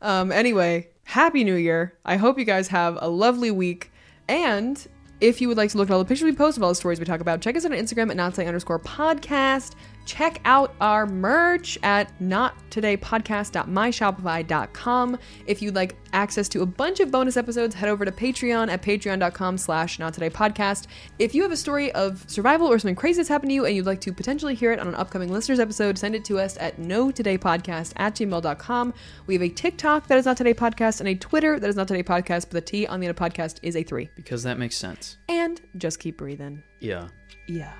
Um, 0.00 0.32
anyway, 0.32 0.88
Happy 1.04 1.44
New 1.44 1.54
Year. 1.54 1.94
I 2.04 2.16
hope 2.16 2.38
you 2.38 2.44
guys 2.44 2.68
have 2.68 2.98
a 3.00 3.08
lovely 3.08 3.50
week. 3.50 3.90
And 4.28 4.84
if 5.20 5.40
you 5.40 5.48
would 5.48 5.56
like 5.56 5.70
to 5.70 5.78
look 5.78 5.90
at 5.90 5.92
all 5.92 5.98
the 5.98 6.04
pictures 6.04 6.24
we 6.24 6.32
post 6.32 6.56
of 6.56 6.62
all 6.62 6.70
the 6.70 6.74
stories 6.74 6.98
we 6.98 7.04
talk 7.04 7.20
about, 7.20 7.40
check 7.40 7.56
us 7.56 7.64
out 7.64 7.72
on 7.72 7.78
Instagram 7.78 8.10
at 8.10 8.16
not 8.16 8.38
underscore 8.38 8.78
podcast. 8.78 9.74
Check 10.04 10.40
out 10.44 10.74
our 10.80 11.06
merch 11.06 11.78
at 11.82 12.12
nottodaypodcast.myshopify.com. 12.20 15.18
If 15.46 15.62
you'd 15.62 15.74
like 15.74 15.96
access 16.12 16.48
to 16.50 16.62
a 16.62 16.66
bunch 16.66 17.00
of 17.00 17.10
bonus 17.10 17.36
episodes, 17.36 17.74
head 17.74 17.88
over 17.88 18.04
to 18.04 18.12
Patreon 18.12 18.70
at 18.70 18.82
patreon.com 18.82 19.58
slash 19.58 19.98
nottodaypodcast. 19.98 20.86
If 21.18 21.34
you 21.34 21.42
have 21.42 21.52
a 21.52 21.56
story 21.56 21.92
of 21.92 22.24
survival 22.28 22.66
or 22.66 22.78
something 22.78 22.94
crazy 22.94 23.18
that's 23.18 23.28
happened 23.28 23.50
to 23.50 23.54
you 23.54 23.64
and 23.64 23.76
you'd 23.76 23.86
like 23.86 24.00
to 24.02 24.12
potentially 24.12 24.54
hear 24.54 24.72
it 24.72 24.80
on 24.80 24.88
an 24.88 24.94
upcoming 24.94 25.32
listeners 25.32 25.60
episode, 25.60 25.98
send 25.98 26.14
it 26.14 26.24
to 26.26 26.38
us 26.38 26.56
at 26.58 26.78
notodaypodcast 26.78 27.92
at 27.96 28.14
gmail.com. 28.14 28.94
We 29.26 29.34
have 29.34 29.42
a 29.42 29.48
TikTok 29.48 30.08
that 30.08 30.18
is 30.18 30.26
Not 30.26 30.36
Today 30.36 30.54
Podcast 30.54 31.00
and 31.00 31.08
a 31.08 31.14
Twitter 31.14 31.58
that 31.58 31.68
is 31.68 31.76
Not 31.76 31.88
Today 31.88 32.02
Podcast, 32.02 32.42
but 32.42 32.50
the 32.50 32.60
T 32.60 32.86
on 32.86 33.00
the 33.00 33.06
end 33.06 33.18
of 33.18 33.32
podcast 33.32 33.58
is 33.62 33.76
a 33.76 33.82
three. 33.82 34.10
Because 34.14 34.42
that 34.42 34.58
makes 34.58 34.76
sense. 34.76 35.16
And 35.28 35.60
just 35.76 36.00
keep 36.00 36.18
breathing. 36.18 36.62
Yeah. 36.80 37.08
Yeah. 37.46 37.72